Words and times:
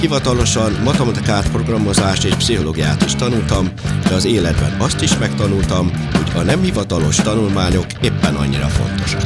hivatalosan 0.00 0.72
matematikát, 0.84 1.50
programozást 1.50 2.24
és 2.24 2.34
pszichológiát 2.34 3.04
is 3.04 3.14
tanultam, 3.14 3.68
de 4.08 4.14
az 4.14 4.24
életben 4.24 4.76
azt 4.78 5.02
is 5.02 5.18
megtanultam, 5.18 5.90
hogy 6.12 6.40
a 6.40 6.42
nem 6.42 6.62
hivatalos 6.62 7.16
tanulmányok 7.16 7.86
éppen 8.00 8.34
annyira 8.34 8.66
fontosak. 8.66 9.22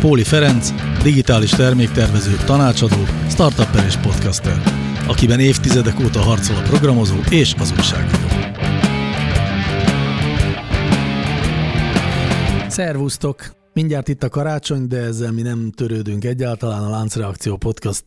Póli 0.00 0.24
Ferenc, 0.24 0.72
digitális 1.02 1.50
terméktervező, 1.50 2.36
tanácsadó, 2.44 3.06
startupper 3.28 3.84
és 3.84 3.96
podcaster, 3.96 4.62
akiben 5.06 5.40
évtizedek 5.40 6.00
óta 6.00 6.20
harcol 6.20 6.56
a 6.56 6.62
programozó 6.62 7.16
és 7.28 7.54
az 7.58 7.72
újságíró. 7.76 8.28
Szervusztok! 12.68 13.59
Mindjárt 13.72 14.08
itt 14.08 14.22
a 14.22 14.28
karácsony, 14.28 14.86
de 14.86 14.98
ezzel 14.98 15.32
mi 15.32 15.42
nem 15.42 15.70
törődünk 15.70 16.24
egyáltalán. 16.24 16.82
A 16.82 16.90
Láncreakció 16.90 17.56
podcast 17.56 18.04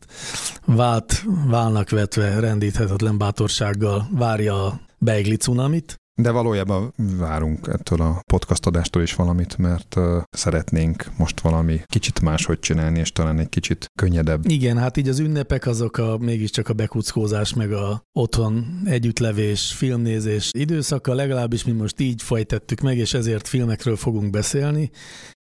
vált, 0.66 1.24
válnak 1.48 1.90
vetve 1.90 2.40
rendíthetetlen 2.40 3.18
bátorsággal 3.18 4.08
várja 4.12 4.66
a 4.66 4.80
beigli 4.98 5.36
cunamit. 5.36 5.98
De 6.16 6.32
valójában 6.32 6.94
várunk 7.18 7.68
ettől 7.68 8.02
a 8.02 8.22
podcast 8.26 8.66
adástól 8.66 9.02
is 9.02 9.14
valamit, 9.14 9.58
mert 9.58 9.96
uh, 9.96 10.22
szeretnénk 10.30 11.06
most 11.18 11.42
valami 11.42 11.82
kicsit 11.86 12.22
máshogy 12.22 12.60
csinálni, 12.60 13.00
és 13.00 13.12
talán 13.12 13.40
egy 13.40 13.50
kicsit 13.50 13.86
könnyedebb. 13.96 14.50
Igen, 14.50 14.78
hát 14.78 14.98
így 14.98 15.08
az 15.08 15.20
ünnepek 15.20 15.68
azok 15.68 15.98
a 15.98 16.18
mégiscsak 16.18 16.70
a 16.70 16.74
bekuckózás, 16.74 17.54
meg 17.54 17.72
a 17.72 18.04
otthon 18.12 18.82
együttlevés, 18.86 19.72
filmnézés 19.72 20.50
időszaka, 20.52 21.14
legalábbis 21.14 21.64
mi 21.64 21.72
most 21.72 22.00
így 22.00 22.22
folytettük 22.22 22.82
meg, 22.82 22.98
és 22.98 23.14
ezért 23.14 23.48
filmekről 23.48 23.96
fogunk 23.96 24.30
beszélni, 24.30 24.92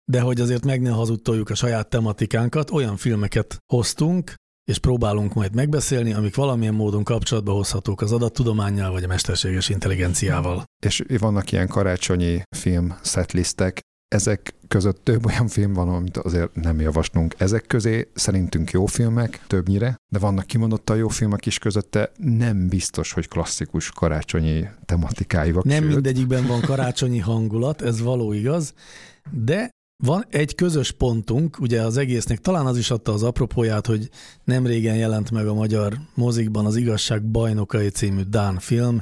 de 0.10 0.22
hogy 0.22 0.42
azért 0.42 0.66
meg 0.66 0.82
ne 0.82 0.90
hazudtoljuk 0.90 1.50
a 1.50 1.56
saját 1.56 1.90
tematikánkat, 1.90 2.72
olyan 2.72 2.98
filmeket 2.98 3.58
hoztunk, 3.74 4.34
és 4.70 4.78
próbálunk 4.78 5.34
majd 5.34 5.56
megbeszélni, 5.56 6.14
amik 6.14 6.36
valamilyen 6.36 6.74
módon 6.74 7.04
kapcsolatba 7.04 7.52
hozhatók 7.52 8.02
az 8.02 8.12
adattudományjal 8.12 8.92
vagy 8.92 9.04
a 9.04 9.08
mesterséges 9.08 9.70
intelligenciával. 9.70 10.64
És 10.86 11.04
vannak 11.20 11.52
ilyen 11.52 11.68
karácsonyi 11.68 12.42
film 12.58 12.98
setlistek, 13.04 13.80
ezek 14.08 14.56
között 14.68 15.04
több 15.04 15.26
olyan 15.26 15.48
film 15.48 15.74
van, 15.74 15.90
amit 15.90 16.18
azért 16.18 16.56
nem 16.56 16.80
javaslunk. 16.80 17.36
Ezek 17.38 17.68
közé 17.68 18.10
szerintünk 18.14 18.72
jó 18.72 18.86
filmek, 18.86 19.42
többnyire, 19.48 19.96
de 20.12 20.20
vannak 20.20 20.46
kimondottan 20.46 20.98
jó 20.98 21.08
filmek 21.08 21.46
is 21.46 21.60
közötte, 21.60 22.12
nem 22.18 22.68
biztos, 22.68 23.12
hogy 23.12 23.28
klasszikus 23.28 23.92
karácsonyi 23.92 24.68
tematikáival. 24.86 25.62
Nem 25.66 25.84
sőt. 25.84 25.94
mindegyikben 25.94 26.48
van 26.48 26.62
karácsonyi 26.62 27.20
hangulat, 27.20 27.82
ez 27.82 28.02
való 28.02 28.34
igaz, 28.34 28.74
de 29.32 29.70
van 30.03 30.25
egy 30.30 30.55
közös 30.55 30.92
pontunk, 30.92 31.59
ugye 31.59 31.81
az 31.81 31.97
egésznek 31.97 32.39
talán 32.39 32.66
az 32.66 32.78
is 32.78 32.92
adta 32.92 33.14
az 33.14 33.23
apropóját, 33.23 33.86
hogy 33.86 34.09
nem 34.44 34.66
régen 34.66 34.95
jelent 34.95 35.31
meg 35.31 35.47
a 35.47 35.53
magyar 35.53 36.00
mozikban 36.14 36.66
az 36.66 36.75
Igazság 36.75 37.23
bajnokai 37.23 37.89
című 37.89 38.22
Dán 38.22 38.59
film, 38.59 39.02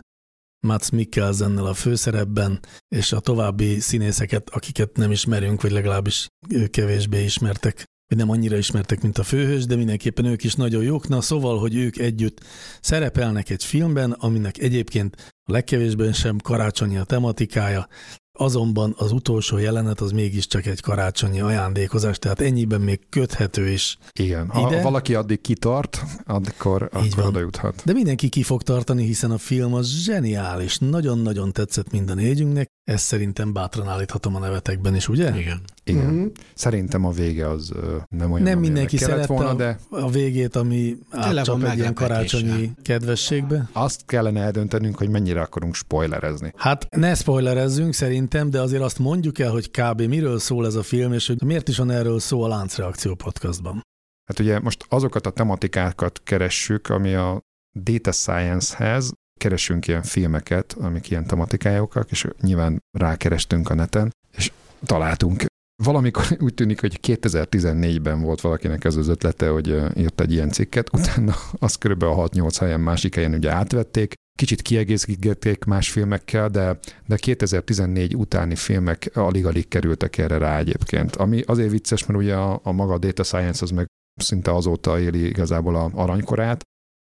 Mats 0.65 0.89
Mikkelsennel 0.89 1.65
a 1.65 1.73
főszerepben, 1.73 2.59
és 2.95 3.11
a 3.11 3.19
további 3.19 3.79
színészeket, 3.79 4.49
akiket 4.49 4.97
nem 4.97 5.11
ismerünk, 5.11 5.61
vagy 5.61 5.71
legalábbis 5.71 6.27
kevésbé 6.69 7.23
ismertek, 7.23 7.83
vagy 8.07 8.17
nem 8.17 8.29
annyira 8.29 8.57
ismertek, 8.57 9.01
mint 9.01 9.17
a 9.17 9.23
főhős, 9.23 9.65
de 9.65 9.75
mindenképpen 9.75 10.25
ők 10.25 10.43
is 10.43 10.55
nagyon 10.55 10.83
jók. 10.83 11.07
Na 11.07 11.21
szóval, 11.21 11.59
hogy 11.59 11.75
ők 11.75 11.97
együtt 11.97 12.43
szerepelnek 12.81 13.49
egy 13.49 13.63
filmben, 13.63 14.11
aminek 14.11 14.57
egyébként 14.57 15.33
a 15.49 15.51
legkevésbé 15.51 16.11
sem 16.11 16.37
karácsonyi 16.37 16.97
a 16.97 17.03
tematikája, 17.03 17.87
Azonban 18.37 18.95
az 18.97 19.11
utolsó 19.11 19.57
jelenet 19.57 19.99
az 19.99 20.11
mégiscsak 20.11 20.65
egy 20.65 20.81
karácsonyi 20.81 21.41
ajándékozás, 21.41 22.19
tehát 22.19 22.41
ennyiben 22.41 22.81
még 22.81 22.99
köthető 23.09 23.69
is. 23.69 23.97
Igen, 24.13 24.49
ha 24.49 24.67
ide. 24.67 24.81
valaki 24.81 25.15
addig 25.15 25.41
kitart, 25.41 26.01
akkor, 26.25 26.89
akkor 26.91 27.25
oda 27.25 27.39
juthat. 27.39 27.81
De 27.85 27.93
mindenki 27.93 28.29
ki 28.29 28.43
fog 28.43 28.63
tartani, 28.63 29.05
hiszen 29.05 29.31
a 29.31 29.37
film 29.37 29.73
az 29.73 29.87
zseniális, 29.87 30.77
nagyon-nagyon 30.77 31.51
tetszett 31.51 31.91
mind 31.91 32.09
a 32.09 32.13
négyünknek, 32.13 32.67
ezt 32.83 33.05
szerintem 33.05 33.53
bátran 33.53 33.87
állíthatom 33.87 34.35
a 34.35 34.39
nevetekben 34.39 34.95
is, 34.95 35.09
ugye? 35.09 35.39
Igen. 35.39 35.61
Igen. 35.89 36.05
Mm-hmm. 36.05 36.25
Szerintem 36.53 37.05
a 37.05 37.11
vége 37.11 37.49
az 37.49 37.71
nem 38.09 38.31
olyan, 38.31 38.45
Nem 38.45 38.59
mindenki 38.59 38.97
szerette 38.97 39.33
volna, 39.33 39.53
de... 39.53 39.79
a 39.89 40.09
végét, 40.09 40.55
ami 40.55 40.97
átcsap 41.09 41.63
egy 41.63 41.77
ilyen 41.77 41.93
karácsonyi 41.93 42.71
kedvességbe. 42.81 43.69
Azt 43.73 44.05
kellene 44.05 44.41
eldöntenünk, 44.41 44.97
hogy 44.97 45.09
mennyire 45.09 45.41
akarunk 45.41 45.75
spoilerezni. 45.75 46.53
Hát 46.55 46.87
ne 46.95 47.15
spoilerezzünk 47.15 47.93
szerintem, 47.93 48.49
de 48.49 48.61
azért 48.61 48.81
azt 48.81 48.99
mondjuk 48.99 49.39
el, 49.39 49.51
hogy 49.51 49.71
kb. 49.71 50.01
miről 50.01 50.39
szól 50.39 50.65
ez 50.65 50.75
a 50.75 50.83
film, 50.83 51.13
és 51.13 51.27
hogy 51.27 51.41
miért 51.43 51.67
is 51.67 51.77
van 51.77 51.91
erről 51.91 52.19
szó 52.19 52.41
a 52.41 52.47
Láncreakció 52.47 53.15
podcastban. 53.15 53.81
Hát 54.25 54.39
ugye 54.39 54.59
most 54.59 54.85
azokat 54.89 55.25
a 55.25 55.29
tematikákat 55.29 56.21
keressük, 56.23 56.89
ami 56.89 57.13
a 57.13 57.41
data 57.83 58.11
science-hez 58.11 59.13
keresünk 59.39 59.87
ilyen 59.87 60.03
filmeket, 60.03 60.75
amik 60.79 61.09
ilyen 61.09 61.27
tematikájókak, 61.27 62.11
és 62.11 62.27
nyilván 62.41 62.83
rákerestünk 62.97 63.69
a 63.69 63.73
neten, 63.73 64.15
és 64.37 64.51
találtunk. 64.85 65.45
Valamikor 65.83 66.25
úgy 66.45 66.53
tűnik, 66.53 66.79
hogy 66.79 66.99
2014-ben 67.07 68.21
volt 68.21 68.41
valakinek 68.41 68.83
ez 68.83 68.95
az 68.95 69.07
ötlete, 69.07 69.49
hogy 69.49 69.67
írt 69.95 70.21
egy 70.21 70.31
ilyen 70.31 70.49
cikket, 70.49 70.93
utána 70.93 71.35
az 71.59 71.75
körülbelül 71.75 72.15
a 72.15 72.29
6-8 72.29 72.55
helyen 72.59 72.79
másik 72.79 73.15
helyen 73.15 73.33
ugye 73.33 73.51
átvették, 73.51 74.13
kicsit 74.37 74.61
kiegészítették 74.61 75.63
más 75.63 75.89
filmekkel, 75.91 76.49
de, 76.49 76.79
de 77.07 77.15
2014 77.15 78.15
utáni 78.15 78.55
filmek 78.55 79.09
alig-alig 79.13 79.67
kerültek 79.67 80.17
erre 80.17 80.37
rá 80.37 80.57
egyébként. 80.57 81.15
Ami 81.15 81.41
azért 81.45 81.71
vicces, 81.71 82.05
mert 82.05 82.19
ugye 82.19 82.35
a, 82.35 82.59
a 82.63 82.71
maga 82.71 82.97
data 82.97 83.23
science 83.23 83.63
az 83.63 83.71
meg 83.71 83.85
szinte 84.15 84.53
azóta 84.53 84.99
éli 84.99 85.27
igazából 85.27 85.75
a 85.75 85.91
aranykorát, 85.93 86.61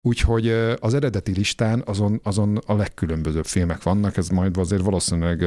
Úgyhogy 0.03 0.49
az 0.81 0.95
eredeti 0.95 1.33
listán 1.33 1.83
azon, 1.87 2.21
azon 2.23 2.57
a 2.57 2.75
legkülönbözőbb 2.75 3.45
filmek 3.45 3.83
vannak, 3.83 4.17
ez 4.17 4.29
majd 4.29 4.57
azért 4.57 4.83
valószínűleg 4.83 5.41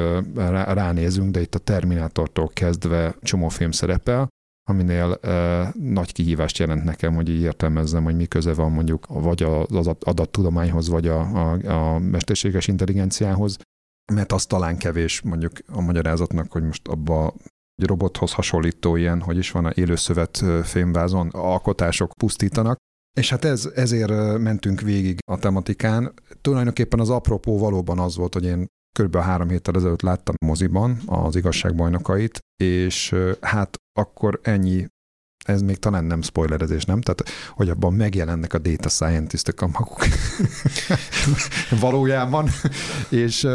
ránézünk, 0.73 1.31
de 1.31 1.41
itt 1.41 1.55
a 1.55 1.59
Terminátortól 1.59 2.49
kezdve 2.53 3.15
csomó 3.21 3.47
film 3.47 3.71
szerepel, 3.71 4.27
aminél 4.69 5.19
nagy 5.73 6.11
kihívást 6.11 6.57
jelent 6.57 6.83
nekem, 6.83 7.15
hogy 7.15 7.29
így 7.29 7.41
értelmezzem, 7.41 8.03
hogy 8.03 8.15
mi 8.15 8.25
köze 8.25 8.53
van 8.53 8.71
mondjuk 8.71 9.05
vagy 9.07 9.43
az 9.43 9.87
adattudományhoz, 9.99 10.89
vagy 10.89 11.07
a, 11.07 11.19
a, 11.19 11.69
a 11.93 11.99
mesterséges 11.99 12.67
intelligenciához, 12.67 13.57
mert 14.13 14.31
az 14.31 14.45
talán 14.45 14.77
kevés 14.77 15.21
mondjuk 15.21 15.51
a 15.67 15.81
magyarázatnak, 15.81 16.51
hogy 16.51 16.63
most 16.63 16.87
abba 16.87 17.33
egy 17.75 17.87
robothoz 17.87 18.33
hasonlító 18.33 18.95
ilyen, 18.95 19.21
hogy 19.21 19.37
is 19.37 19.51
van, 19.51 19.65
a 19.65 19.71
élőszövet 19.75 20.43
fémvázon 20.63 21.27
alkotások 21.27 22.13
pusztítanak, 22.13 22.77
és 23.13 23.29
hát 23.29 23.45
ez, 23.45 23.69
ezért 23.75 24.37
mentünk 24.37 24.81
végig 24.81 25.17
a 25.25 25.37
tematikán. 25.37 26.13
Tulajdonképpen 26.41 26.99
az 26.99 27.09
apropó 27.09 27.59
valóban 27.59 27.99
az 27.99 28.15
volt, 28.15 28.33
hogy 28.33 28.45
én 28.45 28.67
kb. 28.99 29.15
három 29.15 29.49
héttel 29.49 29.75
ezelőtt 29.75 30.01
láttam 30.01 30.35
moziban 30.45 31.01
az 31.05 31.35
igazságbajnokait, 31.35 32.39
és 32.63 33.15
hát 33.41 33.75
akkor 33.99 34.39
ennyi 34.43 34.87
ez 35.45 35.61
még 35.61 35.77
talán 35.77 36.05
nem 36.05 36.21
spoilerezés, 36.21 36.85
nem? 36.85 37.01
Tehát, 37.01 37.23
hogy 37.49 37.69
abban 37.69 37.93
megjelennek 37.93 38.53
a 38.53 38.57
data 38.57 38.89
scientistok 38.89 39.61
a 39.61 39.67
maguk 39.67 40.05
valójában, 41.81 42.49
és 43.09 43.47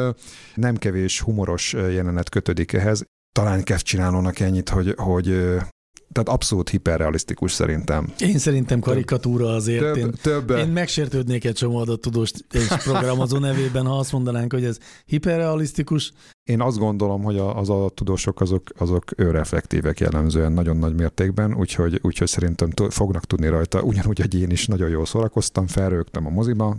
nem 0.54 0.76
kevés 0.76 1.20
humoros 1.20 1.72
jelenet 1.72 2.28
kötődik 2.28 2.72
ehhez. 2.72 3.04
Talán 3.34 3.62
kezd 3.62 3.84
csinálónak 3.84 4.40
ennyit, 4.40 4.68
hogy, 4.68 4.94
hogy 4.96 5.56
tehát 6.12 6.28
abszolút 6.28 6.68
hiperrealisztikus 6.68 7.52
szerintem. 7.52 8.12
Én 8.18 8.38
szerintem 8.38 8.80
karikatúra 8.80 9.54
azért. 9.54 9.80
Több, 9.80 9.96
én, 9.96 10.12
több, 10.22 10.50
én 10.50 10.68
megsértődnék 10.68 11.44
egy 11.44 11.54
csomó 11.54 11.76
adattudós 11.76 12.30
és 12.52 12.66
programozó 12.66 13.38
nevében, 13.48 13.86
ha 13.86 13.98
azt 13.98 14.12
mondanánk, 14.12 14.52
hogy 14.52 14.64
ez 14.64 14.78
hiperrealisztikus. 15.06 16.12
Én 16.44 16.60
azt 16.60 16.78
gondolom, 16.78 17.22
hogy 17.22 17.38
az 17.38 17.68
adattudósok 17.68 18.40
azok, 18.40 18.62
azok 18.78 19.04
önreflektívek 19.16 20.00
jellemzően 20.00 20.52
nagyon 20.52 20.76
nagy 20.76 20.94
mértékben, 20.94 21.54
úgyhogy, 21.54 22.00
úgyhogy 22.02 22.28
szerintem 22.28 22.70
fognak 22.88 23.24
tudni 23.24 23.48
rajta. 23.48 23.82
Ugyanúgy, 23.82 24.20
hogy 24.20 24.40
én 24.40 24.50
is 24.50 24.66
nagyon 24.66 24.88
jól 24.88 25.06
szórakoztam, 25.06 25.66
felrögtem 25.66 26.26
a 26.26 26.30
moziba, 26.30 26.76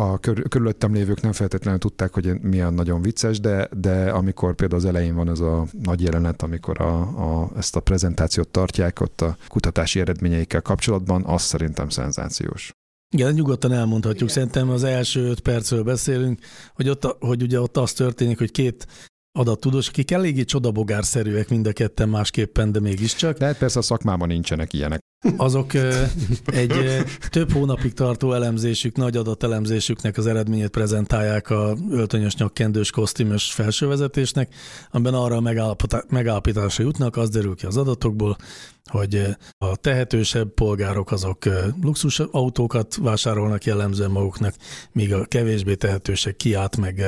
a 0.00 0.18
kör, 0.18 0.48
körülöttem 0.48 0.94
lévők 0.94 1.20
nem 1.20 1.32
feltétlenül 1.32 1.80
tudták, 1.80 2.14
hogy 2.14 2.40
milyen 2.40 2.74
nagyon 2.74 3.02
vicces, 3.02 3.40
de, 3.40 3.68
de 3.76 4.10
amikor 4.10 4.54
például 4.54 4.80
az 4.80 4.86
elején 4.86 5.14
van 5.14 5.28
ez 5.28 5.40
a 5.40 5.66
nagy 5.82 6.02
jelenet, 6.02 6.42
amikor 6.42 6.80
a, 6.80 7.00
a, 7.00 7.50
ezt 7.56 7.76
a 7.76 7.80
prezentációt 7.80 8.48
tartják 8.48 9.00
ott 9.00 9.20
a 9.20 9.36
kutatási 9.48 10.00
eredményeikkel 10.00 10.62
kapcsolatban, 10.62 11.24
az 11.24 11.42
szerintem 11.42 11.88
szenzációs. 11.88 12.72
Igen, 13.14 13.32
nyugodtan 13.32 13.72
elmondhatjuk. 13.72 14.30
Igen. 14.30 14.34
Szerintem 14.34 14.70
az 14.70 14.84
első 14.84 15.28
öt 15.28 15.40
percről 15.40 15.82
beszélünk, 15.82 16.40
hogy, 16.74 16.88
ott, 16.88 17.16
hogy 17.20 17.42
ugye 17.42 17.60
ott 17.60 17.76
az 17.76 17.92
történik, 17.92 18.38
hogy 18.38 18.50
két 18.50 18.86
adattudós, 19.32 19.88
akik 19.88 20.10
eléggé 20.10 20.44
csodabogárszerűek 20.44 21.48
mind 21.48 21.66
a 21.66 21.72
ketten 21.72 22.08
másképpen, 22.08 22.72
de 22.72 22.80
mégiscsak. 22.80 23.38
De 23.38 23.46
hát 23.46 23.58
persze 23.58 23.78
a 23.78 23.82
szakmában 23.82 24.28
nincsenek 24.28 24.72
ilyenek. 24.72 25.00
Azok 25.36 25.72
egy 26.44 27.02
több 27.30 27.52
hónapig 27.52 27.92
tartó 27.92 28.32
elemzésük, 28.32 28.96
nagy 28.96 29.16
adatelemzésüknek 29.16 30.16
az 30.16 30.26
eredményét 30.26 30.68
prezentálják 30.68 31.50
a 31.50 31.76
öltönyös 31.90 32.36
nyakkendős 32.36 32.90
kosztümös 32.90 33.52
felsővezetésnek, 33.52 34.54
amiben 34.90 35.14
arra 35.14 35.36
a 35.36 35.72
megállapításra 36.08 36.84
jutnak, 36.84 37.16
az 37.16 37.28
derül 37.28 37.54
ki 37.54 37.66
az 37.66 37.76
adatokból, 37.76 38.36
hogy 38.84 39.26
a 39.58 39.76
tehetősebb 39.76 40.54
polgárok 40.54 41.10
azok 41.10 41.44
luxus 41.82 42.20
autókat 42.20 42.96
vásárolnak 42.96 43.64
jellemzően 43.64 44.10
maguknak, 44.10 44.54
míg 44.92 45.12
a 45.12 45.24
kevésbé 45.24 45.74
tehetősek 45.74 46.36
kiát 46.36 46.76
meg 46.76 47.04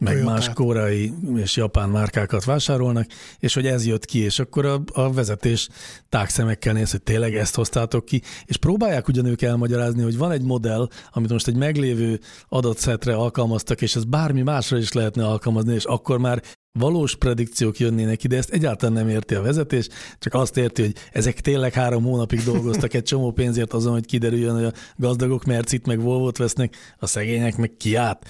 meg 0.00 0.12
Toyotát. 0.12 0.34
más 0.34 0.50
korai 0.54 1.12
és 1.36 1.56
japán 1.56 1.88
márkákat 1.88 2.44
vásárolnak, 2.44 3.06
és 3.38 3.54
hogy 3.54 3.66
ez 3.66 3.86
jött 3.86 4.04
ki, 4.04 4.18
és 4.18 4.38
akkor 4.38 4.66
a, 4.66 4.82
a 4.92 5.12
vezetés 5.12 5.68
tágszemekkel 6.08 6.72
néz, 6.72 6.90
hogy 6.90 7.02
tényleg 7.02 7.34
ezt 7.34 7.54
hoztátok 7.54 8.04
ki, 8.04 8.22
és 8.44 8.56
próbálják 8.56 9.08
ugyan 9.08 9.26
ők 9.26 9.42
elmagyarázni, 9.42 10.02
hogy 10.02 10.16
van 10.16 10.30
egy 10.30 10.42
modell, 10.42 10.88
amit 11.10 11.30
most 11.30 11.48
egy 11.48 11.56
meglévő 11.56 12.20
adatszetre 12.48 13.14
alkalmaztak, 13.14 13.82
és 13.82 13.96
ez 13.96 14.04
bármi 14.04 14.42
másra 14.42 14.78
is 14.78 14.92
lehetne 14.92 15.26
alkalmazni, 15.26 15.74
és 15.74 15.84
akkor 15.84 16.18
már 16.18 16.42
valós 16.72 17.16
predikciók 17.16 17.78
jönnének 17.78 18.24
ide, 18.24 18.36
ezt 18.36 18.50
egyáltalán 18.50 18.94
nem 18.94 19.08
érti 19.08 19.34
a 19.34 19.42
vezetés, 19.42 19.88
csak 20.18 20.34
azt 20.34 20.56
érti, 20.56 20.82
hogy 20.82 20.94
ezek 21.12 21.40
tényleg 21.40 21.72
három 21.72 22.02
hónapig 22.02 22.44
dolgoztak 22.44 22.94
egy 22.94 23.02
csomó 23.02 23.32
pénzért 23.32 23.72
azon, 23.72 23.92
hogy 23.92 24.06
kiderüljön, 24.06 24.54
hogy 24.54 24.64
a 24.64 24.72
gazdagok 24.96 25.44
Mercit 25.44 25.86
meg 25.86 26.00
Volvot 26.00 26.36
vesznek, 26.36 26.76
a 26.98 27.06
szegények 27.06 27.56
meg 27.56 27.72
kiát. 27.78 28.28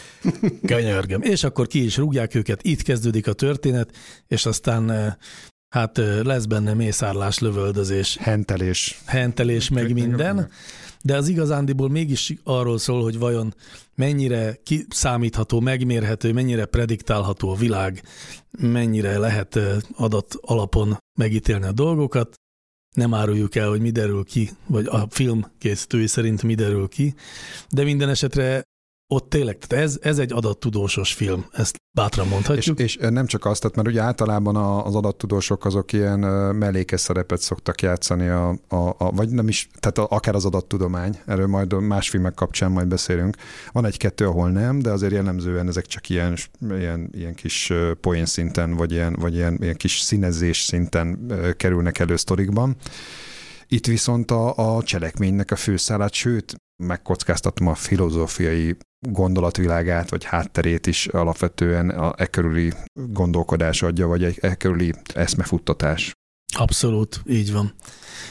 Könyörgöm. 0.67 1.23
És 1.23 1.45
akkor 1.45 1.67
ki 1.67 1.85
is 1.85 1.97
rúgják 1.97 2.35
őket, 2.35 2.63
itt 2.63 2.83
kezdődik 2.83 3.27
a 3.27 3.33
történet, 3.33 3.91
és 4.29 4.47
aztán 4.47 4.91
eh, 4.91 5.13
hát 5.69 5.99
eh, 5.99 6.23
lesz 6.23 6.45
benne 6.45 6.75
mészárlás, 6.75 7.39
lövöldözés. 7.39 8.17
Hentelés. 8.17 9.01
Hentelés, 9.05 9.69
meg 9.69 9.93
minden 9.93 10.49
de 11.03 11.17
az 11.17 11.29
igazándiból 11.29 11.89
mégis 11.89 12.35
arról 12.45 12.79
szól, 12.79 13.03
hogy 13.03 13.19
vajon 13.19 13.55
mennyire 14.01 14.61
számítható, 14.89 15.61
megmérhető, 15.61 16.33
mennyire 16.33 16.65
prediktálható 16.65 17.51
a 17.51 17.55
világ, 17.57 18.03
mennyire 18.59 19.19
lehet 19.19 19.59
adat 19.97 20.35
alapon 20.41 20.99
megítélni 21.19 21.67
a 21.67 21.73
dolgokat. 21.73 22.35
Nem 22.97 23.15
áruljuk 23.15 23.55
el, 23.55 23.69
hogy 23.69 23.81
mi 23.81 23.91
derül 23.91 24.25
ki, 24.25 24.51
vagy 24.67 24.87
a 24.87 25.07
film 25.11 25.53
készítői 25.59 26.07
szerint 26.07 26.43
mi 26.43 26.55
derül 26.55 26.89
ki, 26.89 27.15
de 27.69 27.83
minden 27.85 28.09
esetre 28.09 28.63
ott 29.13 29.31
tényleg, 29.31 29.59
tehát 29.59 29.85
ez, 29.85 29.99
ez 30.03 30.19
egy 30.19 30.33
adattudósos 30.33 31.13
film, 31.13 31.47
ezt 31.53 31.77
bátran 31.93 32.29
mondhatjuk. 32.29 32.79
És, 32.79 32.97
és 32.97 33.09
nem 33.11 33.27
csak 33.27 33.45
azt, 33.45 33.61
tehát 33.61 33.77
mert 33.77 33.89
ugye 33.89 34.01
általában 34.01 34.57
az 34.57 34.95
adattudósok 34.95 35.65
azok 35.65 35.93
ilyen 35.93 36.19
mellékes 36.55 37.01
szerepet 37.01 37.41
szoktak 37.41 37.83
játszani, 37.83 38.29
a, 38.29 38.49
a, 38.69 38.77
a, 38.77 39.11
vagy 39.11 39.29
nem 39.29 39.49
is, 39.49 39.69
tehát 39.81 39.99
a, 39.99 40.17
akár 40.17 40.35
az 40.35 40.45
adattudomány, 40.45 41.19
erről 41.27 41.47
majd 41.47 41.81
más 41.81 42.09
filmek 42.09 42.35
kapcsán 42.35 42.71
majd 42.71 42.87
beszélünk. 42.87 43.37
Van 43.73 43.85
egy-kettő, 43.85 44.27
ahol 44.27 44.51
nem, 44.51 44.79
de 44.79 44.91
azért 44.91 45.13
jellemzően 45.13 45.69
ezek 45.69 45.87
csak 45.87 46.09
ilyen, 46.09 46.37
ilyen, 46.71 47.09
ilyen 47.13 47.35
kis 47.35 47.73
poén 48.01 48.27
szinten, 48.27 48.75
vagy 48.75 48.93
ilyen, 48.93 49.17
vagy 49.21 49.35
ilyen, 49.35 49.59
ilyen 49.61 49.77
kis 49.77 50.01
színezés 50.01 50.61
szinten 50.61 51.33
kerülnek 51.57 51.99
elő 51.99 52.17
sztorikban. 52.17 52.77
Itt 53.69 53.87
viszont 53.87 54.31
a, 54.31 54.77
a 54.77 54.83
cselekménynek 54.83 55.51
a 55.51 55.57
főszálát, 55.57 56.13
sőt, 56.13 56.55
megkockáztatom 56.81 57.67
a 57.67 57.75
filozófiai 57.75 58.77
gondolatvilágát, 59.09 60.11
vagy 60.11 60.25
hátterét 60.25 60.87
is 60.87 61.07
alapvetően 61.07 61.91
a 61.91 62.15
e 62.17 62.27
körüli 62.27 62.73
gondolkodás 62.95 63.83
adja, 63.83 64.07
vagy 64.07 64.23
e, 64.23 64.33
e 64.41 64.55
körüli 64.55 64.95
eszmefuttatás. 65.15 66.13
Abszolút, 66.57 67.23
így 67.27 67.53
van. 67.53 67.73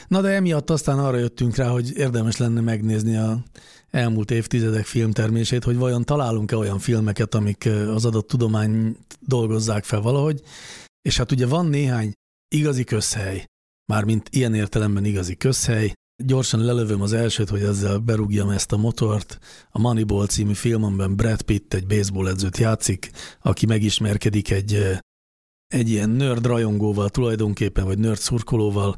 Na 0.07 0.21
de 0.21 0.29
emiatt 0.29 0.69
aztán 0.69 0.99
arra 0.99 1.17
jöttünk 1.17 1.55
rá, 1.55 1.67
hogy 1.67 1.97
érdemes 1.97 2.37
lenne 2.37 2.61
megnézni 2.61 3.15
a 3.15 3.43
elmúlt 3.91 4.31
évtizedek 4.31 4.85
filmtermését, 4.85 5.63
hogy 5.63 5.77
vajon 5.77 6.03
találunk-e 6.03 6.57
olyan 6.57 6.79
filmeket, 6.79 7.35
amik 7.35 7.69
az 7.87 8.05
adott 8.05 8.27
tudomány 8.27 8.97
dolgozzák 9.19 9.83
fel 9.83 10.01
valahogy, 10.01 10.41
és 11.01 11.17
hát 11.17 11.31
ugye 11.31 11.47
van 11.47 11.65
néhány 11.65 12.11
igazi 12.55 12.83
közhely, 12.83 13.45
mármint 13.85 14.29
ilyen 14.31 14.53
értelemben 14.53 15.05
igazi 15.05 15.35
közhely, 15.35 15.93
Gyorsan 16.25 16.65
lelövöm 16.65 17.01
az 17.01 17.13
elsőt, 17.13 17.49
hogy 17.49 17.61
ezzel 17.61 17.97
berúgjam 17.97 18.49
ezt 18.49 18.71
a 18.71 18.77
motort. 18.77 19.39
A 19.69 19.79
Moneyball 19.79 20.27
című 20.27 20.53
film, 20.53 20.83
amiben 20.83 21.15
Brad 21.15 21.41
Pitt 21.41 21.73
egy 21.73 21.87
baseball 21.87 22.27
edzőt 22.27 22.57
játszik, 22.57 23.11
aki 23.41 23.65
megismerkedik 23.65 24.51
egy, 24.51 24.97
egy 25.67 25.89
ilyen 25.89 26.09
nerd 26.09 26.45
rajongóval 26.45 27.09
tulajdonképpen, 27.09 27.85
vagy 27.85 27.97
nerd 27.99 28.17
szurkolóval, 28.17 28.97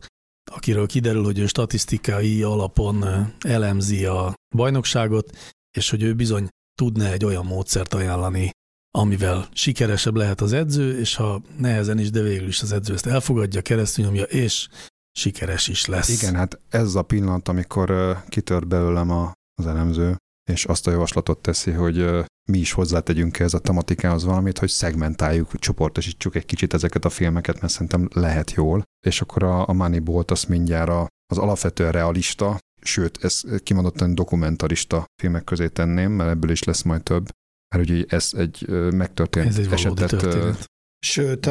akiről 0.51 0.87
kiderül, 0.87 1.23
hogy 1.23 1.39
ő 1.39 1.45
statisztikai 1.45 2.43
alapon 2.43 3.05
elemzi 3.39 4.05
a 4.05 4.33
bajnokságot, 4.55 5.37
és 5.77 5.89
hogy 5.89 6.03
ő 6.03 6.13
bizony 6.13 6.47
tudna 6.73 7.11
egy 7.11 7.25
olyan 7.25 7.45
módszert 7.45 7.93
ajánlani, 7.93 8.49
amivel 8.97 9.49
sikeresebb 9.53 10.15
lehet 10.15 10.41
az 10.41 10.53
edző, 10.53 10.99
és 10.99 11.15
ha 11.15 11.41
nehezen 11.57 11.99
is, 11.99 12.09
de 12.09 12.21
végül 12.21 12.47
is 12.47 12.61
az 12.61 12.71
edző 12.71 12.93
ezt 12.93 13.05
elfogadja, 13.05 13.61
keresztül 13.61 14.05
nyomja, 14.05 14.23
és 14.23 14.67
sikeres 15.11 15.67
is 15.67 15.85
lesz. 15.85 16.21
Igen, 16.21 16.35
hát 16.35 16.59
ez 16.69 16.95
a 16.95 17.01
pillanat, 17.01 17.47
amikor 17.47 18.17
kitört 18.29 18.67
belőlem 18.67 19.09
a, 19.09 19.31
az 19.53 19.67
elemző, 19.67 20.15
és 20.49 20.65
azt 20.65 20.87
a 20.87 20.91
javaslatot 20.91 21.41
teszi, 21.41 21.71
hogy 21.71 22.25
mi 22.49 22.57
is 22.57 22.71
hozzátegyünk 22.71 23.39
ez 23.39 23.53
a 23.53 23.59
tematikához 23.59 24.23
valamit, 24.23 24.57
hogy 24.57 24.69
szegmentáljuk, 24.69 25.59
csoportosítsuk 25.59 26.35
egy 26.35 26.45
kicsit 26.45 26.73
ezeket 26.73 27.05
a 27.05 27.09
filmeket, 27.09 27.61
mert 27.61 27.73
szerintem 27.73 28.07
lehet 28.13 28.51
jól. 28.51 28.83
És 29.05 29.21
akkor 29.21 29.43
a, 29.43 29.67
a 29.67 29.73
Moneyball-t 29.73 30.31
azt 30.31 30.47
mindjárt 30.47 31.09
az 31.25 31.37
alapvetően 31.37 31.91
realista, 31.91 32.57
sőt, 32.81 33.23
ez 33.23 33.41
kimondottan 33.63 34.15
dokumentarista 34.15 35.05
filmek 35.21 35.43
közé 35.43 35.67
tenném, 35.67 36.11
mert 36.11 36.29
ebből 36.29 36.51
is 36.51 36.63
lesz 36.63 36.81
majd 36.81 37.03
több. 37.03 37.29
Mert 37.75 37.89
ugye 37.89 38.03
ez 38.07 38.31
egy 38.33 38.65
megtörtént 38.93 39.47
ez 39.47 39.57
egy 39.57 39.71
esetet 39.71 40.09
történet. 40.09 40.65
Sőt, 41.05 41.49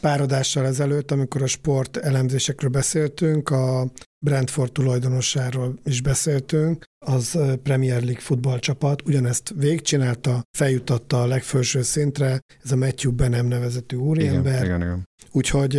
pár 0.00 0.20
adással 0.20 0.66
ezelőtt, 0.66 1.10
amikor 1.10 1.42
a 1.42 1.46
sport 1.46 1.96
elemzésekről 1.96 2.70
beszéltünk, 2.70 3.50
a 3.50 3.90
Brentford 4.24 4.72
tulajdonosáról 4.72 5.78
is 5.84 6.00
beszéltünk, 6.00 6.84
az 7.06 7.38
Premier 7.62 8.02
League 8.02 8.20
futballcsapat 8.20 9.02
ugyanezt 9.02 9.52
végigcsinálta, 9.56 10.42
feljutatta 10.56 11.22
a 11.22 11.26
legfelső 11.26 11.82
szintre, 11.82 12.40
ez 12.64 12.72
a 12.72 12.76
Matthew 12.76 13.12
Benem 13.12 13.46
nevezetű 13.46 13.96
úriember. 13.96 14.52
Igen, 14.52 14.64
igen, 14.64 14.80
igen. 14.80 15.04
Úgyhogy 15.30 15.76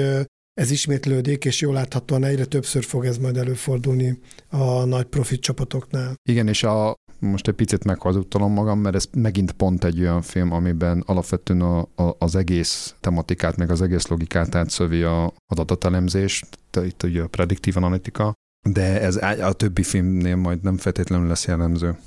ez 0.54 0.72
ismétlődik, 0.72 1.46
és 1.46 1.62
jól 1.62 1.74
láthatóan 1.74 2.24
egyre 2.24 2.46
többször 2.46 2.84
fog 2.84 3.06
ez 3.06 3.18
majd 3.18 3.38
előfordulni 3.38 4.20
a 4.50 4.86
nagy 4.86 5.06
profit 5.06 5.42
csapatoknál. 5.42 6.14
Igen, 6.30 6.48
és 6.48 6.64
a, 6.64 6.96
most 7.24 7.48
egy 7.48 7.54
picit 7.54 7.84
meghazudtalom 7.84 8.54
magam, 8.54 8.80
mert 8.80 8.96
ez 8.96 9.08
megint 9.14 9.52
pont 9.52 9.84
egy 9.84 10.00
olyan 10.00 10.22
film, 10.22 10.52
amiben 10.52 11.04
alapvetően 11.06 11.62
a, 11.62 11.80
a, 11.80 12.16
az 12.20 12.36
egész 12.36 12.96
tematikát, 13.00 13.56
meg 13.58 13.70
az 13.70 13.82
egész 13.82 14.08
logikát 14.08 14.56
átszövi 14.56 15.02
a, 15.02 15.34
adatelemzés, 15.48 16.44
itt 16.84 17.04
ugye 17.04 17.22
a 17.22 17.28
prediktív 17.28 17.78
analitika, 17.78 18.34
de 18.70 19.02
ez 19.02 19.16
a 19.42 19.54
többi 19.54 19.84
filmnél 19.84 20.36
majd 20.36 20.62
nem 20.62 20.78
feltétlenül 20.78 21.28
lesz 21.28 21.46
jellemző. 21.46 21.98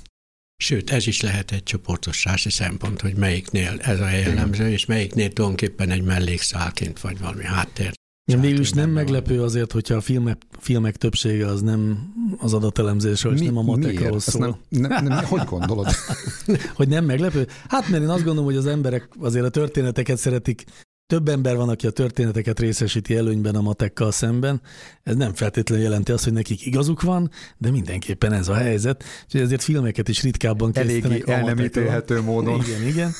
Sőt, 0.63 0.89
ez 0.89 1.07
is 1.07 1.21
lehet 1.21 1.51
egy 1.51 1.63
csoportosítási 1.63 2.49
szempont, 2.49 3.01
hogy 3.01 3.15
melyiknél 3.15 3.79
ez 3.79 3.99
a 3.99 4.09
jellemző, 4.09 4.69
és 4.69 4.85
melyiknél 4.85 5.33
tulajdonképpen 5.33 5.89
egy 5.89 6.03
mellékszálként, 6.03 6.99
vagy 6.99 7.19
valami 7.19 7.43
háttér 7.43 7.93
igen, 8.29 8.41
végül 8.41 8.59
is 8.59 8.71
nem 8.71 8.89
meglepő 8.89 9.43
azért, 9.43 9.71
hogyha 9.71 9.95
a 9.95 10.01
filmek, 10.01 10.41
filmek 10.59 10.95
többsége 10.95 11.45
az 11.45 11.61
nem 11.61 12.13
az 12.37 12.53
adatelemzésről, 12.53 13.33
és 13.33 13.41
nem 13.41 13.57
a 13.57 13.61
matekról 13.61 14.19
szól. 14.19 14.59
Nem, 14.69 14.89
nem, 14.89 15.03
nem, 15.03 15.23
hogy 15.23 15.43
gondolod? 15.45 15.87
hogy 16.75 16.87
nem 16.87 17.05
meglepő? 17.05 17.47
Hát 17.67 17.89
mert 17.89 18.03
én 18.03 18.09
azt 18.09 18.23
gondolom, 18.23 18.45
hogy 18.45 18.55
az 18.55 18.65
emberek 18.65 19.09
azért 19.19 19.45
a 19.45 19.49
történeteket 19.49 20.17
szeretik 20.17 20.63
több 21.07 21.27
ember 21.27 21.55
van, 21.55 21.69
aki 21.69 21.87
a 21.87 21.91
történeteket 21.91 22.59
részesíti 22.59 23.15
előnyben 23.15 23.55
a 23.55 23.61
matekkal 23.61 24.11
szemben. 24.11 24.61
Ez 25.03 25.15
nem 25.15 25.33
feltétlenül 25.33 25.83
jelenti 25.83 26.11
azt, 26.11 26.23
hogy 26.23 26.33
nekik 26.33 26.65
igazuk 26.65 27.01
van, 27.01 27.29
de 27.57 27.71
mindenképpen 27.71 28.33
ez 28.33 28.47
a 28.47 28.53
helyzet. 28.53 29.03
Úgyhogy 29.23 29.41
ezért 29.41 29.63
filmeket 29.63 30.09
is 30.09 30.23
ritkábban 30.23 30.71
készítenek 30.71 31.05
Eléggé 31.05 31.31
el 31.31 31.41
nem 31.41 31.59
ítélhető 31.59 32.21
módon. 32.21 32.61
Igen, 32.61 32.87
igen. 32.87 33.11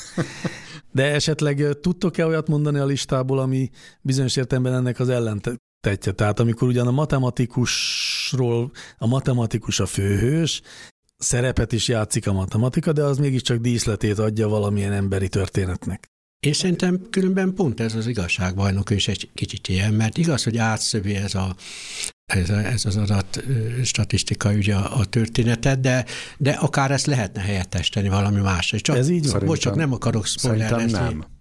De 0.91 1.03
esetleg 1.13 1.79
tudtok-e 1.81 2.25
olyat 2.25 2.47
mondani 2.47 2.79
a 2.79 2.85
listából, 2.85 3.39
ami 3.39 3.69
bizonyos 4.01 4.35
értelemben 4.35 4.73
ennek 4.73 4.99
az 4.99 5.09
ellentetje? 5.09 6.11
Tehát 6.15 6.39
amikor 6.39 6.67
ugyan 6.67 6.87
a 6.87 6.91
matematikusról, 6.91 8.71
a 8.97 9.07
matematikus 9.07 9.79
a 9.79 9.85
főhős, 9.85 10.61
szerepet 11.17 11.71
is 11.71 11.87
játszik 11.87 12.27
a 12.27 12.33
matematika, 12.33 12.91
de 12.91 13.03
az 13.03 13.17
mégiscsak 13.17 13.57
díszletét 13.57 14.19
adja 14.19 14.47
valamilyen 14.47 14.91
emberi 14.91 15.29
történetnek. 15.29 16.09
És 16.39 16.57
szerintem 16.57 17.01
különben 17.09 17.53
pont 17.53 17.79
ez 17.79 17.95
az 17.95 18.07
igazságbajnok 18.07 18.89
is 18.89 19.07
egy 19.07 19.29
kicsit 19.33 19.67
ilyen, 19.67 19.93
mert 19.93 20.17
igaz, 20.17 20.43
hogy 20.43 20.57
átszövi 20.57 21.15
ez 21.15 21.35
a 21.35 21.55
ez, 22.25 22.49
ez 22.49 22.85
az 22.85 22.97
adat 22.97 23.43
statisztika 23.83 24.51
ugye 24.51 24.75
a, 24.75 24.97
a 24.99 25.05
történetet, 25.05 25.79
de, 25.79 26.05
de 26.37 26.51
akár 26.51 26.91
ezt 26.91 27.05
lehetne 27.05 27.41
helyettesíteni 27.41 28.09
valami 28.09 28.41
másra. 28.41 28.79
Csak, 28.79 28.97
ez 28.97 29.09
így 29.09 29.31
van. 29.31 29.43
Most 29.43 29.61
csak 29.61 29.75
nem 29.75 29.93
akarok 29.93 30.25
spoilerezni. 30.25 30.91
nem 30.91 31.36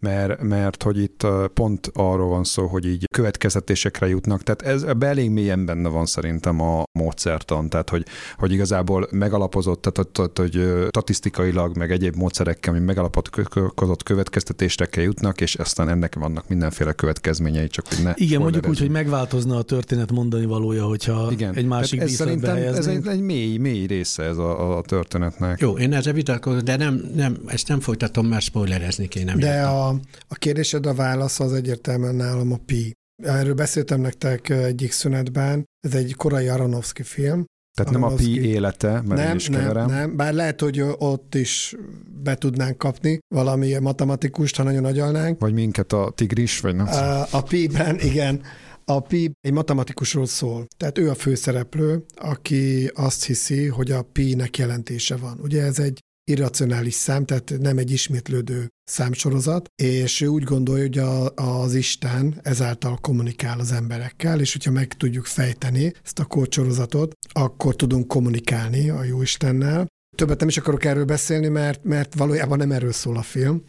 mert, 0.00 0.42
mert 0.42 0.82
hogy 0.82 0.98
itt 0.98 1.26
pont 1.54 1.90
arról 1.94 2.28
van 2.28 2.44
szó, 2.44 2.66
hogy 2.66 2.86
így 2.86 3.04
következetésekre 3.14 4.08
jutnak, 4.08 4.42
tehát 4.42 4.62
ez 4.62 4.82
ebbe 4.82 5.06
elég 5.06 5.30
mélyen 5.30 5.66
benne 5.66 5.88
van 5.88 6.06
szerintem 6.06 6.60
a 6.60 6.82
módszertan, 6.98 7.68
tehát 7.68 7.90
hogy, 7.90 8.04
hogy 8.36 8.52
igazából 8.52 9.08
megalapozott, 9.10 9.82
tehát 9.82 10.38
hogy 10.38 10.86
statisztikailag, 10.88 11.76
meg 11.76 11.90
egyéb 11.90 12.16
módszerekkel, 12.16 12.74
ami 12.74 12.84
megalapozott 12.84 14.02
következtetésekre 14.02 15.02
jutnak, 15.02 15.40
és 15.40 15.54
aztán 15.54 15.88
ennek 15.88 16.14
vannak 16.14 16.48
mindenféle 16.48 16.92
következményei, 16.92 17.66
csak 17.66 17.86
hogy 17.88 18.04
ne 18.04 18.12
Igen, 18.14 18.40
mondjuk 18.40 18.68
úgy, 18.68 18.78
hogy 18.78 18.90
megváltozna 18.90 19.56
a 19.56 19.62
történet 19.62 20.12
mondani 20.12 20.46
valója, 20.46 20.84
hogyha 20.84 21.28
Igen. 21.32 21.54
egy 21.54 21.66
másik 21.66 22.00
ez 22.00 22.10
szerintem 22.10 22.56
ez 22.56 22.86
egy, 22.86 23.06
egy 23.06 23.20
mély, 23.20 23.56
mély 23.56 23.86
része 23.86 24.22
ez 24.22 24.36
a, 24.36 24.76
a 24.76 24.82
történetnek. 24.82 25.60
Jó, 25.60 25.78
én 25.78 25.92
ezzel 25.92 26.12
vitatkozom, 26.12 26.64
de 26.64 26.76
nem, 26.76 27.10
nem, 27.14 27.36
ezt 27.46 27.68
nem 27.68 27.80
folytatom, 27.80 28.26
mert 28.26 28.42
spoilerezni 28.42 29.08
kéne. 29.08 29.36
De 29.36 29.62
a 29.62 29.87
a, 30.28 30.34
kérdésed 30.34 30.86
a 30.86 30.94
válasz 30.94 31.40
az 31.40 31.52
egyértelműen 31.52 32.14
nálam 32.14 32.52
a 32.52 32.58
Pi. 32.66 32.92
Erről 33.22 33.54
beszéltem 33.54 34.00
nektek 34.00 34.48
egyik 34.48 34.92
szünetben, 34.92 35.64
ez 35.86 35.94
egy 35.94 36.14
korai 36.14 36.48
Aronofsky 36.48 37.02
film, 37.02 37.44
tehát 37.78 37.92
nem 37.92 38.02
a 38.02 38.14
Pi 38.14 38.44
élete, 38.44 38.90
mert 38.90 39.22
nem, 39.22 39.36
is 39.36 39.48
nem, 39.48 39.86
nem, 39.86 40.16
bár 40.16 40.32
lehet, 40.32 40.60
hogy 40.60 40.80
ott 40.98 41.34
is 41.34 41.76
be 42.22 42.34
tudnánk 42.34 42.78
kapni 42.78 43.18
valami 43.34 43.78
matematikust, 43.78 44.56
ha 44.56 44.62
nagyon 44.62 44.84
agyalnánk. 44.84 45.40
Vagy 45.40 45.52
minket 45.52 45.92
a 45.92 46.12
tigris, 46.14 46.60
vagy 46.60 46.76
nem? 46.76 46.86
A, 46.86 47.26
a 47.30 47.42
Pi-ben, 47.42 47.98
igen. 48.00 48.42
A 48.84 49.00
Pi 49.00 49.30
egy 49.40 49.52
matematikusról 49.52 50.26
szól. 50.26 50.66
Tehát 50.76 50.98
ő 50.98 51.10
a 51.10 51.14
főszereplő, 51.14 52.04
aki 52.16 52.90
azt 52.94 53.24
hiszi, 53.24 53.66
hogy 53.66 53.90
a 53.90 54.02
Pi-nek 54.02 54.58
jelentése 54.58 55.16
van. 55.16 55.38
Ugye 55.42 55.62
ez 55.62 55.78
egy 55.78 55.98
irracionális 56.28 56.94
szám, 56.94 57.24
tehát 57.24 57.54
nem 57.58 57.78
egy 57.78 57.90
ismétlődő 57.90 58.68
számsorozat, 58.84 59.68
és 59.82 60.20
ő 60.20 60.26
úgy 60.26 60.42
gondolja, 60.42 60.82
hogy 60.82 60.98
a, 60.98 61.34
az 61.34 61.74
Isten 61.74 62.40
ezáltal 62.42 62.98
kommunikál 63.00 63.58
az 63.58 63.72
emberekkel, 63.72 64.40
és 64.40 64.52
hogyha 64.52 64.70
meg 64.70 64.94
tudjuk 64.94 65.26
fejteni 65.26 65.92
ezt 66.04 66.18
a 66.18 66.24
kódsorozatot, 66.24 67.12
akkor 67.32 67.76
tudunk 67.76 68.08
kommunikálni 68.08 68.88
a 68.88 69.04
jó 69.04 69.22
Istennel. 69.22 69.86
Többet 70.16 70.38
nem 70.38 70.48
is 70.48 70.56
akarok 70.56 70.84
erről 70.84 71.04
beszélni, 71.04 71.48
mert, 71.48 71.84
mert 71.84 72.14
valójában 72.14 72.58
nem 72.58 72.72
erről 72.72 72.92
szól 72.92 73.16
a 73.16 73.22
film, 73.22 73.62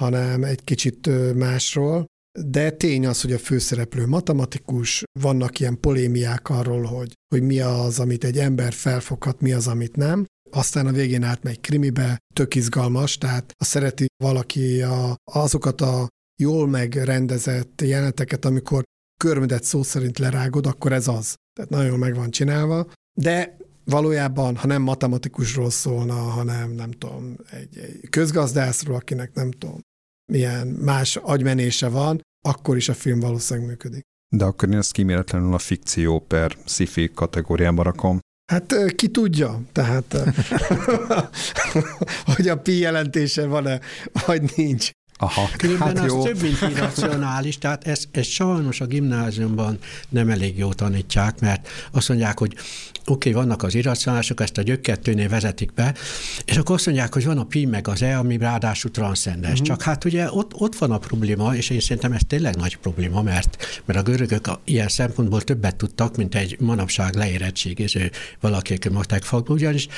hanem 0.00 0.44
egy 0.44 0.64
kicsit 0.64 1.34
másról. 1.34 2.06
De 2.40 2.70
tény 2.70 3.06
az, 3.06 3.20
hogy 3.20 3.32
a 3.32 3.38
főszereplő 3.38 4.06
matematikus, 4.06 5.02
vannak 5.20 5.60
ilyen 5.60 5.80
polémiák 5.80 6.48
arról, 6.48 6.82
hogy, 6.82 7.12
hogy 7.34 7.42
mi 7.42 7.60
az, 7.60 7.98
amit 8.00 8.24
egy 8.24 8.38
ember 8.38 8.72
felfoghat, 8.72 9.40
mi 9.40 9.52
az, 9.52 9.66
amit 9.66 9.96
nem 9.96 10.26
aztán 10.54 10.86
a 10.86 10.92
végén 10.92 11.22
átmegy 11.22 11.60
krimibe, 11.60 12.18
tök 12.34 12.54
izgalmas, 12.54 13.18
tehát 13.18 13.52
ha 13.58 13.64
szereti 13.64 14.06
valaki 14.24 14.82
a, 14.82 15.16
azokat 15.32 15.80
a 15.80 16.08
jól 16.42 16.68
megrendezett 16.68 17.80
jeleneteket, 17.80 18.44
amikor 18.44 18.82
körmödet 19.20 19.64
szó 19.64 19.82
szerint 19.82 20.18
lerágod, 20.18 20.66
akkor 20.66 20.92
ez 20.92 21.08
az. 21.08 21.34
Tehát 21.52 21.70
nagyon 21.70 21.98
meg 21.98 22.14
van 22.14 22.30
csinálva, 22.30 22.86
de 23.20 23.56
valójában, 23.84 24.56
ha 24.56 24.66
nem 24.66 24.82
matematikusról 24.82 25.70
szólna, 25.70 26.14
hanem 26.14 26.70
nem 26.70 26.90
tudom, 26.90 27.36
egy, 27.50 27.78
egy 27.78 28.08
közgazdászról, 28.10 28.96
akinek 28.96 29.34
nem 29.34 29.50
tudom, 29.50 29.80
milyen 30.32 30.66
más 30.66 31.16
agymenése 31.16 31.88
van, 31.88 32.20
akkor 32.44 32.76
is 32.76 32.88
a 32.88 32.94
film 32.94 33.20
valószínűleg 33.20 33.68
működik. 33.68 34.02
De 34.36 34.44
akkor 34.44 34.68
én 34.68 34.76
ezt 34.76 34.92
kíméletlenül 34.92 35.54
a 35.54 35.58
fikció 35.58 36.20
per 36.20 36.56
sci 36.64 37.10
kategóriába 37.14 37.82
rakom. 37.82 38.18
Hát 38.46 38.74
ki 38.96 39.08
tudja, 39.08 39.60
tehát 39.72 40.16
hogy 42.34 42.48
a 42.48 42.56
pi 42.56 42.78
jelentése 42.78 43.46
van-e, 43.46 43.80
vagy 44.26 44.52
nincs. 44.56 44.90
Aha, 45.16 45.48
Különben 45.56 45.96
hát 45.96 45.98
az 45.98 46.12
jó. 46.12 46.22
több, 46.22 46.42
mint 46.42 46.60
irracionális, 46.60 47.58
tehát 47.58 47.86
ez, 47.86 48.04
ez 48.10 48.26
sajnos 48.26 48.80
a 48.80 48.86
gimnáziumban 48.86 49.78
nem 50.08 50.30
elég 50.30 50.58
jó 50.58 50.72
tanítják, 50.72 51.40
mert 51.40 51.68
azt 51.92 52.08
mondják, 52.08 52.38
hogy 52.38 52.54
oké, 53.06 53.30
okay, 53.30 53.42
vannak 53.42 53.62
az 53.62 53.74
irracionálisok, 53.74 54.40
ezt 54.40 54.58
a 54.58 54.62
gyökkettőnél 54.62 55.28
vezetik 55.28 55.74
be, 55.74 55.94
és 56.44 56.56
akkor 56.56 56.74
azt 56.74 56.86
mondják, 56.86 57.12
hogy 57.12 57.24
van 57.24 57.38
a 57.38 57.44
pi 57.44 57.64
meg 57.64 57.88
az 57.88 58.02
e, 58.02 58.18
ami 58.18 58.36
ráadásul 58.36 58.90
transzcendens. 58.90 59.52
Uh-huh. 59.52 59.66
Csak 59.66 59.82
hát 59.82 60.04
ugye 60.04 60.30
ott, 60.30 60.52
ott 60.54 60.76
van 60.76 60.90
a 60.90 60.98
probléma, 60.98 61.56
és 61.56 61.70
én 61.70 61.80
szerintem 61.80 62.12
ez 62.12 62.20
tényleg 62.26 62.56
nagy 62.56 62.76
probléma, 62.76 63.22
mert, 63.22 63.82
mert 63.84 63.98
a 63.98 64.02
görögök 64.02 64.48
ilyen 64.64 64.88
szempontból 64.88 65.42
többet 65.42 65.76
tudtak, 65.76 66.16
mint 66.16 66.34
egy 66.34 66.56
manapság 66.60 67.14
leérettségiző 67.14 68.10
valaki, 68.40 68.74
aki 68.74 68.88
matekfakban, 68.88 69.56
ugyanis 69.56 69.88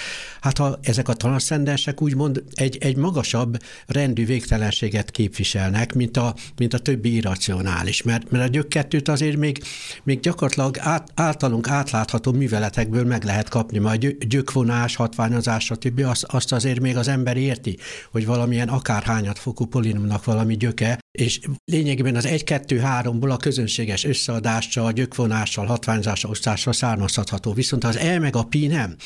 hát 0.41 0.59
ha 0.59 0.79
ezek 0.83 1.09
a 1.09 1.15
transzcendensek 1.15 2.03
úgymond 2.03 2.43
egy, 2.55 2.79
egy 2.81 2.97
magasabb 2.97 3.59
rendű 3.87 4.27
végtelenséget 4.27 5.11
képviselnek, 5.11 5.95
mint 5.95 6.17
a, 6.17 6.35
mint 6.57 6.75
a 6.75 6.79
többi 6.79 7.15
irracionális, 7.15 8.03
mert, 8.03 8.31
mert 8.31 8.45
a 8.45 8.49
gyökkettőt 8.49 9.09
azért 9.09 9.37
még, 9.37 9.63
még 10.03 10.21
gyakorlatilag 10.21 10.79
át, 10.79 11.11
általunk 11.15 11.69
átlátható 11.69 12.33
műveletekből 12.33 12.96
ebből 12.97 13.09
meg 13.09 13.25
lehet 13.25 13.49
kapni, 13.49 13.79
majd 13.79 14.07
gyökvonás, 14.07 14.97
hatványozás, 14.97 15.65
stb. 15.65 16.01
Azt, 16.01 16.25
azt 16.25 16.53
azért 16.53 16.81
még 16.81 16.97
az 16.97 17.09
ember 17.09 17.37
érti, 17.37 17.79
hogy 18.11 18.27
valamilyen 18.27 18.69
akárhányat 18.69 19.39
fokú 19.39 19.65
polinumnak 19.67 20.25
valami 20.25 20.57
gyöke, 20.57 20.99
és 21.19 21.41
lényegében 21.65 22.17
az 22.17 22.27
1-2-3-ból 22.29 23.31
a 23.31 23.37
közönséges 23.37 24.05
összeadással, 24.05 24.93
gyökvonással, 24.93 25.67
hatványzással, 25.67 26.31
osztással 26.31 26.73
származható, 26.73 27.53
viszont 27.53 27.85
az 27.85 27.97
E 27.97 28.19
meg 28.19 28.37
a 28.37 28.43
pi 28.43 28.67
nem. 28.67 28.97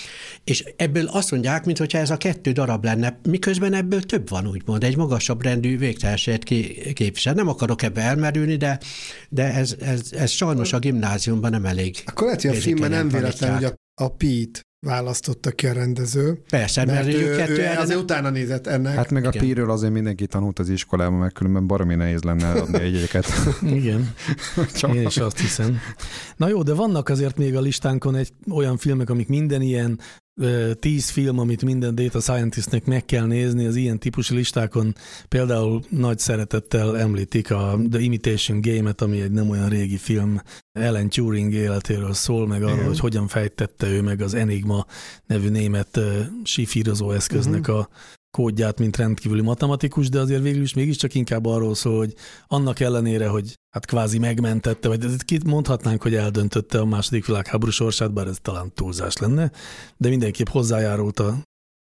És 0.44 0.64
ebből 0.76 1.06
azt 1.06 1.30
mondják, 1.30 1.64
mintha 1.64 1.98
ez 1.98 2.10
a 2.10 2.16
kettő 2.16 2.52
darab 2.52 2.84
lenne, 2.84 3.20
miközben 3.28 3.72
ebből 3.72 4.02
több 4.02 4.28
van, 4.28 4.46
úgymond, 4.46 4.84
egy 4.84 4.96
magasabb 4.96 5.42
rendű 5.42 5.78
végtelenséget 5.78 6.44
képvisel. 6.94 7.34
Nem 7.34 7.48
akarok 7.48 7.82
ebbe 7.82 8.00
elmerülni, 8.00 8.56
de, 8.56 8.80
de 9.28 9.54
ez, 9.54 9.76
ez, 9.80 10.00
ez 10.10 10.30
sajnos 10.30 10.72
a 10.72 10.78
gimnáziumban 10.78 11.50
nem 11.50 11.64
elég. 11.64 11.96
Akkor 12.06 12.26
lehet, 12.26 12.42
hogy 12.42 12.50
a 12.50 12.54
filmben 12.54 12.90
nem 12.90 13.08
véletlen, 13.08 13.54
hogy 13.54 13.64
a, 13.64 13.74
a 13.94 14.08
Pete 14.08 14.60
választotta 14.86 15.50
ki 15.50 15.66
a 15.66 15.72
rendező. 15.72 16.42
Persze, 16.50 16.84
mert, 16.84 17.04
mert 17.04 17.16
ő, 17.16 17.20
ő, 17.20 17.58
ő 17.58 17.78
azért 17.78 18.00
utána 18.00 18.30
nézett 18.30 18.66
ennek. 18.66 18.94
Hát 18.94 19.10
meg 19.10 19.24
a 19.24 19.30
píről 19.30 19.70
azért 19.70 19.92
mindenki 19.92 20.26
tanult 20.26 20.58
az 20.58 20.68
iskolában, 20.68 21.18
mert 21.18 21.34
különben 21.34 21.66
baromi 21.66 21.94
nehéz 21.94 22.22
lenne 22.22 22.50
adni 22.50 22.80
egyeket. 22.80 23.26
Igen, 23.62 24.14
Csak 24.80 24.94
én 24.94 25.06
is 25.06 25.16
azt 25.16 25.38
hiszem. 25.38 25.78
Na 26.36 26.48
jó, 26.48 26.62
de 26.62 26.74
vannak 26.74 27.08
azért 27.08 27.36
még 27.36 27.56
a 27.56 27.60
listánkon 27.60 28.14
egy 28.14 28.32
olyan 28.50 28.76
filmek, 28.76 29.10
amik 29.10 29.28
minden 29.28 29.62
ilyen 29.62 29.98
tíz 30.80 31.10
film, 31.10 31.38
amit 31.38 31.64
minden 31.64 31.94
data 31.94 32.20
scientistnek 32.20 32.84
meg 32.84 33.04
kell 33.04 33.26
nézni, 33.26 33.66
az 33.66 33.76
ilyen 33.76 33.98
típusú 33.98 34.34
listákon 34.34 34.94
például 35.28 35.82
nagy 35.88 36.18
szeretettel 36.18 36.98
említik 36.98 37.50
a 37.50 37.78
The 37.90 38.00
Imitation 38.00 38.60
Game-et, 38.60 39.00
ami 39.00 39.20
egy 39.20 39.30
nem 39.30 39.50
olyan 39.50 39.68
régi 39.68 39.96
film, 39.96 40.40
Ellen 40.72 41.08
Turing 41.08 41.52
életéről 41.52 42.12
szól, 42.12 42.46
meg 42.46 42.62
arról, 42.62 42.84
hogy 42.84 42.98
hogyan 42.98 43.28
fejtette 43.28 43.86
ő 43.86 44.02
meg 44.02 44.20
az 44.20 44.34
Enigma 44.34 44.86
nevű 45.26 45.48
német 45.48 46.00
sífírozó 46.44 47.10
eszköznek 47.10 47.60
uh-huh. 47.60 47.78
a 47.78 47.88
kódját, 48.30 48.78
mint 48.78 48.96
rendkívüli 48.96 49.40
matematikus, 49.40 50.08
de 50.08 50.20
azért 50.20 50.42
végül 50.42 50.62
is 50.62 50.74
mégiscsak 50.74 51.14
inkább 51.14 51.46
arról 51.46 51.74
szól, 51.74 51.96
hogy 51.96 52.14
annak 52.46 52.80
ellenére, 52.80 53.28
hogy 53.28 53.54
hát 53.70 53.86
kvázi 53.86 54.18
megmentette, 54.18 54.88
vagy 54.88 55.24
kit 55.24 55.44
mondhatnánk, 55.44 56.02
hogy 56.02 56.14
eldöntötte 56.14 56.80
a 56.80 56.84
második 56.84 57.26
világháború 57.26 57.70
sorsát, 57.70 58.12
bár 58.12 58.26
ez 58.26 58.38
talán 58.42 58.72
túlzás 58.74 59.16
lenne, 59.16 59.50
de 59.96 60.08
mindenképp 60.08 60.48
hozzájárult 60.48 61.18
a, 61.18 61.38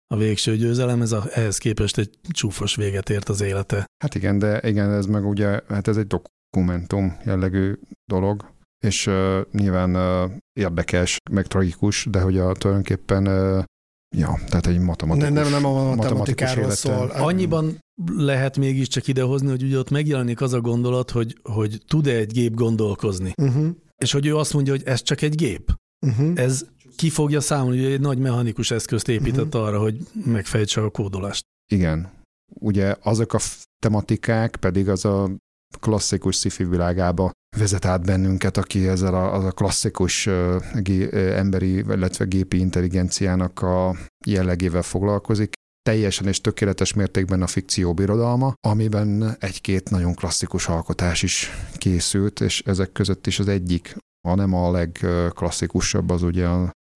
a 0.06 0.16
végső 0.16 0.56
győzelem, 0.56 1.02
ez 1.02 1.12
a, 1.12 1.24
ehhez 1.32 1.58
képest 1.58 1.98
egy 1.98 2.10
csúfos 2.28 2.74
véget 2.74 3.10
ért 3.10 3.28
az 3.28 3.40
élete. 3.40 3.86
Hát 4.04 4.14
igen, 4.14 4.38
de 4.38 4.60
igen, 4.68 4.90
ez 4.90 5.06
meg 5.06 5.26
ugye, 5.26 5.60
hát 5.68 5.88
ez 5.88 5.96
egy 5.96 6.06
dokumentum 6.06 7.16
jellegű 7.24 7.74
dolog, 8.04 8.50
és 8.84 9.06
uh, 9.06 9.40
nyilván 9.52 9.96
uh, 9.96 10.30
érdekes, 10.52 11.16
meg 11.30 11.46
tragikus, 11.46 12.06
de 12.10 12.20
hogy 12.20 12.38
a 12.38 12.52
tulajdonképpen 12.52 13.26
uh, 13.26 13.64
Ja, 14.12 14.38
tehát 14.46 14.66
egy 14.66 14.78
matematikus. 14.78 15.32
Nem, 15.32 15.42
nem, 15.42 15.52
nem 15.52 15.64
a 15.64 15.94
matematikáról 15.94 16.70
szól. 16.70 17.10
Annyiban 17.10 17.78
lehet 18.16 18.56
mégiscsak 18.56 19.08
idehozni, 19.08 19.48
hogy 19.48 19.62
ugye 19.62 19.78
ott 19.78 19.90
megjelenik 19.90 20.40
az 20.40 20.52
a 20.52 20.60
gondolat, 20.60 21.10
hogy, 21.10 21.38
hogy 21.42 21.82
tud-e 21.86 22.16
egy 22.16 22.32
gép 22.32 22.54
gondolkozni. 22.54 23.32
Uh-huh. 23.42 23.68
És 23.96 24.12
hogy 24.12 24.26
ő 24.26 24.36
azt 24.36 24.52
mondja, 24.52 24.72
hogy 24.72 24.82
ez 24.84 25.02
csak 25.02 25.22
egy 25.22 25.34
gép. 25.34 25.74
Uh-huh. 26.06 26.32
Ez 26.34 26.64
ki 26.96 27.10
fogja 27.10 27.40
számolni, 27.40 27.82
hogy 27.82 27.92
egy 27.92 28.00
nagy 28.00 28.18
mechanikus 28.18 28.70
eszközt 28.70 29.08
épített 29.08 29.54
uh-huh. 29.54 29.62
arra, 29.62 29.80
hogy 29.80 29.96
megfejtse 30.24 30.82
a 30.82 30.90
kódolást. 30.90 31.44
Igen. 31.72 32.10
Ugye 32.54 32.96
azok 33.02 33.32
a 33.32 33.38
tematikák 33.78 34.56
pedig 34.56 34.88
az 34.88 35.04
a 35.04 35.30
klasszikus 35.80 36.36
sci 36.36 36.64
világába 36.64 37.30
vezet 37.56 37.84
át 37.84 38.04
bennünket, 38.04 38.56
aki 38.56 38.88
ezzel 38.88 39.14
a, 39.14 39.34
az 39.34 39.44
a 39.44 39.50
klasszikus 39.50 40.26
uh, 40.26 40.56
gé, 40.74 41.08
emberi, 41.36 41.72
illetve 41.76 42.24
gépi 42.24 42.58
intelligenciának 42.58 43.62
a 43.62 43.96
jellegével 44.26 44.82
foglalkozik, 44.82 45.52
teljesen 45.82 46.26
és 46.26 46.40
tökéletes 46.40 46.92
mértékben 46.92 47.42
a 47.42 47.46
fikció 47.46 47.94
birodalma, 47.94 48.52
amiben 48.66 49.36
egy-két 49.40 49.90
nagyon 49.90 50.14
klasszikus 50.14 50.68
alkotás 50.68 51.22
is 51.22 51.50
készült, 51.76 52.40
és 52.40 52.62
ezek 52.66 52.92
között 52.92 53.26
is 53.26 53.38
az 53.38 53.48
egyik 53.48 53.96
hanem 54.28 54.54
a 54.54 54.70
legklasszikusabb 54.70 56.10
az 56.10 56.22
ugye 56.22 56.48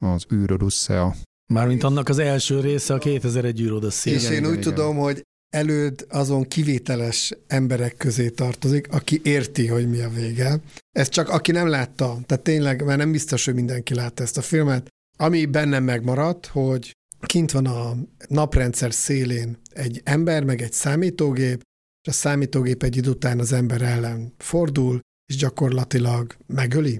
az 0.04 0.26
űr 0.32 0.52
Odüsszea. 0.52 1.14
Mármint 1.52 1.82
annak 1.82 2.08
az 2.08 2.18
első 2.18 2.60
része 2.60 2.94
a 2.94 2.98
2001 2.98 3.60
űr 3.60 3.82
És 4.04 4.30
én 4.30 4.46
úgy 4.46 4.50
igen. 4.50 4.60
tudom, 4.60 4.96
hogy 4.96 5.22
előd 5.50 6.06
azon 6.08 6.42
kivételes 6.42 7.32
emberek 7.46 7.96
közé 7.96 8.28
tartozik, 8.28 8.92
aki 8.92 9.20
érti, 9.24 9.66
hogy 9.66 9.88
mi 9.88 10.00
a 10.00 10.08
vége. 10.08 10.60
Ez 10.92 11.08
csak 11.08 11.28
aki 11.28 11.52
nem 11.52 11.68
látta, 11.68 12.18
tehát 12.26 12.44
tényleg, 12.44 12.84
mert 12.84 12.98
nem 12.98 13.12
biztos, 13.12 13.44
hogy 13.44 13.54
mindenki 13.54 13.94
látta 13.94 14.22
ezt 14.22 14.38
a 14.38 14.42
filmet. 14.42 14.88
Ami 15.18 15.46
bennem 15.46 15.84
megmaradt, 15.84 16.46
hogy 16.46 16.92
kint 17.26 17.50
van 17.50 17.66
a 17.66 17.96
naprendszer 18.28 18.92
szélén 18.92 19.58
egy 19.72 20.00
ember, 20.04 20.44
meg 20.44 20.62
egy 20.62 20.72
számítógép, 20.72 21.62
és 22.02 22.08
a 22.08 22.12
számítógép 22.12 22.82
egy 22.82 22.96
idő 22.96 23.10
után 23.10 23.38
az 23.38 23.52
ember 23.52 23.82
ellen 23.82 24.34
fordul, 24.38 25.00
és 25.28 25.36
gyakorlatilag 25.36 26.36
megöli 26.46 26.98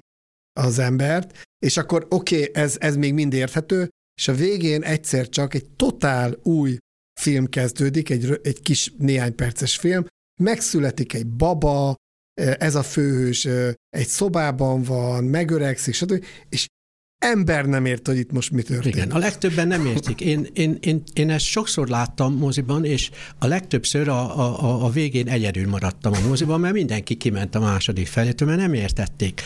az 0.52 0.78
embert, 0.78 1.46
és 1.58 1.76
akkor 1.76 2.06
oké, 2.08 2.40
okay, 2.40 2.62
ez, 2.62 2.76
ez 2.80 2.96
még 2.96 3.14
mind 3.14 3.32
érthető, 3.32 3.88
és 4.20 4.28
a 4.28 4.34
végén 4.34 4.82
egyszer 4.82 5.28
csak 5.28 5.54
egy 5.54 5.66
totál 5.66 6.38
új 6.42 6.76
film 7.20 7.46
kezdődik, 7.46 8.10
egy, 8.10 8.40
egy 8.42 8.60
kis 8.60 8.92
néhány 8.98 9.34
perces 9.34 9.76
film, 9.76 10.06
megszületik 10.40 11.12
egy 11.14 11.26
baba, 11.26 11.94
ez 12.34 12.74
a 12.74 12.82
főhős 12.82 13.44
egy 13.88 14.06
szobában 14.06 14.82
van, 14.82 15.24
megöregszik, 15.24 15.94
stb. 15.94 16.24
És 16.48 16.66
ember 17.18 17.64
nem 17.64 17.84
ért, 17.84 18.06
hogy 18.06 18.16
itt 18.18 18.32
most 18.32 18.50
mi 18.50 18.62
történik. 18.62 18.96
Igen, 18.96 19.10
a 19.10 19.18
legtöbben 19.18 19.68
nem 19.68 19.86
értik. 19.86 20.20
Én, 20.20 20.46
én, 20.52 20.78
én, 20.80 21.02
én 21.14 21.30
ezt 21.30 21.44
sokszor 21.44 21.88
láttam 21.88 22.36
moziban, 22.36 22.84
és 22.84 23.10
a 23.38 23.46
legtöbbször 23.46 24.08
a, 24.08 24.38
a, 24.38 24.84
a 24.84 24.90
végén 24.90 25.28
egyedül 25.28 25.68
maradtam 25.68 26.12
a 26.12 26.28
moziban, 26.28 26.60
mert 26.60 26.74
mindenki 26.74 27.14
kiment 27.14 27.54
a 27.54 27.60
második 27.60 28.06
felétől, 28.06 28.48
mert 28.48 28.60
nem 28.60 28.72
értették. 28.72 29.40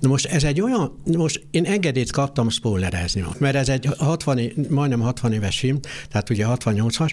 Na 0.00 0.08
most 0.08 0.26
ez 0.26 0.44
egy 0.44 0.60
olyan, 0.60 1.02
most 1.16 1.46
én 1.50 1.64
engedélyt 1.64 2.10
kaptam 2.10 2.48
spoilerezni, 2.48 3.24
mert 3.38 3.56
ez 3.56 3.68
egy 3.68 3.88
60, 3.98 4.40
majdnem 4.68 5.00
60 5.00 5.32
éves 5.32 5.58
film, 5.58 5.78
tehát 6.08 6.30
ugye 6.30 6.46
68-as, 6.48 7.10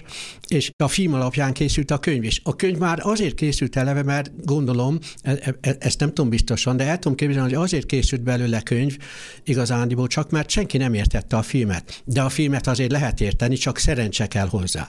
és 0.48 0.70
a 0.76 0.88
film 0.88 1.14
alapján 1.14 1.52
készült 1.52 1.90
a 1.90 1.98
könyv, 1.98 2.24
és 2.24 2.40
a 2.44 2.56
könyv 2.56 2.78
már 2.78 2.98
azért 3.02 3.34
készült 3.34 3.76
eleve, 3.76 4.02
mert 4.02 4.44
gondolom, 4.44 4.98
e, 5.22 5.56
e, 5.60 5.76
ezt 5.78 6.00
nem 6.00 6.08
tudom 6.08 6.30
biztosan, 6.30 6.76
de 6.76 6.84
el 6.84 6.98
tudom 6.98 7.16
képzelni, 7.16 7.54
hogy 7.54 7.62
azért 7.62 7.86
készült 7.86 8.22
belőle 8.22 8.60
könyv 8.60 8.96
igazán 9.44 9.88
igazából 9.96 10.06
csak 10.06 10.30
mert 10.30 10.50
senki 10.50 10.76
nem 10.76 10.94
értette 10.94 11.36
a 11.36 11.42
filmet. 11.42 12.02
De 12.04 12.22
a 12.22 12.28
filmet 12.28 12.66
azért 12.66 12.90
lehet 12.90 13.20
érteni, 13.20 13.56
csak 13.56 13.78
szerencse 13.78 14.26
kell 14.26 14.48
hozzá. 14.48 14.88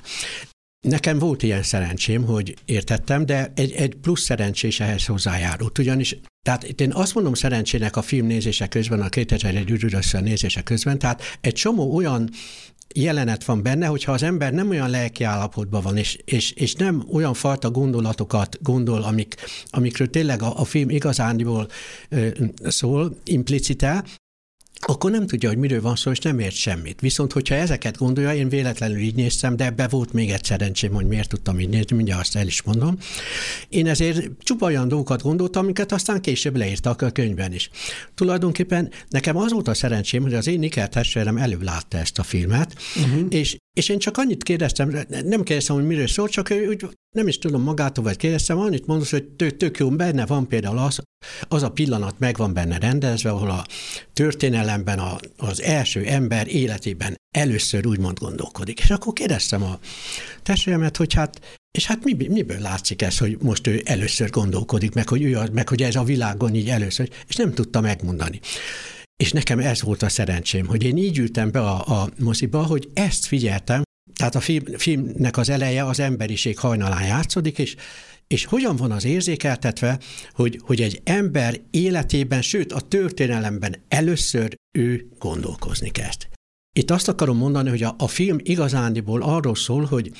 Nekem 0.88 1.20
volt 1.20 1.44
ilyen 1.44 1.64
szerencsém, 1.64 2.26
hogy 2.26 2.56
értettem, 2.66 3.26
de 3.26 3.52
egy, 3.56 3.72
egy 3.72 3.96
plusz 3.96 4.22
szerencsés 4.22 4.80
ehhez 4.80 5.06
hozzájárult. 5.06 5.78
Ugyanis, 5.78 6.18
tehát 6.46 6.64
én 6.64 6.92
azt 6.94 7.14
mondom 7.14 7.34
szerencsének 7.34 7.96
a 7.96 8.02
film 8.02 8.28
nézése 8.28 8.68
közben, 8.68 9.02
a 9.02 9.10
2001 9.10 9.70
űrűrösszel 9.70 10.22
nézése 10.22 10.62
közben, 10.62 11.00
tehát 11.00 11.22
egy 11.42 11.54
csomó 11.54 11.96
olyan 11.96 12.30
jelenet 12.96 13.46
van 13.46 13.64
benne, 13.64 13.86
hogyha 13.86 14.12
az 14.12 14.24
ember 14.24 14.54
nem 14.54 14.70
olyan 14.70 14.90
lelki 14.90 15.24
állapotban 15.24 15.82
van, 15.82 15.98
és, 15.98 16.18
és, 16.26 16.52
és 16.52 16.74
nem 16.74 17.06
olyan 17.12 17.34
fajta 17.34 17.72
gondolatokat 17.72 18.58
gondol, 18.62 19.04
amik, 19.04 19.36
amikről 19.66 20.10
tényleg 20.10 20.42
a, 20.42 20.60
a 20.60 20.64
film 20.64 20.90
igazándiból 20.90 21.68
ö, 22.10 22.28
szól, 22.64 23.18
implicite, 23.24 24.04
akkor 24.79 25.12
nem 25.12 25.27
tudja, 25.27 25.50
hogy 25.50 25.57
miről 25.57 25.81
van 25.81 25.96
szó, 25.96 26.12
és 26.12 26.19
nem 26.19 26.39
ért 26.39 26.55
semmit. 26.55 27.00
Viszont, 27.00 27.31
hogyha 27.31 27.55
ezeket 27.55 27.98
gondolja, 27.98 28.34
én 28.34 28.50
véletlenül 28.50 28.98
így 28.98 29.15
néztem, 29.15 29.55
de 29.55 29.65
ebbe 29.65 29.88
volt 29.88 30.13
még 30.13 30.29
egy 30.29 30.43
szerencsém, 30.43 30.93
hogy 30.93 31.07
miért 31.07 31.29
tudtam 31.29 31.60
így 31.60 31.69
nézni, 31.69 31.96
mindjárt 31.96 32.22
azt 32.22 32.36
el 32.36 32.48
is 32.48 32.62
mondom. 32.62 32.98
Én 33.69 33.88
ezért 33.88 34.29
csupa 34.39 34.65
olyan 34.65 34.88
dolgokat 34.88 35.22
gondoltam, 35.22 35.63
amiket 35.63 35.91
aztán 35.91 36.22
később 36.22 36.55
leírtak 36.55 37.01
a 37.01 37.10
könyvben 37.10 37.53
is. 37.53 37.69
Tulajdonképpen 38.15 38.91
nekem 39.10 39.38
az 39.38 39.51
volt 39.51 39.67
a 39.67 39.74
szerencsém, 39.74 40.22
hogy 40.22 40.34
az 40.34 40.48
én 40.48 40.60
Niker 40.60 40.89
testvérem 40.89 41.38
előbb 41.38 41.62
látta 41.62 41.98
ezt 41.98 42.19
a 42.19 42.24
filmet, 42.24 42.75
uh-huh. 42.96 43.25
és 43.29 43.57
és 43.77 43.89
én 43.89 44.00
csak 44.00 44.17
annyit 44.17 44.43
kérdeztem, 44.43 44.90
nem 45.09 45.44
kérdeztem, 45.44 45.75
hogy 45.75 45.85
miről 45.85 46.07
szól, 46.07 46.27
csak 46.27 46.53
úgy 46.70 46.87
nem 47.16 47.27
is 47.27 47.37
tudom 47.37 47.61
magától, 47.61 48.03
vagy 48.03 48.18
kérdeztem, 48.18 48.57
annyit 48.59 48.87
mondott, 48.87 49.09
hogy 49.09 49.24
tök, 49.24 49.57
tök 49.57 49.77
jó, 49.77 49.90
benne 49.90 50.25
van 50.25 50.48
például 50.48 50.77
az, 50.77 51.00
az 51.48 51.63
a 51.63 51.72
pillanat 51.72 52.20
meg 52.20 52.37
van 52.37 52.53
benne 52.53 52.77
rendezve, 52.77 53.29
ahol 53.29 53.50
a 53.50 53.66
történelemben 54.13 55.00
a, 55.00 55.16
az 55.37 55.61
első 55.61 56.05
ember 56.05 56.48
életében 56.48 57.16
először 57.35 57.87
úgymond 57.87 58.20
gondolkodik. 58.20 58.79
És 58.79 58.90
akkor 58.90 59.13
kérdeztem 59.13 59.63
a 59.63 59.79
testvéremet, 60.44 60.98
hogy 60.98 61.13
hát 61.13 61.40
és 61.72 61.85
hát 61.85 62.03
mi, 62.03 62.27
miből 62.27 62.59
látszik 62.59 63.01
ez, 63.01 63.18
hogy 63.18 63.37
most 63.42 63.68
ő 63.68 63.81
először 63.85 64.29
gondolkodik, 64.29 64.94
meg 64.94 65.09
hogy, 65.09 65.24
ő 65.24 65.40
meg 65.51 65.70
hogy 65.70 65.81
ez 65.81 65.96
a 65.96 66.03
világon 66.03 66.55
így 66.55 66.70
először, 66.70 67.09
és 67.27 67.35
nem 67.35 67.53
tudta 67.53 67.81
megmondani. 67.81 68.40
És 69.24 69.32
nekem 69.32 69.60
ez 69.60 69.82
volt 69.82 70.01
a 70.01 70.10
szerencsém, 70.10 70.66
hogy 70.66 70.84
én 70.84 70.98
így 70.98 71.18
ültem 71.18 71.51
be 71.51 71.60
a, 71.60 72.01
a 72.01 72.10
moziba, 72.20 72.64
hogy 72.64 72.90
ezt 72.94 73.25
figyeltem, 73.25 73.82
tehát 74.14 74.36
a 74.36 74.40
film, 74.40 74.64
filmnek 74.66 75.38
az 75.38 75.50
eleje 75.50 75.86
az 75.86 76.00
emberiség 76.00 76.58
hajnalán 76.58 77.06
játszódik, 77.06 77.58
és, 77.58 77.75
és 78.27 78.46
hogyan 78.46 78.75
van 78.75 78.92
az 78.92 79.06
érzékeltetve, 79.06 80.00
hogy, 80.32 80.60
hogy 80.64 80.82
egy 80.82 81.01
ember 81.03 81.62
életében, 81.72 82.42
sőt 82.42 82.72
a 82.72 82.82
történelemben 82.82 83.75
először 83.88 84.56
ő 84.77 85.08
gondolkozni 85.20 85.90
kezd. 85.90 86.27
Itt 86.75 86.92
azt 86.92 87.08
akarom 87.08 87.38
mondani, 87.38 87.70
hogy 87.70 87.84
a, 87.84 87.96
a 87.98 88.08
film 88.08 88.38
igazándiból 88.44 89.22
arról 89.22 89.56
szól, 89.56 89.86
hogy 89.86 90.12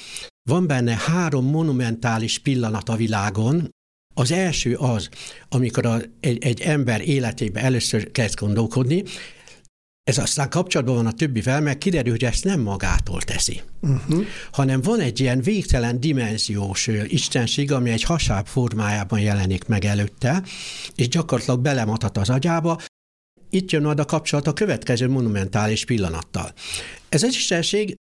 van 0.50 0.68
benne 0.68 0.96
három 0.96 1.46
monumentális 1.46 2.40
pillanat 2.40 2.90
a 2.90 2.96
világon, 2.96 3.70
az 4.18 4.32
első 4.32 4.76
az, 4.76 5.10
amikor 5.50 5.86
a, 5.86 6.02
egy, 6.20 6.44
egy 6.44 6.62
ember 6.62 7.08
életében 7.08 7.64
először 7.64 8.12
kezd 8.12 8.40
gondolkodni, 8.40 9.04
ez 10.04 10.18
aztán 10.18 10.50
kapcsolatban 10.50 10.96
van 10.96 11.06
a 11.06 11.12
többivel, 11.12 11.62
mert 11.62 11.78
kiderül, 11.78 12.12
hogy 12.12 12.24
ezt 12.24 12.44
nem 12.44 12.62
magától 12.62 13.22
teszi, 13.22 13.62
uh-huh. 13.82 14.26
hanem 14.52 14.82
van 14.82 15.00
egy 15.00 15.20
ilyen 15.20 15.42
végtelen 15.42 16.00
dimenziós 16.00 16.88
istenség, 17.08 17.72
ami 17.72 17.90
egy 17.90 18.04
hasáb 18.04 18.48
formájában 18.48 19.20
jelenik 19.20 19.66
meg 19.66 19.86
előtte, 19.86 20.44
és 20.96 21.08
gyakorlatilag 21.08 21.60
belematat 21.60 22.18
az 22.18 22.30
agyába, 22.30 22.80
itt 23.50 23.72
jön 23.72 23.82
majd 23.82 24.00
a 24.00 24.06
kapcsolat 24.06 24.48
a 24.48 24.54
következő 24.54 25.10
monumentális 25.10 25.86
pillanattal. 25.86 26.54
Ez 27.10 27.24
az 27.24 27.36
istenség 27.36 27.96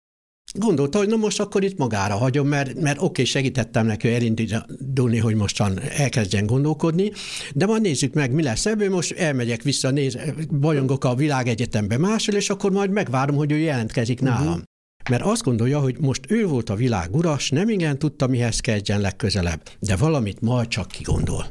Gondolta, 0.55 0.99
hogy 0.99 1.09
na 1.09 1.17
most 1.17 1.41
akkor 1.41 1.65
itt 1.65 1.79
magára 1.79 2.17
hagyom, 2.17 2.49
mert, 2.49 2.81
mert 2.81 2.97
oké, 2.97 3.07
okay, 3.07 3.25
segítettem 3.25 3.87
neki 3.87 4.09
elindulni, 4.09 5.19
hogy 5.19 5.35
mostan 5.35 5.81
elkezdjen 5.81 6.47
gondolkodni, 6.47 7.13
de 7.55 7.67
majd 7.67 7.83
nézzük 7.83 8.15
meg, 8.15 8.33
mi 8.33 8.43
lesz 8.43 8.67
ebből, 8.67 8.91
most 8.91 9.13
elmegyek 9.13 9.63
vissza, 9.63 9.91
néz, 9.91 10.19
bajongok 10.61 11.05
a 11.05 11.15
világegyetembe 11.15 11.99
máshol, 11.99 12.35
és 12.35 12.51
akkor 12.51 12.71
majd 12.71 12.91
megvárom, 12.91 13.37
hogy 13.37 13.53
ő 13.53 13.57
jelentkezik 13.57 14.21
uh-huh. 14.21 14.39
nálam. 14.39 14.63
Mert 15.11 15.23
azt 15.23 15.43
gondolja, 15.43 15.81
hogy 15.81 15.97
most 16.01 16.21
ő 16.29 16.47
volt 16.47 16.71
a 16.71 16.75
világ 16.75 17.15
uras, 17.15 17.51
nem 17.51 17.69
igen 17.69 17.99
tudta, 17.99 18.27
mihez 18.27 18.61
kezdjen 18.61 19.01
legközelebb, 19.01 19.63
de 19.79 19.97
valamit 19.97 20.41
majd 20.41 20.69
csak 20.69 20.87
kigondol. 20.87 21.49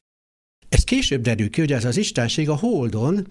Ez 0.69 0.83
később 0.83 1.21
derül 1.21 1.49
ki, 1.49 1.59
hogy 1.59 1.71
ez 1.71 1.85
az 1.85 1.97
istenség 1.97 2.49
a 2.49 2.55
Holdon 2.55 3.27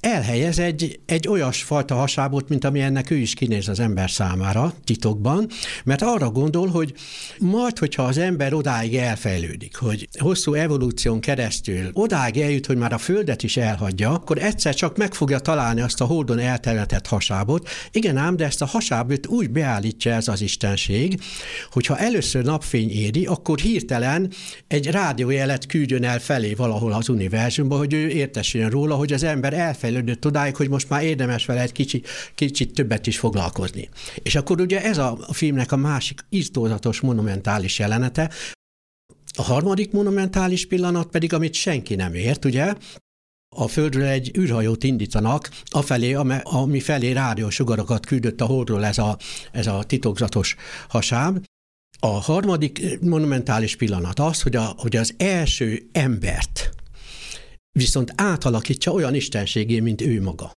elhelyez 0.00 0.58
egy, 0.58 1.00
egy 1.06 1.28
olyas 1.28 1.62
fajta 1.62 1.94
hasábot, 1.94 2.48
mint 2.48 2.64
ami 2.64 2.80
ennek 2.80 3.10
ő 3.10 3.16
is 3.16 3.34
kinéz 3.34 3.68
az 3.68 3.80
ember 3.80 4.10
számára 4.10 4.74
titokban, 4.84 5.48
mert 5.84 6.02
arra 6.02 6.30
gondol, 6.30 6.68
hogy 6.68 6.94
majd, 7.38 7.78
hogyha 7.78 8.02
az 8.02 8.18
ember 8.18 8.54
odáig 8.54 8.96
elfejlődik, 8.96 9.76
hogy 9.76 10.08
hosszú 10.18 10.54
evolúción 10.54 11.20
keresztül 11.20 11.90
odáig 11.92 12.36
eljut, 12.36 12.66
hogy 12.66 12.76
már 12.76 12.92
a 12.92 12.98
Földet 12.98 13.42
is 13.42 13.56
elhagyja, 13.56 14.10
akkor 14.10 14.38
egyszer 14.38 14.74
csak 14.74 14.96
meg 14.96 15.14
fogja 15.14 15.38
találni 15.38 15.80
azt 15.80 16.00
a 16.00 16.04
holdon 16.04 16.38
eltermetett 16.38 17.06
hasábot. 17.06 17.68
Igen 17.92 18.16
ám, 18.16 18.36
de 18.36 18.44
ezt 18.44 18.62
a 18.62 18.66
hasábot 18.66 19.26
úgy 19.26 19.50
beállítja 19.50 20.12
ez 20.12 20.28
az 20.28 20.40
istenség, 20.40 21.20
hogyha 21.70 21.98
először 21.98 22.44
napfény 22.44 22.90
éri, 22.90 23.26
akkor 23.26 23.58
hirtelen 23.58 24.30
egy 24.68 24.86
rádiójelet 24.86 25.66
küldjön 25.66 26.04
el 26.04 26.18
felé 26.18 26.54
valahol 26.54 26.92
az 26.92 27.08
univerzumba, 27.08 27.76
hogy 27.76 27.92
ő 27.92 28.08
értesüljön 28.08 28.70
róla, 28.70 28.94
hogy 28.94 29.12
az 29.12 29.22
ember 29.22 29.52
elfejlődött 29.52 29.88
fejlődött 29.90 30.26
odáig, 30.26 30.56
hogy 30.56 30.68
most 30.68 30.88
már 30.88 31.02
érdemes 31.04 31.46
vele 31.46 31.60
egy 31.60 31.72
kicsi, 31.72 32.02
kicsit 32.34 32.74
többet 32.74 33.06
is 33.06 33.18
foglalkozni. 33.18 33.88
És 34.22 34.34
akkor 34.34 34.60
ugye 34.60 34.82
ez 34.82 34.98
a 34.98 35.18
filmnek 35.32 35.72
a 35.72 35.76
másik 35.76 36.24
iztózatos, 36.28 37.00
monumentális 37.00 37.78
jelenete, 37.78 38.30
a 39.36 39.42
harmadik 39.42 39.92
monumentális 39.92 40.66
pillanat 40.66 41.06
pedig, 41.06 41.32
amit 41.32 41.54
senki 41.54 41.94
nem 41.94 42.14
ért, 42.14 42.44
ugye, 42.44 42.74
a 43.56 43.68
Földről 43.68 44.04
egy 44.06 44.38
űrhajót 44.38 44.84
indítanak, 44.84 45.50
afelé, 45.64 46.12
ami 46.42 46.80
felé 46.80 47.10
rádiósugarakat 47.10 48.06
küldött 48.06 48.40
a 48.40 48.44
Holdról 48.44 48.84
ez 48.84 48.98
a, 48.98 49.18
ez 49.52 49.66
a 49.66 49.84
titokzatos 49.84 50.56
hasáb. 50.88 51.44
A 52.00 52.06
harmadik 52.06 53.00
monumentális 53.00 53.76
pillanat 53.76 54.18
az, 54.18 54.42
hogy, 54.42 54.56
a, 54.56 54.74
hogy 54.76 54.96
az 54.96 55.14
első 55.16 55.88
embert 55.92 56.79
viszont 57.72 58.12
átalakítsa 58.16 58.92
olyan 58.92 59.14
istenségé, 59.14 59.80
mint 59.80 60.00
ő 60.00 60.22
maga. 60.22 60.52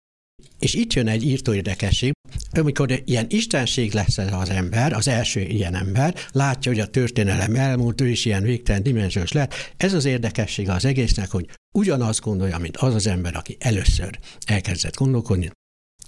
És 0.60 0.74
itt 0.74 0.94
jön 0.94 1.08
egy 1.08 1.24
írtó 1.24 1.54
érdekesség, 1.54 2.12
amikor 2.52 3.02
ilyen 3.06 3.26
istenség 3.30 3.94
lesz 3.94 4.18
ez 4.18 4.34
az 4.34 4.50
ember, 4.50 4.94
az 4.94 5.08
első 5.08 5.40
ilyen 5.40 5.76
ember, 5.76 6.16
látja, 6.32 6.72
hogy 6.72 6.80
a 6.80 6.88
történelem 6.88 7.56
elmúlt, 7.56 8.02
ő 8.02 8.10
is 8.10 8.26
ilyen 8.26 8.44
végtelen 8.44 8.84
dimenziós 8.84 9.32
lett. 9.32 9.54
Ez 9.78 9.94
az 9.94 10.06
érdekessége 10.06 10.74
az 10.74 10.86
egésznek, 10.86 11.32
hogy 11.32 11.50
ugyanazt 11.76 12.22
gondolja, 12.22 12.58
mint 12.58 12.78
az 12.78 12.94
az 12.94 13.08
ember, 13.08 13.36
aki 13.36 13.58
először 13.60 14.20
elkezdett 14.46 14.96
gondolkodni, 14.96 15.52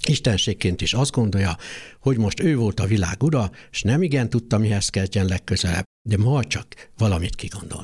Istenségként 0.08 0.82
is 0.82 0.94
azt 0.94 1.12
gondolja, 1.12 1.58
hogy 2.00 2.18
most 2.18 2.40
ő 2.40 2.56
volt 2.56 2.80
a 2.80 2.86
világ 2.86 3.24
ura, 3.24 3.52
és 3.72 3.82
nem 3.82 4.04
igen 4.04 4.30
tudta, 4.30 4.58
mihez 4.58 4.90
kezdjen 4.90 5.26
legközelebb, 5.26 5.84
de 6.10 6.18
ma 6.18 6.44
csak 6.44 6.90
valamit 6.98 7.36
kigondol. 7.36 7.84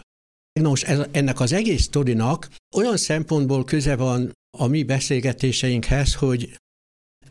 Nos, 0.60 0.84
ez, 0.84 1.00
ennek 1.12 1.40
az 1.40 1.52
egész 1.52 1.82
sztorinak 1.82 2.50
olyan 2.76 2.98
szempontból 2.98 3.64
köze 3.64 3.96
van 3.96 4.32
a 4.58 4.68
mi 4.68 4.84
beszélgetéseinkhez, 4.84 6.14
hogy 6.14 6.56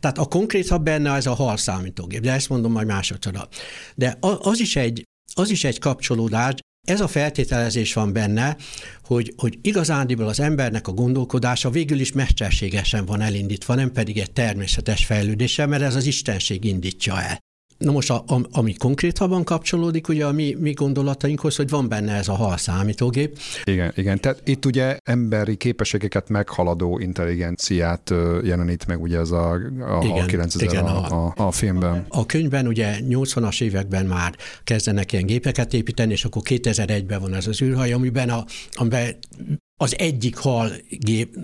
tehát 0.00 0.18
a 0.18 0.24
konkrétabb 0.24 0.82
benne 0.82 1.14
ez 1.14 1.26
a 1.26 1.34
hal 1.34 1.56
számítógép, 1.56 2.20
de 2.20 2.32
ezt 2.32 2.48
mondom 2.48 2.72
majd 2.72 2.86
másodszor. 2.86 3.48
De 3.94 4.18
az 4.20 4.60
is 4.60 4.76
egy, 4.76 5.04
az 5.34 5.50
is 5.50 5.64
egy 5.64 5.78
kapcsolódás, 5.78 6.54
ez 6.88 7.00
a 7.00 7.08
feltételezés 7.08 7.92
van 7.92 8.12
benne, 8.12 8.56
hogy, 9.04 9.34
hogy 9.36 9.58
igazándiból 9.62 10.28
az 10.28 10.40
embernek 10.40 10.88
a 10.88 10.92
gondolkodása 10.92 11.70
végül 11.70 12.00
is 12.00 12.12
mesterségesen 12.12 13.04
van 13.04 13.20
elindítva, 13.20 13.74
nem 13.74 13.92
pedig 13.92 14.18
egy 14.18 14.32
természetes 14.32 15.04
fejlődéssel, 15.04 15.66
mert 15.66 15.82
ez 15.82 15.94
az 15.94 16.06
istenség 16.06 16.64
indítja 16.64 17.22
el. 17.22 17.38
Na 17.80 17.92
most, 17.92 18.10
a, 18.10 18.24
a, 18.26 18.40
ami 18.52 18.74
konkrétabban 18.74 19.44
kapcsolódik 19.44 20.08
ugye 20.08 20.26
a 20.26 20.32
mi, 20.32 20.56
mi 20.58 20.72
gondolatainkhoz, 20.72 21.56
hogy 21.56 21.68
van 21.68 21.88
benne 21.88 22.14
ez 22.14 22.28
a 22.28 22.34
hal 22.34 22.56
számítógép. 22.56 23.38
Igen, 23.64 23.92
igen. 23.96 24.20
Tehát 24.20 24.42
itt 24.44 24.66
ugye 24.66 24.98
emberi 25.04 25.56
képességeket 25.56 26.28
meghaladó 26.28 26.98
intelligenciát 26.98 28.14
jelenít 28.42 28.86
meg 28.86 29.02
ugye 29.02 29.18
ez 29.18 29.30
a, 29.30 29.50
a 29.80 30.04
igen, 30.04 30.26
9000 30.26 30.72
igen, 30.72 30.84
a, 30.84 31.26
a, 31.26 31.32
a 31.36 31.50
filmben. 31.50 32.04
A 32.08 32.26
könyvben 32.26 32.66
ugye 32.66 32.96
80-as 33.08 33.62
években 33.62 34.06
már 34.06 34.34
kezdenek 34.64 35.12
ilyen 35.12 35.26
gépeket 35.26 35.72
építeni, 35.72 36.12
és 36.12 36.24
akkor 36.24 36.42
2001-ben 36.44 37.20
van 37.20 37.34
ez 37.34 37.46
az 37.46 37.62
űrhaj, 37.62 37.92
amiben, 37.92 38.28
a, 38.28 38.44
amiben 38.72 39.16
az 39.82 39.98
egyik 39.98 40.36
hal 40.36 40.72
gép, 40.88 41.36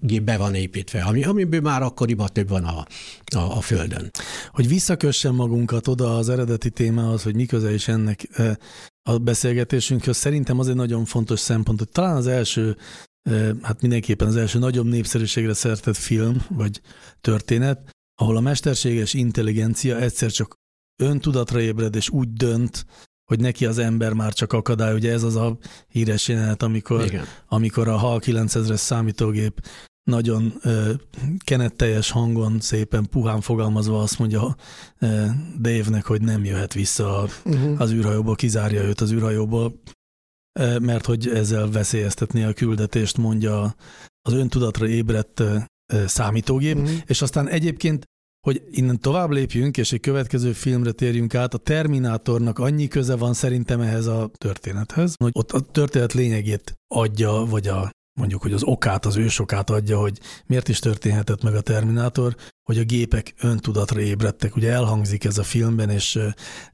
gép 0.00 0.22
be 0.22 0.36
van 0.36 0.54
építve, 0.54 1.02
ami, 1.02 1.24
amiből 1.24 1.60
már 1.60 1.82
akkoriban 1.82 2.28
több 2.32 2.48
van 2.48 2.64
a, 2.64 2.86
a, 3.36 3.56
a 3.56 3.60
Földön. 3.60 4.10
Hogy 4.50 4.68
visszakössen 4.68 5.34
magunkat 5.34 5.88
oda 5.88 6.16
az 6.16 6.28
eredeti 6.28 6.70
témához, 6.70 7.22
hogy 7.22 7.34
miköze 7.34 7.72
is 7.72 7.88
ennek 7.88 8.28
e, 8.32 8.58
a 9.02 9.18
beszélgetésünkhöz, 9.18 10.16
szerintem 10.16 10.58
az 10.58 10.68
egy 10.68 10.74
nagyon 10.74 11.04
fontos 11.04 11.40
szempont, 11.40 11.78
hogy 11.78 11.88
talán 11.88 12.16
az 12.16 12.26
első, 12.26 12.76
e, 13.22 13.54
hát 13.62 13.80
mindenképpen 13.80 14.28
az 14.28 14.36
első 14.36 14.58
nagyobb 14.58 14.86
népszerűségre 14.86 15.54
szertett 15.54 15.96
film, 15.96 16.44
vagy 16.48 16.80
történet, 17.20 17.90
ahol 18.20 18.36
a 18.36 18.40
mesterséges 18.40 19.14
intelligencia 19.14 20.00
egyszer 20.00 20.30
csak 20.30 20.54
öntudatra 21.02 21.60
ébred, 21.60 21.94
és 21.94 22.08
úgy 22.08 22.32
dönt, 22.32 22.86
hogy 23.32 23.40
neki 23.40 23.66
az 23.66 23.78
ember 23.78 24.12
már 24.12 24.32
csak 24.32 24.52
akadály. 24.52 24.94
Ugye 24.94 25.12
ez 25.12 25.22
az 25.22 25.36
a 25.36 25.58
híres 25.88 26.28
jelenet, 26.28 26.62
amikor, 26.62 27.04
Igen. 27.04 27.24
amikor 27.48 27.88
a 27.88 27.96
HAL 27.96 28.20
9000-es 28.24 28.76
számítógép 28.76 29.60
nagyon 30.10 30.54
uh, 30.64 30.90
kenetteljes 31.44 32.10
hangon, 32.10 32.60
szépen 32.60 33.08
puhán 33.10 33.40
fogalmazva 33.40 34.02
azt 34.02 34.18
mondja 34.18 34.56
uh, 35.00 35.26
Dave-nek, 35.60 36.04
hogy 36.04 36.20
nem 36.20 36.44
jöhet 36.44 36.72
vissza 36.72 37.28
uh-huh. 37.44 37.80
az 37.80 37.92
űrhajóból, 37.92 38.34
kizárja 38.34 38.82
őt 38.82 39.00
az 39.00 39.12
űrhajóból, 39.12 39.80
uh, 40.60 40.78
mert 40.78 41.06
hogy 41.06 41.28
ezzel 41.28 41.70
veszélyeztetni 41.70 42.42
a 42.42 42.52
küldetést, 42.52 43.16
mondja 43.16 43.74
az 44.22 44.32
öntudatra 44.32 44.88
ébredt 44.88 45.40
uh, 45.40 45.56
számítógép, 46.06 46.76
uh-huh. 46.76 46.96
és 47.06 47.22
aztán 47.22 47.48
egyébként 47.48 48.08
hogy 48.46 48.62
innen 48.70 49.00
tovább 49.00 49.30
lépjünk, 49.30 49.76
és 49.76 49.92
egy 49.92 50.00
következő 50.00 50.52
filmre 50.52 50.92
térjünk 50.92 51.34
át, 51.34 51.54
a 51.54 51.58
Terminátornak 51.58 52.58
annyi 52.58 52.88
köze 52.88 53.16
van 53.16 53.34
szerintem 53.34 53.80
ehhez 53.80 54.06
a 54.06 54.30
történethez, 54.38 55.14
hogy 55.16 55.30
ott 55.34 55.52
a 55.52 55.60
történet 55.60 56.12
lényegét 56.12 56.72
adja, 56.94 57.30
vagy 57.30 57.68
a 57.68 57.90
mondjuk, 58.20 58.42
hogy 58.42 58.52
az 58.52 58.62
okát, 58.62 59.06
az 59.06 59.16
ősokát 59.16 59.70
adja, 59.70 59.98
hogy 59.98 60.18
miért 60.46 60.68
is 60.68 60.78
történhetett 60.78 61.42
meg 61.42 61.54
a 61.54 61.60
Terminátor, 61.60 62.36
hogy 62.62 62.78
a 62.78 62.84
gépek 62.84 63.34
öntudatra 63.40 64.00
ébredtek. 64.00 64.56
Ugye 64.56 64.70
elhangzik 64.70 65.24
ez 65.24 65.38
a 65.38 65.42
filmben, 65.42 65.90
és 65.90 66.18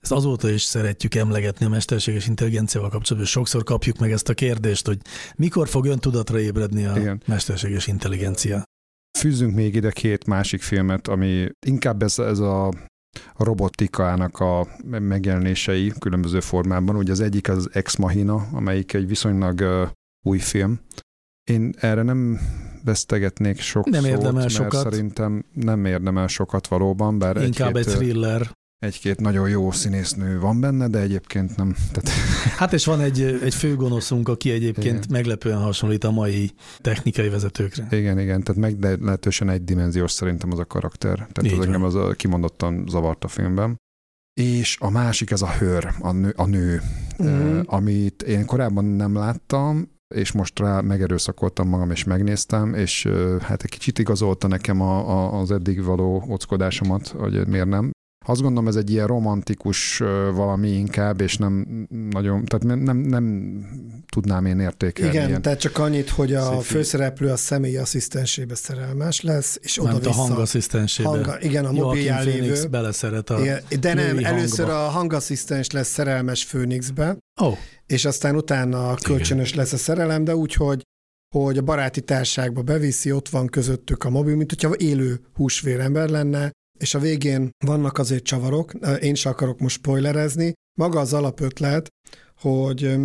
ezt 0.01 0.13
azóta 0.13 0.51
is 0.51 0.63
szeretjük 0.63 1.15
emlegetni 1.15 1.67
a 1.67 1.69
mesterséges 1.69 2.27
intelligenciával 2.27 2.91
kapcsolatban, 2.91 3.31
sokszor 3.31 3.63
kapjuk 3.63 3.99
meg 3.99 4.13
ezt 4.13 4.29
a 4.29 4.35
kérdést, 4.35 4.87
hogy 4.87 4.99
mikor 5.37 5.69
fog 5.69 5.87
öntudatra 5.87 6.41
ébredni 6.41 6.85
a 6.85 6.97
Igen. 6.99 7.23
mesterséges 7.27 7.87
intelligencia. 7.87 8.63
Fűzünk 9.19 9.55
még 9.55 9.75
ide 9.75 9.91
két 9.91 10.27
másik 10.27 10.63
filmet, 10.63 11.09
ami 11.09 11.49
inkább 11.67 12.03
ez, 12.03 12.19
ez 12.19 12.39
a 12.39 12.73
robotikának 13.37 14.41
a 14.41 14.67
megjelenései 14.85 15.93
különböző 15.99 16.41
formában. 16.41 16.97
Ugye 16.97 17.13
az 17.13 17.21
egyik 17.21 17.49
az 17.49 17.69
Ex 17.73 17.97
Machina, 17.97 18.49
amelyik 18.53 18.93
egy 18.93 19.09
viszonylag 19.09 19.61
uh, 19.61 19.89
új 20.27 20.39
film. 20.39 20.81
Én 21.51 21.75
erre 21.77 22.03
nem 22.03 22.39
vesztegetnék 22.85 23.61
sok 23.61 23.89
nem 23.89 24.03
szót, 24.03 24.11
érdemel 24.11 24.33
mert 24.33 24.51
sokat. 24.51 24.91
szerintem 24.91 25.45
nem 25.53 25.85
érdemel 25.85 26.27
sokat 26.27 26.67
valóban, 26.67 27.19
bár 27.19 27.37
Inkább 27.37 27.77
egy, 27.77 27.87
egy 27.89 27.95
thriller 27.95 28.51
egy-két 28.79 29.21
nagyon 29.21 29.49
jó 29.49 29.71
színésznő 29.71 30.41
van 30.41 30.61
benne, 30.61 30.89
de 30.89 30.99
egyébként 30.99 31.57
nem. 31.57 31.75
Tehát... 31.93 32.19
Hát 32.59 32.73
és 32.73 32.85
van 32.85 33.01
egy, 33.01 33.23
egy 33.23 33.55
főgonoszunk, 33.55 34.29
aki 34.29 34.51
egyébként 34.51 35.05
igen. 35.05 35.09
meglepően 35.11 35.59
hasonlít 35.59 36.05
a 36.05 36.11
mai 36.11 36.51
technikai 36.79 37.29
vezetőkre. 37.29 37.87
Igen, 37.91 38.19
igen, 38.19 38.43
tehát 38.43 38.79
meglehetősen 38.79 39.49
egydimenziós 39.49 40.13
szerintem 40.13 40.53
az 40.53 40.59
a 40.59 40.65
karakter. 40.65 41.15
Tehát 41.15 41.43
Így 41.43 41.59
az 41.59 41.65
engem 41.65 41.83
az 41.83 41.95
a, 41.95 42.13
kimondottan 42.13 42.85
zavart 42.89 43.25
a 43.25 43.29
filmben. 43.29 43.77
És 44.41 44.77
a 44.81 44.91
másik 44.91 45.31
ez 45.31 45.43
a 45.43 45.51
hőr, 45.51 45.95
a 46.01 46.13
nő, 46.13 46.33
a 46.37 46.47
nő 46.47 46.83
mm. 47.23 47.61
amit 47.65 48.23
én 48.23 48.47
korábban 48.47 48.85
nem 48.85 49.15
láttam, 49.15 49.91
és 50.15 50.33
most 50.33 50.59
rá 50.59 50.81
megerőszakoltam 50.81 51.69
magam, 51.69 51.91
és 51.91 52.05
megnéztem, 52.05 52.75
és 52.75 53.09
hát 53.41 53.63
egy 53.63 53.71
kicsit 53.71 53.99
igazolta 53.99 54.47
nekem 54.47 54.81
a, 54.81 55.09
a, 55.09 55.41
az 55.41 55.51
eddig 55.51 55.85
való 55.85 56.25
ockodásomat, 56.29 57.09
hogy 57.09 57.47
miért 57.47 57.69
nem. 57.69 57.91
Azt 58.29 58.41
gondolom, 58.41 58.69
ez 58.69 58.77
egy 58.77 58.91
ilyen 58.91 59.07
romantikus 59.07 59.99
valami 60.35 60.69
inkább, 60.69 61.21
és 61.21 61.37
nem 61.37 61.87
nagyon, 62.11 62.45
tehát 62.45 62.79
nem, 62.85 62.97
nem 62.99 63.65
tudnám 64.09 64.47
én 64.47 64.61
értékelni. 64.61 65.13
Igen, 65.13 65.29
ilyen 65.29 65.43
tehát 65.43 65.61
csak 65.61 65.79
annyit, 65.79 66.11
hogy 66.11 66.35
a 66.35 66.53
szifi. 66.53 66.63
főszereplő 66.63 67.31
a 67.31 67.37
személyi 67.37 67.77
asszisztensébe 67.77 68.55
szerelmes 68.55 69.21
lesz, 69.21 69.59
és 69.63 69.81
oda 69.81 69.99
vissza. 69.99 70.11
a 70.11 70.13
hangasszisztensébe. 70.13 71.09
Hanga, 71.09 71.41
igen, 71.41 71.65
a 71.65 71.73
mobilján 71.73 72.25
lévő. 72.25 72.69
beleszeret 72.69 73.31
a 73.31 73.41
igen, 73.41 73.63
De 73.81 73.95
nem, 73.95 74.07
hangba. 74.07 74.29
először 74.29 74.69
a 74.69 74.79
hangasszisztens 74.79 75.71
lesz 75.71 75.89
szerelmes 75.89 76.45
Főnixbe, 76.45 77.17
oh. 77.41 77.57
és 77.87 78.05
aztán 78.05 78.37
utána 78.37 78.95
kölcsönös 78.95 79.49
igen. 79.49 79.61
lesz 79.61 79.73
a 79.73 79.77
szerelem, 79.77 80.25
de 80.25 80.37
úgy, 80.37 80.55
hogy 80.55 80.83
hogy 81.35 81.59
a 81.59 81.63
baráti 81.63 82.01
társágba 82.01 82.63
beviszi, 82.63 83.13
ott 83.13 83.29
van 83.29 83.47
közöttük 83.47 84.05
a 84.05 84.11
mobil, 84.11 84.37
mint 84.37 84.51
hogyha 84.51 84.75
élő 84.77 85.21
húsvérember 85.35 86.09
lenne, 86.09 86.51
és 86.79 86.95
a 86.95 86.99
végén 86.99 87.51
vannak 87.65 87.99
azért 87.99 88.25
csavarok, 88.25 88.73
én 89.01 89.15
sem 89.15 89.33
akarok 89.33 89.61
most 89.61 89.77
spoilerezni, 89.77 90.53
maga 90.81 91.01
az 91.01 91.13
alapötlet, 91.13 91.89
hogy 92.41 92.99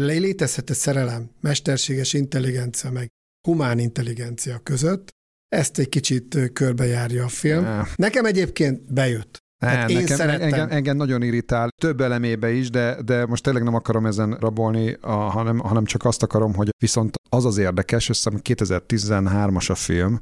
létezhet 0.00 0.70
egy 0.70 0.76
szerelem, 0.76 1.30
mesterséges 1.40 2.12
intelligencia, 2.12 2.90
meg 2.90 3.08
humán 3.48 3.78
intelligencia 3.78 4.58
között, 4.58 5.08
ezt 5.48 5.78
egy 5.78 5.88
kicsit 5.88 6.50
körbejárja 6.52 7.24
a 7.24 7.28
film. 7.28 7.62
Ne. 7.62 7.82
Nekem 7.96 8.24
egyébként 8.24 8.92
bejött. 8.92 9.40
Hát 9.64 9.90
én 9.90 9.96
nekem, 9.96 10.16
szerettem. 10.16 10.52
Engem, 10.52 10.70
engem 10.70 10.96
nagyon 10.96 11.22
irritál, 11.22 11.68
több 11.82 12.00
elemébe 12.00 12.52
is, 12.52 12.70
de, 12.70 13.02
de 13.02 13.26
most 13.26 13.42
tényleg 13.42 13.62
nem 13.62 13.74
akarom 13.74 14.06
ezen 14.06 14.36
rabolni, 14.40 14.96
a, 15.00 15.12
hanem, 15.12 15.58
hanem 15.58 15.84
csak 15.84 16.04
azt 16.04 16.22
akarom, 16.22 16.54
hogy 16.54 16.68
viszont 16.78 17.16
az 17.28 17.44
az 17.44 17.58
érdekes, 17.58 18.08
azt 18.08 18.24
hiszem 18.24 18.40
2013-as 18.42 19.70
a 19.70 19.74
film, 19.74 20.20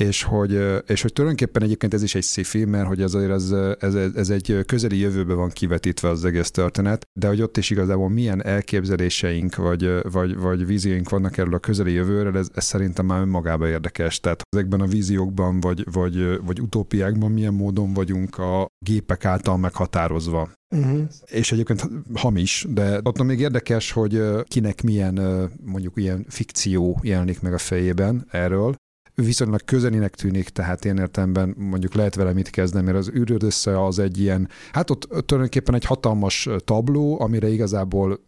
és 0.00 0.22
hogy, 0.22 0.52
és 0.86 1.02
hogy 1.02 1.12
tulajdonképpen 1.12 1.62
egyébként 1.62 1.94
ez 1.94 2.02
is 2.02 2.14
egy 2.14 2.22
sci 2.22 2.64
mert 2.64 2.86
hogy 2.86 3.02
ez, 3.02 3.14
ez, 3.14 3.50
ez, 3.78 3.94
ez 4.14 4.30
egy 4.30 4.58
közeli 4.66 4.98
jövőbe 4.98 5.34
van 5.34 5.48
kivetítve 5.48 6.08
az 6.08 6.24
egész 6.24 6.50
történet, 6.50 7.02
de 7.18 7.28
hogy 7.28 7.42
ott 7.42 7.56
is 7.56 7.70
igazából 7.70 8.08
milyen 8.08 8.44
elképzeléseink 8.44 9.56
vagy, 9.56 10.02
vagy, 10.02 10.36
vagy 10.36 10.66
vízióink 10.66 11.08
vannak 11.08 11.36
erről 11.36 11.54
a 11.54 11.58
közeli 11.58 11.92
jövőről, 11.92 12.36
ez, 12.36 12.48
ez 12.54 12.64
szerintem 12.64 13.06
már 13.06 13.20
önmagában 13.20 13.68
érdekes. 13.68 14.20
Tehát 14.20 14.42
ezekben 14.48 14.80
a 14.80 14.86
víziókban 14.86 15.60
vagy, 15.60 15.84
vagy, 15.92 16.40
vagy 16.44 16.60
utópiákban 16.60 17.30
milyen 17.30 17.54
módon 17.54 17.92
vagyunk 17.92 18.38
a 18.38 18.66
gépek 18.84 19.24
által 19.24 19.56
meghatározva. 19.56 20.50
Uh-huh. 20.76 21.00
És 21.24 21.52
egyébként 21.52 21.88
hamis, 22.14 22.66
de 22.68 23.00
ott 23.02 23.22
még 23.22 23.40
érdekes, 23.40 23.92
hogy 23.92 24.22
kinek 24.44 24.82
milyen 24.82 25.48
mondjuk 25.64 25.92
ilyen 25.96 26.26
fikció 26.28 27.00
jelenik 27.02 27.40
meg 27.40 27.52
a 27.52 27.58
fejében 27.58 28.26
erről, 28.30 28.74
viszonylag 29.24 29.64
közelinek 29.64 30.14
tűnik, 30.14 30.48
tehát 30.48 30.84
én 30.84 30.96
értemben 30.96 31.54
mondjuk 31.58 31.94
lehet 31.94 32.14
vele 32.14 32.32
mit 32.32 32.50
kezdeni, 32.50 32.84
mert 32.84 32.96
az 32.96 33.10
űrödössze 33.14 33.84
az 33.84 33.98
egy 33.98 34.20
ilyen, 34.20 34.48
hát 34.72 34.90
ott 34.90 35.00
tulajdonképpen 35.00 35.74
egy 35.74 35.84
hatalmas 35.84 36.48
tabló, 36.64 37.20
amire 37.20 37.48
igazából 37.48 38.20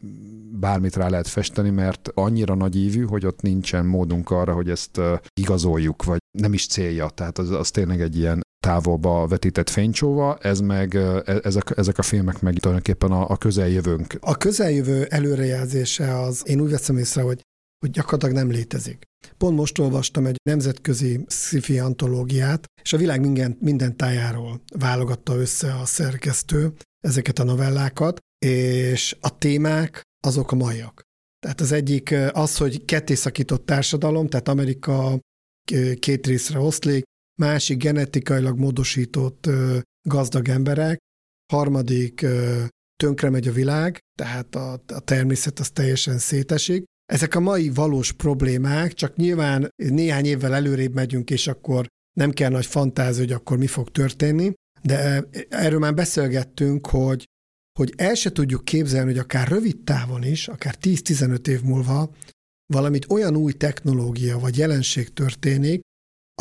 bármit 0.61 0.97
rá 0.97 1.09
lehet 1.09 1.29
festeni, 1.29 1.71
mert 1.71 2.11
annyira 2.15 2.55
nagy 2.55 2.77
ívű, 2.77 3.05
hogy 3.05 3.27
ott 3.27 3.41
nincsen 3.43 3.87
módunk 3.87 4.31
arra, 4.31 4.53
hogy 4.53 4.71
ezt 4.71 5.01
igazoljuk, 5.41 6.05
vagy 6.05 6.19
nem 6.39 6.53
is 6.53 6.67
célja. 6.67 7.09
Tehát 7.09 7.39
az, 7.39 7.51
az 7.51 7.71
tényleg 7.71 8.01
egy 8.01 8.17
ilyen 8.17 8.41
távolba 8.67 9.27
vetített 9.27 9.71
fénycsóva, 9.71 10.39
ez 10.41 10.61
meg, 10.61 10.95
e, 10.95 11.23
ezek, 11.43 11.73
ezek 11.77 11.99
a 11.99 12.03
filmek 12.03 12.41
meg 12.41 12.55
tulajdonképpen 12.55 13.11
a, 13.11 13.29
a 13.29 13.37
közeljövőnk. 13.37 14.17
A 14.21 14.37
közeljövő 14.37 15.05
előrejelzése 15.05 16.21
az, 16.21 16.43
én 16.47 16.61
úgy 16.61 16.71
veszem 16.71 16.97
észre, 16.97 17.23
hogy 17.23 17.41
hogy 17.83 17.91
gyakorlatilag 17.91 18.35
nem 18.35 18.51
létezik. 18.51 19.03
Pont 19.37 19.57
most 19.57 19.79
olvastam 19.79 20.27
egy 20.27 20.37
nemzetközi 20.43 21.25
sci 21.29 21.79
antológiát, 21.79 22.67
és 22.83 22.93
a 22.93 22.97
világ 22.97 23.21
minden, 23.21 23.57
minden 23.61 23.97
tájáról 23.97 24.63
válogatta 24.79 25.37
össze 25.37 25.75
a 25.75 25.85
szerkesztő 25.85 26.73
ezeket 27.05 27.39
a 27.39 27.45
novellákat, 27.45 28.19
és 28.45 29.17
a 29.21 29.39
témák 29.39 30.03
azok 30.25 30.53
a 30.53 30.57
maiak. 30.57 31.03
Tehát 31.39 31.61
az 31.61 31.73
egyik 31.73 32.15
az, 32.33 32.57
hogy 32.57 32.85
kettészakított 32.85 33.67
társadalom, 33.67 34.29
tehát 34.29 34.49
Amerika 34.49 35.19
két 35.99 36.27
részre 36.27 36.59
oszlik, 36.59 37.03
másik 37.41 37.79
genetikailag 37.79 38.59
módosított 38.59 39.49
gazdag 40.09 40.49
emberek, 40.49 40.99
harmadik 41.53 42.27
tönkre 42.97 43.31
megy 43.31 43.49
a 43.49 43.53
világ, 43.53 43.99
tehát 44.19 44.55
a, 44.55 44.73
a 44.73 45.01
természet 45.01 45.59
az 45.59 45.71
teljesen 45.71 46.19
szétesik. 46.19 46.85
Ezek 47.13 47.35
a 47.35 47.41
mai 47.41 47.69
valós 47.69 48.13
problémák, 48.13 48.93
csak 48.95 49.17
nyilván 49.17 49.69
néhány 49.77 50.25
évvel 50.25 50.55
előrébb 50.55 50.95
megyünk, 50.95 51.31
és 51.31 51.47
akkor 51.47 51.87
nem 52.17 52.31
kell 52.31 52.51
nagy 52.51 52.67
fantázia, 52.67 53.23
hogy 53.23 53.33
akkor 53.33 53.59
mi 53.59 53.67
fog 53.67 53.91
történni, 53.91 54.53
de 54.83 55.25
erről 55.49 55.79
már 55.79 55.95
beszélgettünk, 55.95 56.87
hogy, 56.87 57.25
hogy 57.79 57.93
el 57.97 58.15
se 58.15 58.33
tudjuk 58.33 58.65
képzelni, 58.65 59.11
hogy 59.11 59.19
akár 59.19 59.49
rövid 59.49 59.85
távon 59.85 60.23
is, 60.23 60.49
akár 60.49 60.77
10-15 60.83 61.47
év 61.47 61.63
múlva 61.63 62.15
valamit 62.73 63.11
olyan 63.11 63.37
új 63.37 63.53
technológia 63.53 64.39
vagy 64.39 64.57
jelenség 64.57 65.13
történik, 65.13 65.81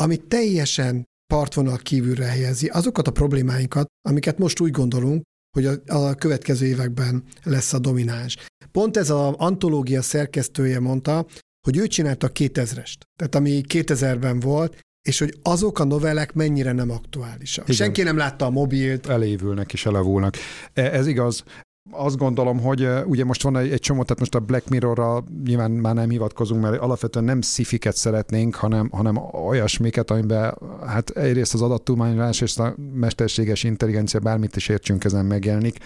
ami 0.02 0.16
teljesen 0.16 1.04
partvonal 1.26 1.76
kívülre 1.76 2.24
helyezi 2.24 2.66
azokat 2.66 3.06
a 3.06 3.12
problémáinkat, 3.12 3.86
amiket 4.08 4.38
most 4.38 4.60
úgy 4.60 4.70
gondolunk, 4.70 5.22
hogy 5.52 5.66
a, 5.66 5.74
a 5.86 6.14
következő 6.14 6.66
években 6.66 7.24
lesz 7.42 7.72
a 7.72 7.78
domináns. 7.78 8.36
Pont 8.72 8.96
ez 8.96 9.10
az 9.10 9.34
antológia 9.36 10.02
szerkesztője 10.02 10.80
mondta, 10.80 11.26
hogy 11.66 11.76
ő 11.76 11.86
csinálta 11.86 12.26
a 12.26 12.32
2000-est, 12.32 12.94
tehát 13.16 13.34
ami 13.34 13.60
2000-ben 13.68 14.40
volt, 14.40 14.78
és 15.08 15.18
hogy 15.18 15.38
azok 15.42 15.78
a 15.78 15.84
novellek 15.84 16.32
mennyire 16.32 16.72
nem 16.72 16.90
aktuálisak. 16.90 17.64
Igen. 17.64 17.76
Senki 17.76 18.02
nem 18.02 18.16
látta 18.16 18.46
a 18.46 18.50
mobilt. 18.50 19.06
Elévülnek 19.06 19.72
és 19.72 19.86
elavulnak. 19.86 20.36
E, 20.72 20.82
ez 20.82 21.06
igaz, 21.06 21.44
azt 21.90 22.16
gondolom, 22.16 22.60
hogy 22.60 22.88
ugye 23.04 23.24
most 23.24 23.42
van 23.42 23.56
egy, 23.56 23.80
csomó, 23.80 24.02
tehát 24.02 24.18
most 24.18 24.34
a 24.34 24.40
Black 24.40 24.68
Mirrorra 24.68 25.24
nyilván 25.44 25.70
már 25.70 25.94
nem 25.94 26.10
hivatkozunk, 26.10 26.62
mert 26.62 26.80
alapvetően 26.80 27.24
nem 27.24 27.40
szifiket 27.40 27.96
szeretnénk, 27.96 28.54
hanem, 28.54 28.88
hanem 28.92 29.16
olyasmiket, 29.46 30.10
amiben 30.10 30.58
hát 30.86 31.10
egyrészt 31.10 31.54
az 31.54 31.62
adattudományolás 31.62 32.40
és 32.40 32.56
a 32.58 32.74
mesterséges 32.94 33.64
intelligencia, 33.64 34.20
bármit 34.20 34.56
is 34.56 34.68
értsünk, 34.68 35.04
ezen 35.04 35.24
megjelenik, 35.24 35.78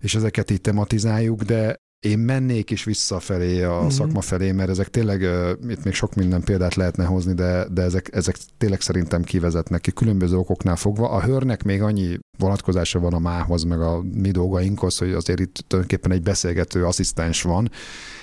és 0.00 0.14
ezeket 0.14 0.50
itt 0.50 0.62
tematizáljuk, 0.62 1.42
de 1.42 1.81
én 2.02 2.18
mennék 2.18 2.70
is 2.70 2.84
visszafelé 2.84 3.62
a 3.62 3.78
mm-hmm. 3.78 3.88
szakma 3.88 4.20
felé, 4.20 4.52
mert 4.52 4.70
ezek 4.70 4.88
tényleg, 4.88 5.22
itt 5.68 5.84
még 5.84 5.94
sok 5.94 6.14
minden 6.14 6.42
példát 6.42 6.74
lehetne 6.74 7.04
hozni, 7.04 7.34
de, 7.34 7.66
de 7.68 7.82
ezek, 7.82 8.08
ezek 8.12 8.36
tényleg 8.58 8.80
szerintem 8.80 9.22
kivezetnek 9.22 9.80
ki 9.80 9.92
különböző 9.92 10.36
okoknál 10.36 10.76
fogva. 10.76 11.08
A 11.08 11.22
hörnek 11.22 11.62
még 11.62 11.82
annyi 11.82 12.18
vonatkozása 12.38 13.00
van 13.00 13.12
a 13.12 13.18
mához, 13.18 13.62
meg 13.62 13.80
a 13.80 14.02
mi 14.14 14.30
dolgainkhoz, 14.30 14.98
hogy 14.98 15.12
azért 15.12 15.40
itt 15.40 15.64
tulajdonképpen 15.66 16.12
egy 16.12 16.22
beszélgető 16.22 16.84
asszisztens 16.86 17.42
van, 17.42 17.70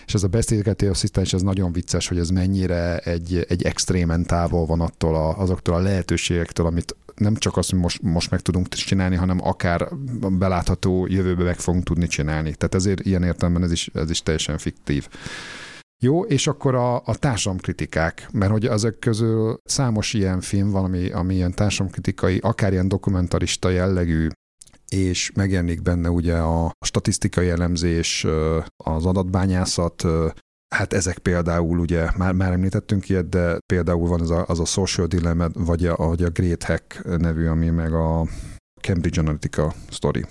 és 0.05 0.13
ez 0.13 0.23
a 0.23 0.27
beszélgető 0.27 0.89
asszisztens, 0.89 1.33
ez 1.33 1.41
nagyon 1.41 1.71
vicces, 1.71 2.07
hogy 2.07 2.17
ez 2.17 2.29
mennyire 2.29 2.97
egy, 2.97 3.45
egy 3.49 3.63
extrémen 3.63 4.25
távol 4.25 4.65
van 4.65 4.81
attól 4.81 5.15
a, 5.15 5.37
azoktól 5.37 5.75
a 5.75 5.79
lehetőségektől, 5.79 6.65
amit 6.65 6.95
nem 7.19 7.35
csak 7.35 7.57
azt, 7.57 7.69
hogy 7.69 7.79
most, 7.79 8.01
most 8.01 8.31
meg 8.31 8.39
tudunk 8.39 8.67
csinálni, 8.67 9.15
hanem 9.15 9.39
akár 9.41 9.87
belátható 10.31 11.07
jövőbe 11.07 11.43
meg 11.43 11.59
fogunk 11.59 11.83
tudni 11.83 12.07
csinálni. 12.07 12.55
Tehát 12.55 12.75
ezért 12.75 13.05
ilyen 13.05 13.23
értelemben 13.23 13.63
ez 13.63 13.71
is, 13.71 13.89
ez 13.93 14.09
is 14.09 14.23
teljesen 14.23 14.57
fiktív. 14.57 15.07
Jó, 16.01 16.23
és 16.23 16.47
akkor 16.47 16.75
a, 16.75 16.95
a 16.95 17.15
társadalomkritikák, 17.15 18.29
mert 18.31 18.51
hogy 18.51 18.65
ezek 18.65 18.99
közül 18.99 19.59
számos 19.63 20.13
ilyen 20.13 20.41
film 20.41 20.69
van, 20.69 20.83
ami, 20.83 21.11
ami 21.11 21.35
ilyen 21.35 21.53
társadalomkritikai, 21.53 22.37
akár 22.37 22.71
ilyen 22.71 22.87
dokumentarista 22.87 23.69
jellegű, 23.69 24.27
és 24.87 25.31
megjelenik 25.35 25.81
benne 25.81 26.09
ugye 26.09 26.37
a 26.37 26.71
statisztikai 26.85 27.49
elemzés, 27.49 28.27
az 28.83 29.05
adatbányászat, 29.05 30.05
Hát 30.75 30.93
ezek 30.93 31.17
például 31.17 31.79
ugye, 31.79 32.09
már, 32.17 32.33
már 32.33 32.51
említettünk 32.51 33.09
ilyet, 33.09 33.29
de 33.29 33.57
például 33.65 34.07
van 34.07 34.21
az 34.21 34.29
a, 34.29 34.45
az 34.47 34.59
a 34.59 34.65
Social 34.65 35.07
Dilemma, 35.07 35.47
vagy 35.53 35.85
a, 35.85 35.95
vagy 35.95 36.23
a 36.23 36.29
Great 36.29 36.63
Hack 36.63 37.17
nevű, 37.17 37.47
ami 37.47 37.69
meg 37.69 37.93
a 37.93 38.25
Cambridge 38.81 39.21
Analytica 39.21 39.73
story. 39.89 40.25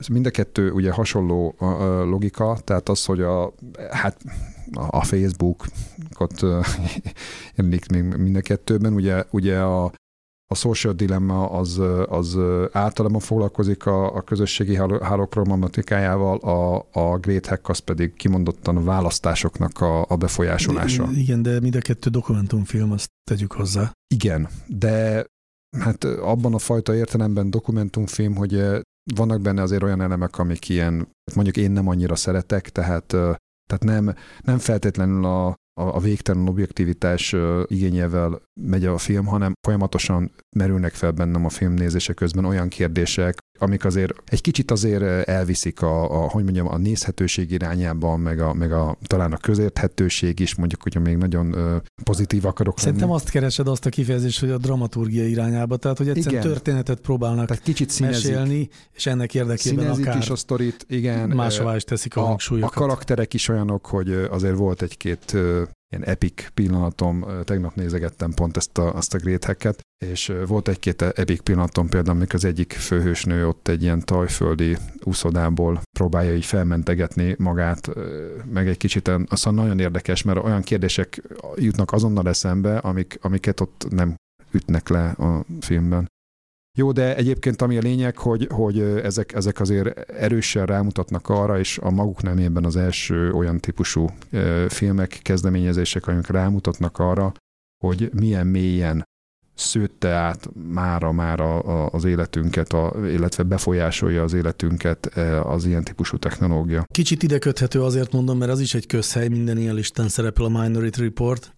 Ez 0.00 0.06
mind 0.06 0.26
a 0.26 0.30
kettő 0.30 0.70
ugye 0.70 0.92
hasonló 0.92 1.54
logika, 2.04 2.58
tehát 2.64 2.88
az, 2.88 3.04
hogy 3.04 3.20
a, 3.20 3.54
hát 3.90 4.20
a 4.72 5.04
Facebook-ot 5.04 6.40
jelenik 7.54 7.90
még 7.92 8.02
mind 8.02 8.36
a 8.36 8.40
kettőben, 8.40 8.92
ugye, 8.92 9.24
ugye 9.30 9.58
a, 9.58 9.92
a 10.46 10.54
social 10.54 10.92
dilemma 10.92 11.50
az, 11.50 11.80
az 12.08 12.38
általában 12.72 13.20
foglalkozik 13.20 13.86
a, 13.86 14.16
a 14.16 14.22
közösségi 14.22 14.76
hálók 15.02 15.30
problematikájával, 15.30 16.36
a, 16.38 16.86
a 16.92 17.18
Great 17.18 17.46
Hack 17.46 17.68
az 17.68 17.78
pedig 17.78 18.14
kimondottan 18.14 18.76
a 18.76 18.82
választásoknak 18.82 19.80
a, 19.80 20.04
a 20.08 20.16
befolyásolása. 20.16 21.06
De, 21.06 21.18
igen, 21.18 21.42
de 21.42 21.60
mind 21.60 21.74
a 21.74 21.80
kettő 21.80 22.10
dokumentumfilm, 22.10 22.92
azt 22.92 23.08
tegyük 23.30 23.52
hozzá. 23.52 23.92
Igen, 24.14 24.48
de 24.66 25.26
hát 25.78 26.04
abban 26.04 26.54
a 26.54 26.58
fajta 26.58 26.94
értelemben 26.94 27.50
dokumentumfilm, 27.50 28.36
hogy 28.36 28.64
vannak 29.14 29.40
benne 29.40 29.62
azért 29.62 29.82
olyan 29.82 30.00
elemek, 30.00 30.38
amik 30.38 30.68
ilyen, 30.68 31.08
mondjuk 31.34 31.56
én 31.56 31.70
nem 31.70 31.88
annyira 31.88 32.16
szeretek, 32.16 32.68
tehát, 32.70 33.06
tehát 33.06 33.84
nem, 33.84 34.14
nem 34.42 34.58
feltétlenül 34.58 35.24
a, 35.24 35.54
a, 35.80 36.00
végtelen 36.00 36.48
objektivitás 36.48 37.34
igényével 37.66 38.42
megy 38.60 38.84
a 38.86 38.98
film, 38.98 39.26
hanem 39.26 39.52
folyamatosan 39.66 40.32
merülnek 40.56 40.92
fel 40.92 41.10
bennem 41.10 41.44
a 41.44 41.48
film 41.48 41.72
nézése 41.72 42.12
közben 42.12 42.44
olyan 42.44 42.68
kérdések, 42.68 43.38
amik 43.64 43.84
azért 43.84 44.12
egy 44.24 44.40
kicsit 44.40 44.70
azért 44.70 45.28
elviszik 45.28 45.82
a, 45.82 46.24
a 46.24 46.28
hogy 46.28 46.42
mondjam, 46.44 46.68
a 46.68 46.76
nézhetőség 46.76 47.50
irányába, 47.50 48.16
meg, 48.16 48.40
a, 48.40 48.52
meg 48.52 48.72
a, 48.72 48.96
talán 49.06 49.32
a 49.32 49.36
közérthetőség 49.36 50.40
is, 50.40 50.54
mondjuk, 50.54 50.82
hogyha 50.82 51.00
még 51.00 51.16
nagyon 51.16 51.56
pozitív 52.04 52.44
akarok 52.44 52.78
Szerintem 52.78 53.08
lenni. 53.08 53.20
azt 53.20 53.30
keresed 53.30 53.68
azt 53.68 53.86
a 53.86 53.90
kifejezést, 53.90 54.40
hogy 54.40 54.50
a 54.50 54.58
dramaturgia 54.58 55.26
irányába, 55.26 55.76
tehát 55.76 55.98
hogy 55.98 56.08
egyszerűen 56.08 56.42
igen. 56.42 56.54
történetet 56.54 57.00
próbálnak 57.00 57.46
tehát 57.46 57.62
kicsit 57.62 57.90
színezik. 57.90 58.30
mesélni, 58.30 58.68
és 58.92 59.06
ennek 59.06 59.34
érdekében 59.34 59.84
színezik 59.84 60.06
akár 60.06 60.18
is 60.18 60.30
a 60.30 60.36
sztorit, 60.36 60.84
igen. 60.88 61.28
Máshová 61.28 61.76
is 61.76 61.84
teszik 61.84 62.16
a, 62.16 62.20
a 62.20 62.24
hangsúlyokat. 62.24 62.76
A 62.76 62.80
karakterek 62.80 63.34
is 63.34 63.48
olyanok, 63.48 63.86
hogy 63.86 64.10
azért 64.30 64.56
volt 64.56 64.82
egy-két 64.82 65.36
ilyen 65.94 66.04
epic 66.04 66.50
pillanatom, 66.54 67.26
tegnap 67.44 67.74
nézegettem 67.74 68.32
pont 68.32 68.56
ezt 68.56 68.78
a, 68.78 68.94
azt 68.94 69.14
a 69.14 69.18
Great 69.18 69.44
Hack-et, 69.44 69.80
és 70.10 70.32
volt 70.46 70.68
egy-két 70.68 71.02
epic 71.02 71.42
pillanatom 71.42 71.88
például, 71.88 72.16
amikor 72.16 72.34
az 72.34 72.44
egyik 72.44 72.72
főhősnő 72.72 73.46
ott 73.48 73.68
egy 73.68 73.82
ilyen 73.82 74.00
tajföldi 74.04 74.76
úszodából 75.02 75.80
próbálja 75.98 76.34
így 76.34 76.44
felmentegetni 76.44 77.34
magát, 77.38 77.90
meg 78.52 78.68
egy 78.68 78.76
kicsit, 78.76 79.10
aztán 79.28 79.54
nagyon 79.54 79.78
érdekes, 79.78 80.22
mert 80.22 80.44
olyan 80.44 80.62
kérdések 80.62 81.22
jutnak 81.56 81.92
azonnal 81.92 82.28
eszembe, 82.28 82.78
amik, 82.78 83.18
amiket 83.20 83.60
ott 83.60 83.86
nem 83.90 84.14
ütnek 84.50 84.88
le 84.88 85.08
a 85.08 85.44
filmben. 85.60 86.12
Jó, 86.78 86.92
de 86.92 87.16
egyébként 87.16 87.62
ami 87.62 87.76
a 87.76 87.80
lényeg, 87.80 88.18
hogy, 88.18 88.46
hogy 88.50 88.80
ezek, 88.80 89.32
ezek 89.32 89.60
azért 89.60 89.98
erősen 90.10 90.66
rámutatnak 90.66 91.28
arra, 91.28 91.58
és 91.58 91.78
a 91.78 91.90
maguk 91.90 92.22
nemében 92.22 92.64
az 92.64 92.76
első 92.76 93.32
olyan 93.32 93.58
típusú 93.58 94.06
filmek, 94.68 95.18
kezdeményezések, 95.22 96.06
amik 96.06 96.26
rámutatnak 96.26 96.98
arra, 96.98 97.32
hogy 97.84 98.10
milyen 98.14 98.46
mélyen 98.46 99.04
szőtte 99.54 100.08
át 100.08 100.48
mára 100.68 101.12
már 101.12 101.40
a, 101.40 101.62
a, 101.62 101.88
az 101.92 102.04
életünket, 102.04 102.72
a, 102.72 102.92
illetve 103.06 103.42
befolyásolja 103.42 104.22
az 104.22 104.32
életünket 104.32 105.06
az 105.44 105.64
ilyen 105.64 105.84
típusú 105.84 106.16
technológia. 106.16 106.84
Kicsit 106.92 107.22
ide 107.22 107.38
köthető 107.38 107.82
azért 107.82 108.12
mondom, 108.12 108.38
mert 108.38 108.50
az 108.50 108.60
is 108.60 108.74
egy 108.74 108.86
közhely, 108.86 109.28
minden 109.28 109.58
ilyen 109.58 109.74
listán 109.74 110.08
szerepel 110.08 110.44
a 110.44 110.48
Minority 110.48 110.98
Report, 110.98 111.54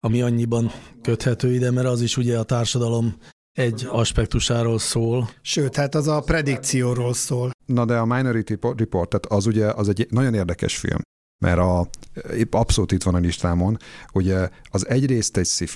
ami 0.00 0.22
annyiban 0.22 0.70
köthető 1.02 1.52
ide, 1.52 1.70
mert 1.70 1.86
az 1.86 2.00
is 2.00 2.16
ugye 2.16 2.38
a 2.38 2.42
társadalom 2.42 3.16
egy 3.52 3.86
aspektusáról 3.90 4.78
szól. 4.78 5.30
Sőt, 5.40 5.76
hát 5.76 5.94
az 5.94 6.08
a 6.08 6.20
predikcióról 6.20 7.14
szól. 7.14 7.50
Na 7.66 7.84
de 7.84 7.98
a 7.98 8.04
Minority 8.04 8.52
Report, 8.60 9.08
tehát 9.08 9.26
az 9.26 9.46
ugye 9.46 9.66
az 9.66 9.88
egy 9.88 10.06
nagyon 10.10 10.34
érdekes 10.34 10.76
film, 10.76 11.00
mert 11.44 11.58
a, 11.58 11.88
épp 12.36 12.54
abszolút 12.54 12.92
itt 12.92 13.02
van 13.02 13.14
a 13.14 13.18
listámon, 13.18 13.76
ugye 14.12 14.48
az 14.70 14.88
egyrészt 14.88 15.36
egy 15.36 15.46
sci 15.46 15.66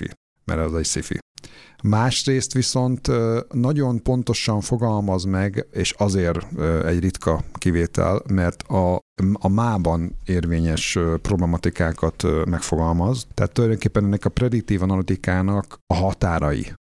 mert 0.45 0.59
az 0.59 0.75
egy 0.75 0.85
sci 0.85 1.19
Másrészt 1.83 2.53
viszont 2.53 3.09
nagyon 3.51 4.03
pontosan 4.03 4.61
fogalmaz 4.61 5.23
meg, 5.23 5.67
és 5.71 5.91
azért 5.97 6.59
egy 6.85 6.99
ritka 6.99 7.43
kivétel, 7.53 8.21
mert 8.27 8.61
a, 8.61 8.99
a 9.33 9.47
mában 9.47 10.15
érvényes 10.25 10.97
problematikákat 11.21 12.23
megfogalmaz. 12.45 13.27
Tehát 13.33 13.53
tulajdonképpen 13.53 14.03
ennek 14.03 14.25
a 14.25 14.29
prediktív 14.29 14.81
analitikának 14.81 15.77
a 15.87 15.93
határai 15.93 16.73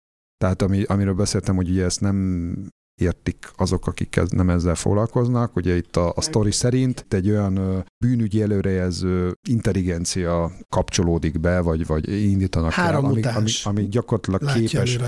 tehát 0.45 0.63
ami, 0.63 0.83
amiről 0.83 1.15
beszéltem, 1.15 1.57
hogy 1.57 1.69
ugye 1.69 1.85
ezt 1.85 2.01
nem 2.01 2.55
értik 3.01 3.51
azok, 3.57 3.87
akik 3.87 4.21
nem 4.29 4.51
ezzel 4.51 4.75
foglalkoznak. 4.75 5.57
Ugye 5.57 5.77
itt 5.77 5.97
a, 5.97 6.13
a 6.17 6.21
sztori 6.21 6.53
szerint 6.53 7.07
egy 7.09 7.31
olyan 7.31 7.85
bűnügyi 8.05 8.43
előrejelző 8.43 9.33
intelligencia 9.49 10.53
kapcsolódik 10.69 11.41
be, 11.41 11.61
vagy, 11.61 11.87
vagy 11.87 12.09
indítanak 12.09 12.73
Három 12.73 13.05
el, 13.05 13.11
ami, 13.11 13.23
ami, 13.23 13.51
ami 13.65 13.89
gyakorlatilag 13.89 14.43
Látja 14.43 14.83
képes. 14.83 14.99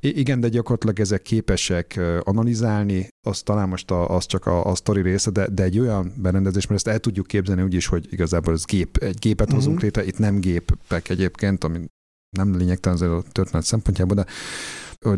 Igen, 0.00 0.40
de 0.40 0.48
gyakorlatilag 0.48 1.00
ezek 1.00 1.22
képesek 1.22 2.00
analizálni, 2.20 3.08
az 3.26 3.42
talán 3.42 3.68
most 3.68 3.90
a, 3.90 4.08
az 4.08 4.26
csak 4.26 4.46
a, 4.46 4.64
a 4.64 4.74
sztori 4.74 5.02
része, 5.02 5.30
de, 5.30 5.48
de 5.48 5.62
egy 5.62 5.78
olyan 5.78 6.12
berendezés, 6.16 6.66
mert 6.66 6.86
ezt 6.86 6.94
el 6.94 7.00
tudjuk 7.00 7.26
képzelni 7.26 7.62
úgy 7.62 7.74
is, 7.74 7.86
hogy 7.86 8.06
igazából 8.10 8.52
ez 8.52 8.64
gép, 8.64 8.96
egy 8.96 9.18
gépet 9.18 9.46
uh-huh. 9.46 9.62
hozunk 9.62 9.80
létre, 9.80 10.04
itt 10.04 10.18
nem 10.18 10.40
gépek 10.40 11.08
egyébként, 11.08 11.64
ami 11.64 11.84
nem 12.36 12.56
lényegtelen 12.56 12.98
az 12.98 13.08
a 13.08 13.22
történet 13.32 13.64
szempontjából, 13.64 14.16
de 14.16 14.26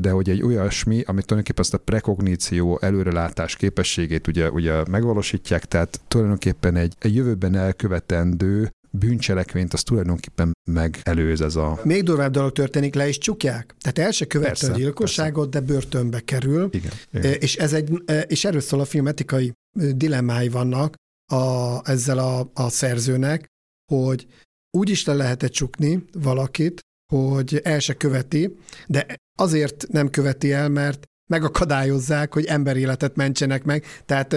de 0.00 0.10
hogy 0.10 0.30
egy 0.30 0.42
olyasmi, 0.42 0.94
amit 0.94 1.26
tulajdonképpen 1.26 1.64
ezt 1.64 1.74
a 1.74 1.78
prekogníció, 1.78 2.78
előrelátás 2.82 3.56
képességét 3.56 4.26
ugye, 4.26 4.50
ugye 4.50 4.82
megvalósítják, 4.90 5.64
tehát 5.64 6.00
tulajdonképpen 6.08 6.76
egy, 6.76 6.94
egy 6.98 7.14
jövőben 7.14 7.54
elkövetendő 7.54 8.70
bűncselekményt 8.90 9.72
az 9.72 9.82
tulajdonképpen 9.82 10.52
megelőz 10.70 11.40
ez 11.40 11.56
a... 11.56 11.80
Még 11.84 12.02
durvább 12.02 12.32
dolog 12.32 12.52
történik, 12.52 12.94
le 12.94 13.08
is 13.08 13.18
csukják. 13.18 13.74
Tehát 13.80 13.98
el 13.98 14.10
se 14.10 14.24
követte 14.26 14.72
a 14.72 14.76
gyilkosságot, 14.76 15.50
persze. 15.50 15.66
de 15.66 15.72
börtönbe 15.72 16.20
kerül. 16.20 16.68
Igen, 16.72 16.92
igen. 17.12 17.32
És, 17.32 17.56
ez 17.56 17.72
egy, 17.72 18.02
és 18.26 18.44
erről 18.44 18.60
szól 18.60 18.80
a 18.80 18.84
film 18.84 19.06
etikai 19.06 19.52
dilemmái 19.94 20.48
vannak 20.48 20.94
a, 21.32 21.80
ezzel 21.90 22.18
a, 22.18 22.50
a 22.54 22.68
szerzőnek, 22.68 23.46
hogy 23.92 24.26
úgy 24.76 24.90
is 24.90 25.04
le 25.04 25.14
lehetett 25.14 25.52
csukni 25.52 26.04
valakit, 26.12 26.80
hogy 27.12 27.60
el 27.62 27.78
se 27.78 27.94
követi, 27.94 28.56
de 28.86 29.06
azért 29.36 29.86
nem 29.88 30.10
követi 30.10 30.52
el, 30.52 30.68
mert 30.68 31.06
megakadályozzák, 31.26 32.32
hogy 32.32 32.44
emberéletet 32.44 33.16
mentsenek 33.16 33.64
meg. 33.64 33.84
Tehát 34.04 34.36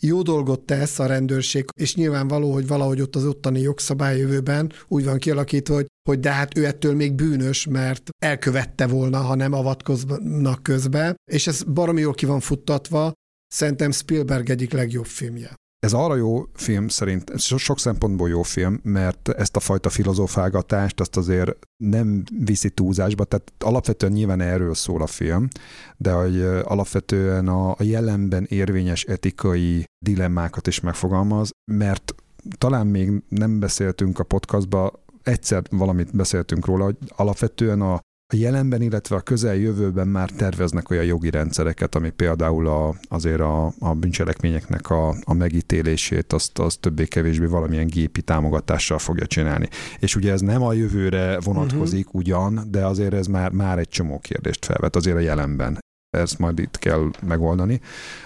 jó 0.00 0.22
dolgot 0.22 0.60
tesz 0.60 0.98
a 0.98 1.06
rendőrség, 1.06 1.64
és 1.74 1.94
nyilvánvaló, 1.94 2.52
hogy 2.52 2.66
valahogy 2.66 3.00
ott 3.00 3.16
az 3.16 3.24
ottani 3.24 3.60
jogszabály 3.60 4.18
jövőben 4.18 4.72
úgy 4.88 5.04
van 5.04 5.18
kialakítva, 5.18 5.74
hogy, 5.74 5.86
hogy 6.08 6.20
de 6.20 6.30
hát 6.30 6.58
ő 6.58 6.66
ettől 6.66 6.94
még 6.94 7.14
bűnös, 7.14 7.66
mert 7.66 8.10
elkövette 8.22 8.86
volna, 8.86 9.18
ha 9.18 9.34
nem 9.34 9.52
avatkoznak 9.52 10.62
közbe, 10.62 11.14
és 11.30 11.46
ez 11.46 11.62
baromi 11.62 12.00
jól 12.00 12.14
ki 12.14 12.26
van 12.26 12.40
futtatva, 12.40 13.12
szerintem 13.46 13.90
Spielberg 13.90 14.50
egyik 14.50 14.72
legjobb 14.72 15.06
filmje. 15.06 15.54
Ez 15.80 15.92
arra 15.92 16.16
jó 16.16 16.46
film 16.54 16.88
szerint, 16.88 17.38
sok 17.38 17.78
szempontból 17.78 18.28
jó 18.28 18.42
film, 18.42 18.80
mert 18.82 19.28
ezt 19.28 19.56
a 19.56 19.60
fajta 19.60 19.88
filozófálgatást 19.88 21.00
azt 21.00 21.16
azért 21.16 21.56
nem 21.84 22.22
viszi 22.44 22.70
túlzásba, 22.70 23.24
tehát 23.24 23.52
alapvetően 23.58 24.12
nyilván 24.12 24.40
erről 24.40 24.74
szól 24.74 25.02
a 25.02 25.06
film, 25.06 25.48
de 25.96 26.12
hogy 26.12 26.40
alapvetően 26.42 27.48
a, 27.48 27.76
jelenben 27.78 28.46
érvényes 28.48 29.04
etikai 29.04 29.84
dilemmákat 30.04 30.66
is 30.66 30.80
megfogalmaz, 30.80 31.50
mert 31.72 32.14
talán 32.58 32.86
még 32.86 33.22
nem 33.28 33.60
beszéltünk 33.60 34.18
a 34.18 34.24
podcastba, 34.24 35.02
egyszer 35.22 35.62
valamit 35.70 36.16
beszéltünk 36.16 36.66
róla, 36.66 36.84
hogy 36.84 36.96
alapvetően 37.08 37.80
a 37.80 38.00
a 38.32 38.36
jelenben, 38.36 38.82
illetve 38.82 39.16
a 39.16 39.20
közeljövőben 39.20 40.08
már 40.08 40.30
terveznek 40.30 40.90
olyan 40.90 41.04
jogi 41.04 41.30
rendszereket, 41.30 41.94
ami 41.94 42.10
például 42.10 42.68
a, 42.68 42.94
azért 43.08 43.40
a, 43.40 43.72
a 43.78 43.94
bűncselekményeknek 43.94 44.90
a, 44.90 45.14
a 45.24 45.34
megítélését, 45.34 46.32
azt, 46.32 46.58
azt 46.58 46.80
többé-kevésbé 46.80 47.46
valamilyen 47.46 47.86
gépi 47.86 48.22
támogatással 48.22 48.98
fogja 48.98 49.26
csinálni. 49.26 49.68
És 49.98 50.16
ugye 50.16 50.32
ez 50.32 50.40
nem 50.40 50.62
a 50.62 50.72
jövőre 50.72 51.40
vonatkozik 51.40 52.06
uh-huh. 52.06 52.20
ugyan, 52.20 52.66
de 52.70 52.86
azért 52.86 53.14
ez 53.14 53.26
már, 53.26 53.50
már 53.50 53.78
egy 53.78 53.88
csomó 53.88 54.18
kérdést 54.18 54.64
felvet 54.64 54.96
azért 54.96 55.16
a 55.16 55.20
jelenben 55.20 55.78
ezt 56.10 56.38
majd 56.38 56.58
itt 56.58 56.78
kell 56.78 57.10
megoldani. 57.26 57.80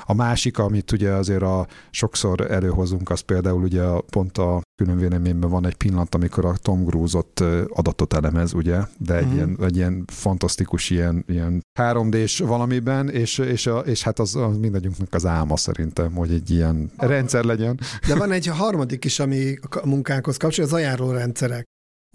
A 0.05 0.15
másik, 0.15 0.59
amit 0.59 0.93
ugye 0.93 1.11
azért 1.11 1.43
a 1.43 1.67
sokszor 1.91 2.51
előhozunk, 2.51 3.11
az 3.11 3.21
például 3.21 3.63
ugye 3.63 3.83
pont 4.11 4.39
a 4.39 4.63
külön 4.83 4.99
véleményben 4.99 5.51
van 5.51 5.67
egy 5.67 5.75
pillanat, 5.75 6.15
amikor 6.15 6.45
a 6.45 6.57
Tom 6.57 6.85
Cruise 6.87 7.19
ott 7.19 7.41
adatot 7.69 8.13
elemez, 8.13 8.53
ugye, 8.53 8.81
de 8.99 9.17
egy, 9.17 9.27
mm. 9.27 9.33
ilyen, 9.33 9.59
egy 9.63 9.77
ilyen 9.77 10.05
fantasztikus 10.07 10.91
ilyen, 10.91 11.25
ilyen 11.29 11.63
3D-s 11.81 12.39
valamiben, 12.39 13.09
és, 13.09 13.39
és, 13.39 13.67
a, 13.67 13.79
és 13.79 14.03
hát 14.03 14.19
az, 14.19 14.37
az 14.37 14.57
mindegyünknek 14.57 15.15
az 15.15 15.27
álma 15.27 15.57
szerintem, 15.57 16.13
hogy 16.13 16.33
egy 16.33 16.51
ilyen 16.51 16.91
rendszer 16.97 17.45
legyen. 17.45 17.81
De 18.07 18.15
van 18.15 18.33
egy 18.33 18.47
harmadik 18.47 19.05
is, 19.05 19.19
ami 19.19 19.59
a 19.71 19.87
munkánkhoz 19.87 20.37
kapcsolódik, 20.37 20.75
az 20.75 20.81
ajánló 20.81 21.11
rendszerek. 21.11 21.65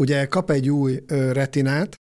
Ugye 0.02 0.26
kap 0.26 0.50
egy 0.50 0.70
új 0.70 1.04
retinát, 1.08 1.96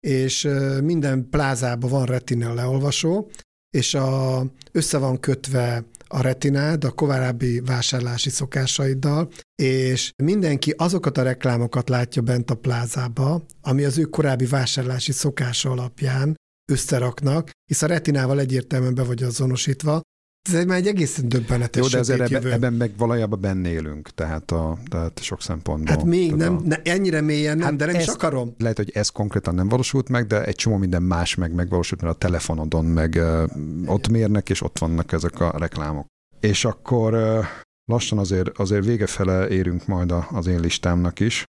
és 0.00 0.48
minden 0.82 1.28
plázában 1.30 1.90
van 1.90 2.04
retina 2.04 2.54
leolvasó, 2.54 3.30
és 3.70 3.94
a, 3.94 4.42
össze 4.72 4.98
van 4.98 5.20
kötve 5.20 5.84
a 6.06 6.20
retinád 6.20 6.84
a 6.84 6.90
korábbi 6.90 7.60
vásárlási 7.60 8.30
szokásaiddal, 8.30 9.28
és 9.62 10.12
mindenki 10.22 10.74
azokat 10.76 11.18
a 11.18 11.22
reklámokat 11.22 11.88
látja 11.88 12.22
bent 12.22 12.50
a 12.50 12.54
plázába, 12.54 13.44
ami 13.60 13.84
az 13.84 13.98
ő 13.98 14.02
korábbi 14.02 14.46
vásárlási 14.46 15.12
szokása 15.12 15.70
alapján 15.70 16.34
összeraknak, 16.72 17.50
hisz 17.64 17.82
a 17.82 17.86
retinával 17.86 18.40
egyértelműen 18.40 18.94
be 18.94 19.02
vagy 19.02 19.22
azonosítva, 19.22 20.00
ez 20.42 20.64
már 20.64 20.76
egy 20.76 20.86
egészen 20.86 21.28
döbbenetes 21.28 21.82
Jó, 21.82 21.88
de 21.88 21.98
azért 21.98 22.20
ebben, 22.20 22.52
ebben 22.52 22.72
meg 22.72 22.92
valójában 22.96 23.40
benne 23.40 23.68
élünk, 23.68 24.10
tehát, 24.10 24.50
a, 24.50 24.78
tehát 24.88 25.22
sok 25.22 25.42
szempontból. 25.42 25.94
Hát 25.94 26.04
még 26.04 26.34
nem, 26.34 26.56
a... 26.56 26.60
ne, 26.64 26.76
ennyire 26.82 27.20
mélyen 27.20 27.56
nem, 27.56 27.66
hát 27.66 27.76
de 27.76 27.86
nem 27.86 27.94
ez, 27.94 28.02
is 28.02 28.08
akarom. 28.08 28.54
Lehet, 28.58 28.76
hogy 28.76 28.90
ez 28.94 29.08
konkrétan 29.08 29.54
nem 29.54 29.68
valósult 29.68 30.08
meg, 30.08 30.26
de 30.26 30.44
egy 30.44 30.54
csomó 30.54 30.76
minden 30.76 31.02
más 31.02 31.34
meg 31.34 31.52
megvalósult, 31.54 32.00
mert 32.02 32.14
a 32.14 32.18
telefonodon 32.18 32.84
meg 32.84 33.14
uh, 33.14 33.50
ott 33.86 34.08
mérnek, 34.08 34.50
és 34.50 34.62
ott 34.62 34.78
vannak 34.78 35.12
ezek 35.12 35.40
a 35.40 35.58
reklámok. 35.58 36.06
És 36.40 36.64
akkor 36.64 37.14
uh, 37.14 37.44
lassan 37.84 38.18
azért, 38.18 38.58
azért 38.58 38.84
vége 38.84 39.06
fele 39.06 39.48
érünk 39.48 39.86
majd 39.86 40.10
a, 40.10 40.28
az 40.32 40.46
én 40.46 40.60
listámnak 40.60 41.20
is. 41.20 41.44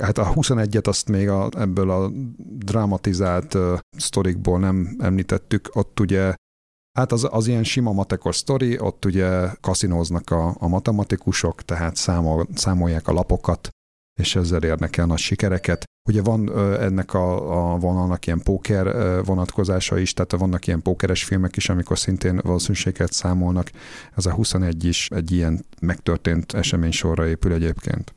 Hát 0.00 0.18
a 0.18 0.32
21-et 0.34 0.86
azt 0.86 1.08
még 1.08 1.28
a, 1.28 1.48
ebből 1.56 1.90
a 1.90 2.10
dramatizált 2.58 3.54
uh, 3.54 3.78
sztorikból 3.96 4.58
nem 4.58 4.96
említettük, 4.98 5.68
ott 5.72 6.00
ugye 6.00 6.34
Hát 6.98 7.12
az, 7.12 7.28
az 7.30 7.46
ilyen 7.46 7.64
sima 7.64 7.92
matekos 7.92 8.36
sztori, 8.36 8.78
ott 8.78 9.04
ugye 9.04 9.48
kaszinóznak 9.60 10.30
a, 10.30 10.54
a 10.58 10.68
matematikusok, 10.68 11.62
tehát 11.62 11.96
számol, 11.96 12.46
számolják 12.54 13.08
a 13.08 13.12
lapokat, 13.12 13.68
és 14.20 14.36
ezzel 14.36 14.62
érnek 14.62 14.96
el 14.96 15.06
nagy 15.06 15.18
sikereket. 15.18 15.84
Ugye 16.08 16.22
van 16.22 16.58
ennek 16.80 17.14
a, 17.14 17.72
a 17.72 17.78
vonalnak 17.78 18.26
ilyen 18.26 18.42
póker 18.42 18.86
vonatkozása 19.24 19.98
is, 19.98 20.12
tehát 20.12 20.32
vannak 20.32 20.66
ilyen 20.66 20.82
pókeres 20.82 21.24
filmek 21.24 21.56
is, 21.56 21.68
amikor 21.68 21.98
szintén 21.98 22.40
valószínűséget 22.42 23.12
számolnak. 23.12 23.70
Ez 24.16 24.26
a 24.26 24.32
21 24.32 24.84
is 24.84 25.08
egy 25.10 25.32
ilyen 25.32 25.64
megtörtént 25.80 26.52
esemény 26.52 26.92
sorra 26.92 27.26
épül 27.26 27.52
egyébként 27.52 28.14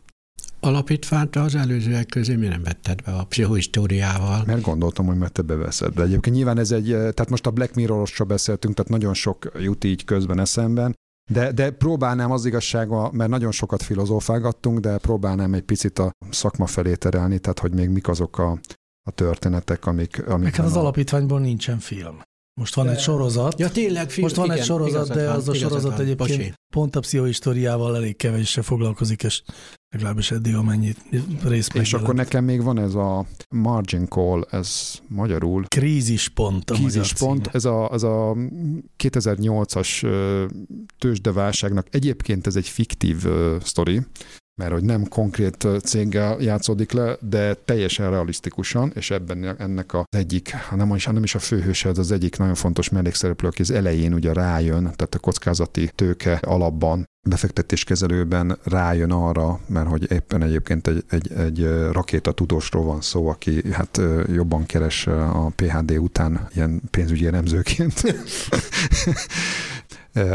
alapítványt 0.60 1.36
az 1.36 1.56
előzőek 1.56 2.06
közé 2.06 2.36
mi 2.36 2.48
nem 2.48 2.64
vetted 2.64 3.02
be 3.02 3.12
a 3.12 3.24
pszichohistóriával? 3.24 4.44
Mert 4.46 4.62
gondoltam, 4.62 5.06
hogy 5.06 5.18
mert 5.18 5.34
te 5.34 5.42
beveszed. 5.42 5.94
De 5.94 6.02
egyébként 6.02 6.36
nyilván 6.36 6.60
ez 6.60 6.72
egy, 6.72 6.88
tehát 6.88 7.30
most 7.30 7.46
a 7.46 7.52
Black 7.52 7.74
Mirror-osra 7.76 8.26
beszéltünk, 8.26 8.76
tehát 8.76 8.92
nagyon 8.92 9.14
sok 9.14 9.52
jut 9.60 9.84
így 9.84 10.04
közben 10.04 10.40
eszemben, 10.40 10.96
de, 11.32 11.52
de 11.52 11.72
próbálnám 11.72 12.32
az 12.32 12.46
igazsága, 12.46 13.12
mert 13.12 13.30
nagyon 13.30 13.52
sokat 13.52 13.84
filozófálgattunk, 13.84 14.80
de 14.80 14.98
próbálnám 14.98 15.54
egy 15.54 15.62
picit 15.62 16.00
a 16.00 16.12
szakma 16.30 16.66
felé 16.66 16.96
terelni, 16.96 17.40
tehát 17.40 17.60
hogy 17.60 17.74
még 17.74 17.90
mik 17.90 18.08
azok 18.08 18.38
a, 18.38 18.60
a 19.08 19.12
történetek, 19.12 19.86
amik... 19.86 20.28
amik 20.28 20.46
Nekem 20.46 20.66
az 20.66 20.76
a... 20.76 20.80
alapítványból 20.80 21.40
nincsen 21.40 21.80
film. 21.80 22.22
Most 22.60 22.76
van 22.76 22.86
de... 22.86 22.92
egy 22.92 23.00
sorozat. 23.00 23.60
Ja, 23.60 23.70
tényleg, 23.70 24.10
film, 24.10 24.26
Most 24.26 24.36
van 24.36 24.46
igen, 24.46 24.58
egy 24.58 24.64
sorozat, 24.64 25.14
de 25.14 25.30
az 25.30 25.50
a 25.50 25.54
sorozat 25.54 25.92
van, 25.92 26.02
egyébként 26.02 26.38
Bocsi. 26.38 26.54
pont 26.74 26.96
a 26.96 27.00
pszichohistoriával 27.00 27.96
elég 27.96 28.16
kevéssel 28.16 28.64
foglalkozik, 28.64 29.24
és 29.24 29.44
legalábbis 29.90 30.32
eddig 30.32 30.56
amennyit 30.56 30.98
részt 31.44 31.76
És 31.76 31.94
akkor 31.94 32.16
nekem 32.16 32.44
még 32.44 32.64
van 32.64 32.80
ez 32.80 32.96
a 32.96 33.26
margin 33.50 34.08
call, 34.08 34.48
ez 34.52 35.00
magyarul. 35.08 35.66
Krízispont. 35.68 36.72
Krízispont, 36.72 37.48
ez 37.48 37.66
a, 37.66 37.90
ez 37.94 38.04
a 38.04 38.36
2008-as 39.04 40.08
tőzsdeválságnak 40.98 41.88
egyébként 41.90 42.48
ez 42.48 42.56
egy 42.56 42.68
fiktív 42.68 43.26
sztori, 43.62 44.02
mert 44.58 44.72
hogy 44.72 44.84
nem 44.84 45.08
konkrét 45.08 45.68
céggel 45.84 46.38
játszódik 46.40 46.92
le, 46.92 47.18
de 47.22 47.54
teljesen 47.54 48.10
realisztikusan, 48.10 48.92
és 48.96 49.12
ebben 49.12 49.56
ennek 49.60 49.94
az 49.94 50.04
egyik, 50.10 50.56
nem 50.76 50.96
is, 50.96 51.06
nem 51.06 51.24
is 51.24 51.36
a 51.36 51.40
főhőse, 51.40 51.90
ez 51.90 51.98
az 51.98 52.12
egyik 52.12 52.38
nagyon 52.38 52.56
fontos 52.56 52.90
mellékszereplő, 52.90 53.48
aki 53.48 53.62
az 53.62 53.72
elején 53.72 54.14
ugye 54.14 54.34
rájön, 54.34 54.82
tehát 54.82 55.16
a 55.16 55.20
kockázati 55.20 55.92
tőke 55.96 56.40
alapban 56.42 57.06
befektetéskezelőben 57.28 58.58
rájön 58.64 59.12
arra, 59.12 59.60
mert 59.68 59.88
hogy 59.88 60.12
éppen 60.12 60.44
egyébként 60.44 60.88
egy, 60.88 61.04
egy, 61.10 61.32
egy 61.32 61.68
rakéta 61.92 62.32
tudósról 62.32 62.84
van 62.84 63.02
szó, 63.02 63.28
aki 63.28 63.62
hát 63.72 64.02
jobban 64.28 64.66
keres 64.66 65.08
a 65.08 65.52
PHD 65.56 65.98
után 65.98 66.48
ilyen 66.56 66.82
pénzügyi 66.92 67.26
elemzőként. 67.26 68.02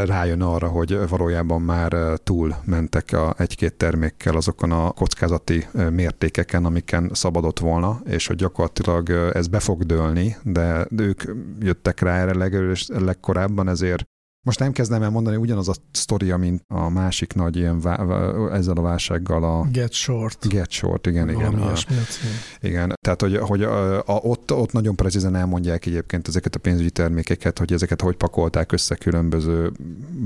rájön 0.05 0.41
arra, 0.41 0.67
hogy 0.67 1.09
valójában 1.09 1.61
már 1.61 2.19
túl 2.23 2.55
mentek 2.65 3.11
a 3.11 3.35
egy-két 3.37 3.73
termékkel 3.73 4.35
azokon 4.35 4.71
a 4.71 4.91
kockázati 4.91 5.67
mértékeken, 5.89 6.65
amiken 6.65 7.09
szabadott 7.13 7.59
volna, 7.59 8.01
és 8.05 8.27
hogy 8.27 8.35
gyakorlatilag 8.35 9.09
ez 9.09 9.47
be 9.47 9.59
fog 9.59 9.83
dőlni, 9.83 10.37
de 10.43 10.87
ők 10.97 11.23
jöttek 11.59 11.99
rá 11.99 12.17
erre 12.17 12.33
leg, 12.33 12.77
legkorábban, 12.87 13.69
ezért 13.69 14.03
most 14.43 14.59
nem 14.59 14.71
kezdem 14.71 15.03
el 15.03 15.09
mondani 15.09 15.35
ugyanaz 15.35 15.67
a 15.69 15.73
sztoria, 15.91 16.37
mint 16.37 16.63
a 16.67 16.89
másik 16.89 17.33
nagy 17.33 17.55
ilyen 17.55 17.79
vá- 17.79 17.99
ezzel 18.51 18.77
a 18.77 18.81
válsággal 18.81 19.43
a... 19.43 19.67
Get 19.71 19.93
Short. 19.93 20.47
Get 20.47 20.71
Short, 20.71 21.07
igen, 21.07 21.29
igen. 21.29 21.53
A, 21.53 21.73
igen, 22.61 22.93
tehát 23.01 23.21
hogy, 23.21 23.37
hogy 23.37 23.63
a, 23.63 23.99
a, 23.99 24.19
ott, 24.21 24.53
ott 24.53 24.71
nagyon 24.71 24.95
precízen 24.95 25.35
elmondják 25.35 25.85
egyébként 25.85 26.27
ezeket 26.27 26.55
a 26.55 26.59
pénzügyi 26.59 26.89
termékeket, 26.89 27.59
hogy 27.59 27.73
ezeket 27.73 28.01
hogy 28.01 28.15
pakolták 28.15 28.71
össze 28.71 28.95
különböző 28.95 29.71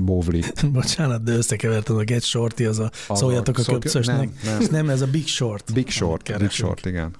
bóvli. 0.04 0.44
Bocsánat, 0.72 1.22
de 1.22 1.32
összekeverted 1.32 1.96
a 1.96 2.04
Get 2.04 2.22
Shorty, 2.22 2.64
az 2.64 2.78
a, 2.78 2.90
a 3.08 3.16
szóljatok 3.16 3.58
a 3.58 3.62
köpszösnek. 3.62 4.16
Nem, 4.16 4.58
nem. 4.58 4.68
nem, 4.70 4.88
ez 4.88 5.00
a 5.00 5.06
Big 5.06 5.26
Short. 5.26 5.72
Big 5.72 5.88
Short, 5.88 6.38
Big 6.38 6.50
Short, 6.50 6.86
igen. 6.86 7.10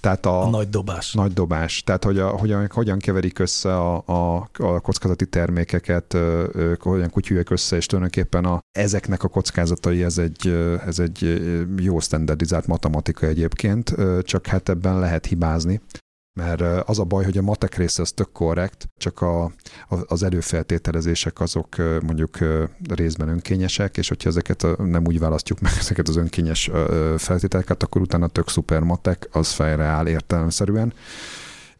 Tehát 0.00 0.26
a, 0.26 0.42
a 0.42 0.50
nagy 0.50 0.68
dobás. 0.68 1.12
Nagy 1.12 1.32
dobás. 1.32 1.82
Tehát 1.82 2.04
hogy 2.04 2.18
a, 2.18 2.28
hogyan, 2.28 2.70
hogyan 2.72 2.98
keverik 2.98 3.38
össze 3.38 3.76
a, 3.76 4.02
a, 4.06 4.48
a 4.52 4.80
kockázati 4.80 5.26
termék 5.26 5.71
termékeket 5.80 6.16
hogyan 6.80 7.10
kutyulják 7.10 7.50
össze, 7.50 7.76
és 7.76 7.86
tulajdonképpen 7.86 8.44
a, 8.44 8.60
ezeknek 8.78 9.22
a 9.22 9.28
kockázatai, 9.28 10.02
ez 10.02 10.18
egy, 10.18 10.48
ez 10.86 10.98
egy 10.98 11.42
jó 11.76 12.00
standardizált 12.00 12.66
matematika 12.66 13.26
egyébként, 13.26 13.94
csak 14.22 14.46
hát 14.46 14.68
ebben 14.68 14.98
lehet 14.98 15.26
hibázni, 15.26 15.80
mert 16.40 16.88
az 16.88 16.98
a 16.98 17.04
baj, 17.04 17.24
hogy 17.24 17.38
a 17.38 17.42
matek 17.42 17.74
része 17.74 18.02
az 18.02 18.12
tök 18.12 18.32
korrekt, 18.32 18.86
csak 18.96 19.20
a, 19.20 19.52
az 19.88 20.22
előfeltételezések 20.22 21.40
azok 21.40 21.76
mondjuk 21.76 22.38
részben 22.88 23.28
önkényesek, 23.28 23.96
és 23.96 24.08
hogyha 24.08 24.28
ezeket 24.28 24.66
nem 24.78 25.06
úgy 25.06 25.18
választjuk 25.18 25.60
meg, 25.60 25.72
ezeket 25.78 26.08
az 26.08 26.16
önkényes 26.16 26.70
feltételeket, 27.16 27.82
akkor 27.82 28.00
utána 28.00 28.28
tök 28.28 28.48
szuper 28.48 28.82
matek, 28.82 29.28
az 29.32 29.52
fejre 29.52 29.84
áll 29.84 30.06
értelemszerűen 30.06 30.92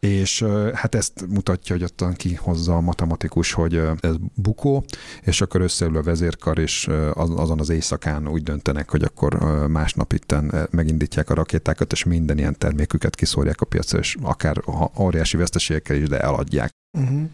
és 0.07 0.45
hát 0.75 0.95
ezt 0.95 1.27
mutatja, 1.29 1.75
hogy 1.75 1.85
ottan 1.85 2.13
kihozza 2.13 2.77
a 2.77 2.81
matematikus, 2.81 3.53
hogy 3.53 3.75
ez 4.01 4.15
bukó, 4.35 4.85
és 5.23 5.41
akkor 5.41 5.61
összeül 5.61 5.97
a 5.97 6.03
vezérkar, 6.03 6.59
és 6.59 6.89
azon 7.15 7.61
az 7.61 7.69
éjszakán 7.69 8.29
úgy 8.29 8.43
döntenek, 8.43 8.91
hogy 8.91 9.03
akkor 9.03 9.35
másnap 9.69 10.13
itten 10.13 10.69
megindítják 10.71 11.31
a 11.31 11.35
rakétákat, 11.35 11.93
és 11.93 12.05
minden 12.05 12.39
ilyen 12.39 12.59
terméküket 12.59 13.15
kiszórják 13.15 13.61
a 13.61 13.65
piacra, 13.65 13.99
és 13.99 14.17
akár 14.23 14.63
óriási 14.99 15.37
veszteségekkel 15.37 15.97
is, 15.97 16.09
de 16.09 16.21
eladják. 16.21 16.71
Uh-huh 16.99 17.31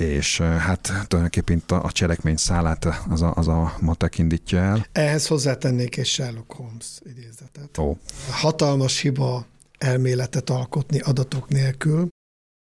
és 0.00 0.40
hát 0.40 0.92
tulajdonképpen 1.08 1.62
a 1.66 1.92
cselekmény 1.92 2.36
szálát 2.36 2.86
az 3.08 3.22
a, 3.22 3.32
az 3.34 3.48
a 3.48 3.76
matek 3.80 4.18
indítja 4.18 4.58
el. 4.58 4.86
Ehhez 4.92 5.26
hozzátennék 5.26 5.96
egy 5.96 6.06
Sherlock 6.06 6.52
Holmes 6.52 6.86
idézetet. 7.02 7.78
Ó. 7.78 7.96
Hatalmas 8.30 9.00
hiba 9.00 9.46
elméletet 9.78 10.50
alkotni 10.50 11.00
adatok 11.00 11.48
nélkül, 11.48 12.08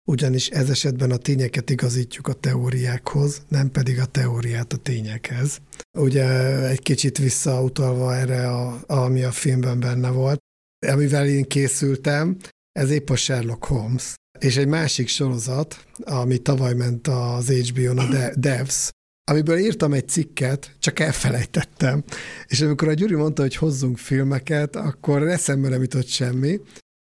ugyanis 0.08 0.48
ez 0.48 0.70
esetben 0.70 1.10
a 1.10 1.16
tényeket 1.16 1.70
igazítjuk 1.70 2.28
a 2.28 2.32
teóriákhoz, 2.32 3.42
nem 3.48 3.70
pedig 3.70 3.98
a 3.98 4.04
teóriát 4.04 4.72
a 4.72 4.76
tényekhez. 4.76 5.60
Ugye 5.98 6.26
egy 6.68 6.82
kicsit 6.82 7.18
visszautalva 7.18 8.14
erre, 8.14 8.50
a, 8.50 8.80
ami 8.86 9.22
a 9.22 9.30
filmben 9.30 9.80
benne 9.80 10.10
volt, 10.10 10.38
amivel 10.86 11.26
én 11.26 11.44
készültem, 11.44 12.36
ez 12.72 12.90
épp 12.90 13.10
a 13.10 13.16
Sherlock 13.16 13.64
Holmes. 13.64 14.14
És 14.38 14.56
egy 14.56 14.66
másik 14.66 15.08
sorozat, 15.08 15.84
ami 16.04 16.38
tavaly 16.38 16.74
ment 16.74 17.08
az 17.08 17.48
HBO-n, 17.48 17.98
a 17.98 18.34
Devs, 18.34 18.90
amiből 19.30 19.58
írtam 19.58 19.92
egy 19.92 20.08
cikket, 20.08 20.76
csak 20.78 20.98
elfelejtettem. 20.98 22.04
És 22.46 22.60
amikor 22.60 22.88
a 22.88 22.92
Gyuri 22.92 23.14
mondta, 23.14 23.42
hogy 23.42 23.56
hozzunk 23.56 23.98
filmeket, 23.98 24.76
akkor 24.76 25.22
eszembe 25.22 25.68
nem 25.68 25.82
jutott 25.82 26.06
semmi, 26.06 26.60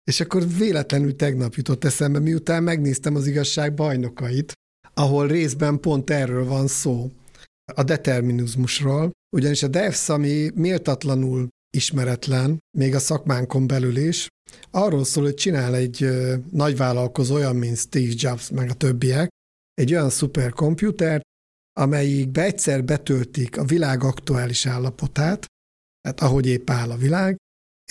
és 0.09 0.21
akkor 0.21 0.49
véletlenül 0.49 1.17
tegnap 1.17 1.55
jutott 1.55 1.85
eszembe, 1.85 2.19
miután 2.19 2.63
megnéztem 2.63 3.15
az 3.15 3.27
igazság 3.27 3.75
bajnokait, 3.75 4.53
ahol 4.95 5.27
részben 5.27 5.81
pont 5.81 6.11
erről 6.11 6.45
van 6.45 6.67
szó, 6.67 7.11
a 7.75 7.83
determinizmusról, 7.83 9.11
ugyanis 9.37 9.63
a 9.63 9.69
DEFS, 9.69 10.09
ami 10.09 10.51
méltatlanul 10.55 11.49
ismeretlen, 11.77 12.59
még 12.79 12.95
a 12.95 12.99
szakmánkon 12.99 13.67
belül 13.67 13.97
is, 13.97 14.29
arról 14.71 15.05
szól, 15.05 15.25
hogy 15.25 15.35
csinál 15.35 15.75
egy 15.75 16.09
nagyvállalkozó, 16.51 17.35
olyan, 17.35 17.57
mint 17.57 17.77
Steve 17.77 18.13
Jobs, 18.17 18.51
meg 18.51 18.71
a 18.71 18.75
többiek, 18.75 19.29
egy 19.75 19.93
olyan 19.93 20.11
szuperkomputert, 20.11 21.23
amelyikbe 21.81 22.43
egyszer 22.43 22.85
betöltik 22.85 23.59
a 23.59 23.65
világ 23.65 24.03
aktuális 24.03 24.67
állapotát, 24.67 25.47
hát 26.09 26.21
ahogy 26.21 26.47
épp 26.47 26.71
áll 26.71 26.91
a 26.91 26.97
világ, 26.97 27.37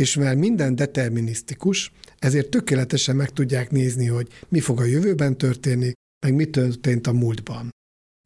és 0.01 0.15
mert 0.15 0.37
minden 0.37 0.75
determinisztikus, 0.75 1.91
ezért 2.19 2.49
tökéletesen 2.49 3.15
meg 3.15 3.29
tudják 3.29 3.71
nézni, 3.71 4.05
hogy 4.05 4.27
mi 4.49 4.59
fog 4.59 4.79
a 4.79 4.83
jövőben 4.83 5.37
történni, 5.37 5.91
meg 6.25 6.35
mi 6.35 6.45
történt 6.45 7.07
a 7.07 7.13
múltban. 7.13 7.69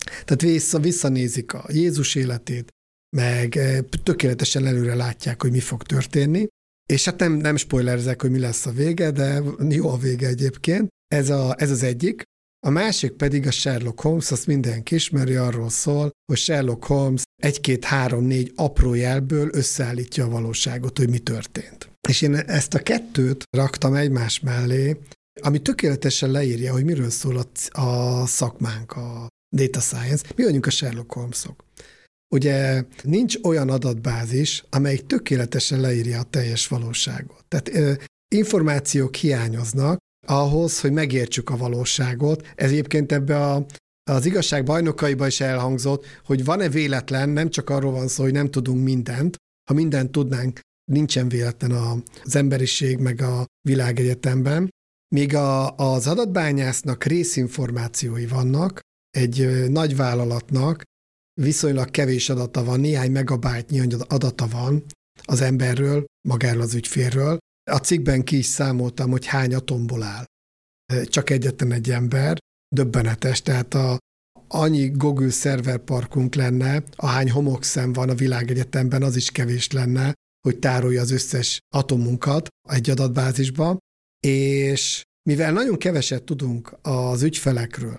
Tehát 0.06 0.42
vissza, 0.42 0.80
visszanézik 0.80 1.54
a 1.54 1.66
Jézus 1.70 2.16
életét, 2.16 2.70
meg 3.18 3.58
eh, 3.58 3.80
tökéletesen 4.04 4.66
előre 4.66 4.96
látják, 4.96 5.42
hogy 5.42 5.52
mi 5.52 5.60
fog 5.60 5.84
történni, 5.84 6.48
és 6.90 7.06
hát 7.06 7.20
nem, 7.20 7.34
nem 7.34 7.56
spoilerzek, 7.56 8.22
hogy 8.22 8.32
mi 8.32 8.40
lesz 8.40 8.66
a 8.66 8.72
vége, 8.72 9.12
de 9.12 9.42
jó 9.70 9.90
a 9.90 9.98
vége 9.98 10.28
egyébként. 10.28 10.88
Ez, 11.08 11.30
a, 11.30 11.56
ez 11.58 11.72
az 11.72 11.84
egyik. 11.84 12.24
A 12.68 12.70
másik 12.70 13.12
pedig 13.12 13.48
a 13.48 13.52
Sherlock 13.52 14.02
Holmes, 14.02 14.32
azt 14.32 14.48
mindenki 14.48 14.96
ismeri, 14.96 15.36
arról 15.36 15.70
szól, 15.70 16.10
hogy 16.26 16.38
Sherlock 16.38 16.86
Holmes 16.86 17.24
egy-két-három-négy 17.42 18.52
apró 18.56 18.94
jelből 18.94 19.50
összeállítja 19.52 20.26
a 20.26 20.30
valóságot, 20.30 20.98
hogy 20.98 21.10
mi 21.10 21.20
történt. 21.20 21.90
És 22.10 22.22
én 22.22 22.36
ezt 22.36 22.74
a 22.74 22.80
kettőt 22.80 23.44
raktam 23.58 23.94
egymás 23.94 24.40
mellé, 24.40 24.98
ami 25.42 25.62
tökéletesen 25.62 26.32
leírja, 26.32 26.72
hogy 26.72 26.84
miről 26.84 27.10
szól 27.10 27.38
a, 27.38 27.82
a 27.82 28.26
szakmánk, 28.26 28.92
a 28.92 29.28
data 29.56 29.80
science. 29.80 30.26
Mi 30.36 30.44
vagyunk 30.44 30.66
a 30.66 30.70
Sherlock 30.70 31.14
Holmesok. 31.14 31.64
Ugye 32.34 32.84
nincs 33.04 33.36
olyan 33.44 33.70
adatbázis, 33.70 34.64
amelyik 34.70 35.06
tökéletesen 35.06 35.80
leírja 35.80 36.20
a 36.20 36.24
teljes 36.24 36.68
valóságot. 36.68 37.46
Tehát 37.48 38.00
információk 38.36 39.16
hiányoznak 39.16 40.00
ahhoz, 40.28 40.82
hogy 40.82 40.92
megértsük 40.92 41.50
a 41.50 41.58
valóságot. 41.58 42.48
Ez 42.56 42.70
egyébként 42.70 43.12
ebbe 43.12 43.46
a, 43.46 43.66
az 44.12 44.26
igazság 44.26 44.64
bajnokaiba 44.64 45.28
is 45.28 45.42
elhangzott, 45.42 46.06
hogy 46.26 46.46
van-e 46.46 46.70
véletlen, 46.70 47.30
nem 47.30 47.50
csak 47.50 47.70
arról 47.70 47.92
van 47.92 48.08
szó, 48.08 48.24
hogy 48.24 48.34
nem 48.34 48.50
tudunk 48.50 48.84
mindent, 48.84 49.36
ha 49.70 49.74
mindent 49.74 50.12
tudnánk, 50.12 50.60
nincsen 50.92 51.30
véletlen 51.30 51.72
az 52.24 52.36
emberiség 52.36 52.98
meg 52.98 53.22
a 53.22 53.46
világegyetemben. 53.68 54.70
Míg 55.16 55.36
a, 55.36 55.76
az 55.76 56.08
adatbányásznak 56.08 57.04
részinformációi 57.04 58.26
vannak, 58.26 58.80
egy 59.10 59.70
nagy 59.70 59.96
vállalatnak 59.96 60.84
viszonylag 61.42 61.92
kevés 61.92 62.30
adata 62.30 62.64
van, 62.64 62.80
néhány 62.80 63.12
megabájtnyi 63.12 63.80
adata 64.08 64.48
van 64.48 64.84
az 65.24 65.42
emberről, 65.42 66.06
magáról 66.28 66.62
az 66.62 66.74
ügyférről. 66.74 67.38
A 67.72 67.78
cikkben 67.78 68.24
ki 68.24 68.38
is 68.38 68.46
számoltam, 68.46 69.12
hogy 69.12 69.26
hány 69.26 69.56
atomból 69.56 70.04
áll. 70.04 70.26
Csak 71.04 71.30
egyetlen 71.30 71.72
egy 71.72 71.92
ember, 71.92 72.38
döbbenetes, 72.76 73.42
tehát 73.42 73.74
a, 73.74 73.98
annyi 74.48 74.90
Google 74.90 75.30
szerverparkunk 75.30 76.36
lenne, 76.36 76.84
ahány 76.96 77.32
homokszem 77.32 77.94
van 77.94 78.10
a 78.10 78.14
világegyetemben, 78.14 79.04
az 79.04 79.16
is 79.16 79.32
kevés 79.32 79.72
lenne, 79.72 80.14
hogy 80.42 80.60
tárolja 80.60 81.02
az 81.02 81.12
összes 81.12 81.60
atomunkat 81.76 82.48
egy 82.70 82.90
adatbázisba, 82.90 83.78
és 84.28 85.04
mivel 85.30 85.52
nagyon 85.52 85.78
keveset 85.78 86.24
tudunk 86.24 86.78
az 86.82 87.24
ügyfelekről, 87.24 87.98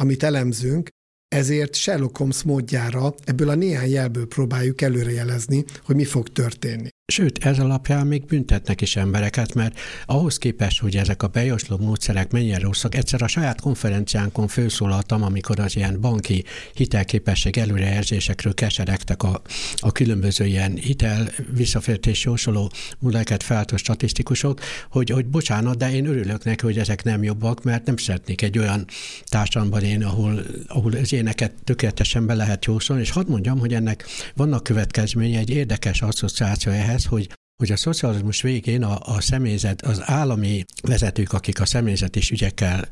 amit 0.00 0.22
elemzünk, 0.22 0.88
ezért 1.30 1.74
Sherlock 1.74 2.16
Holmes 2.16 2.42
módjára 2.42 3.14
ebből 3.24 3.48
a 3.48 3.54
néhány 3.54 3.90
jelből 3.90 4.26
próbáljuk 4.26 4.80
előrejelezni, 4.80 5.64
hogy 5.84 5.96
mi 5.96 6.04
fog 6.04 6.28
történni. 6.28 6.88
Sőt, 7.10 7.44
ez 7.44 7.58
alapján 7.58 8.06
még 8.06 8.24
büntetnek 8.24 8.80
is 8.80 8.96
embereket, 8.96 9.54
mert 9.54 9.78
ahhoz 10.06 10.38
képest, 10.38 10.80
hogy 10.80 10.96
ezek 10.96 11.22
a 11.22 11.26
bejosló 11.26 11.76
módszerek 11.76 12.30
mennyire 12.30 12.58
rosszak, 12.58 12.94
egyszer 12.94 13.22
a 13.22 13.26
saját 13.26 13.60
konferenciánkon 13.60 14.48
főszólaltam, 14.48 15.22
amikor 15.22 15.60
az 15.60 15.76
ilyen 15.76 16.00
banki 16.00 16.44
hitelképesség 16.74 17.58
előrejelzésekről 17.58 18.54
keseregtek 18.54 19.22
a, 19.22 19.42
a 19.76 19.92
különböző 19.92 20.46
ilyen 20.46 20.74
hitel 20.74 21.30
visszafértés 21.54 22.24
jósoló 22.24 22.70
modelleket 22.98 23.42
feltő 23.42 23.76
statisztikusok, 23.76 24.60
hogy, 24.90 25.10
hogy 25.10 25.26
bocsánat, 25.26 25.76
de 25.76 25.92
én 25.92 26.06
örülök 26.06 26.44
neki, 26.44 26.64
hogy 26.64 26.78
ezek 26.78 27.02
nem 27.02 27.22
jobbak, 27.22 27.62
mert 27.62 27.86
nem 27.86 27.96
szeretnék 27.96 28.42
egy 28.42 28.58
olyan 28.58 28.86
társadalomban 29.24 29.82
én, 29.82 30.04
ahol, 30.04 30.42
ahol 30.66 30.92
az 30.92 31.12
éneket 31.20 31.52
tökéletesen 31.64 32.26
be 32.26 32.34
lehet 32.34 32.64
jósolni, 32.64 33.02
és 33.02 33.10
hadd 33.10 33.28
mondjam, 33.28 33.58
hogy 33.58 33.74
ennek 33.74 34.04
vannak 34.34 34.62
következménye, 34.62 35.38
egy 35.38 35.50
érdekes 35.50 36.02
asszociáció 36.02 36.72
ehhez, 36.72 36.94
ez, 36.94 37.04
hogy 37.04 37.28
hogy 37.60 37.72
a 37.72 37.76
szocializmus 37.76 38.42
végén 38.42 38.82
a, 38.84 38.98
a 39.14 39.20
személyzet, 39.20 39.82
az 39.82 40.00
állami 40.04 40.64
vezetők, 40.82 41.32
akik 41.32 41.60
a 41.60 41.66
személyzet 41.66 42.16
és 42.16 42.30
ügyekkel 42.30 42.88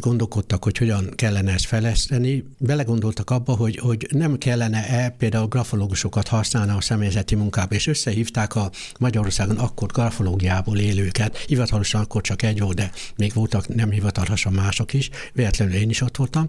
gondolkodtak, 0.00 0.64
hogy 0.64 0.78
hogyan 0.78 1.10
kellene 1.14 1.52
ezt 1.52 1.66
fejleszteni, 1.66 2.44
belegondoltak 2.58 3.30
abba, 3.30 3.54
hogy, 3.54 3.76
hogy 3.76 4.06
nem 4.10 4.38
kellene-e 4.38 5.08
például 5.10 5.46
grafológusokat 5.46 6.28
használni 6.28 6.72
a 6.72 6.80
személyzeti 6.80 7.34
munkába, 7.34 7.74
és 7.74 7.86
összehívták 7.86 8.54
a 8.54 8.70
Magyarországon 8.98 9.56
akkor 9.56 9.88
grafológiából 9.88 10.78
élőket, 10.78 11.36
hivatalosan 11.38 12.00
akkor 12.00 12.22
csak 12.22 12.42
egy 12.42 12.60
volt, 12.60 12.76
de 12.76 12.90
még 13.16 13.32
voltak 13.34 13.74
nem 13.74 13.90
hivatalosan 13.90 14.52
mások 14.52 14.92
is, 14.92 15.10
véletlenül 15.32 15.74
én 15.74 15.90
is 15.90 16.00
ott 16.00 16.16
voltam, 16.16 16.46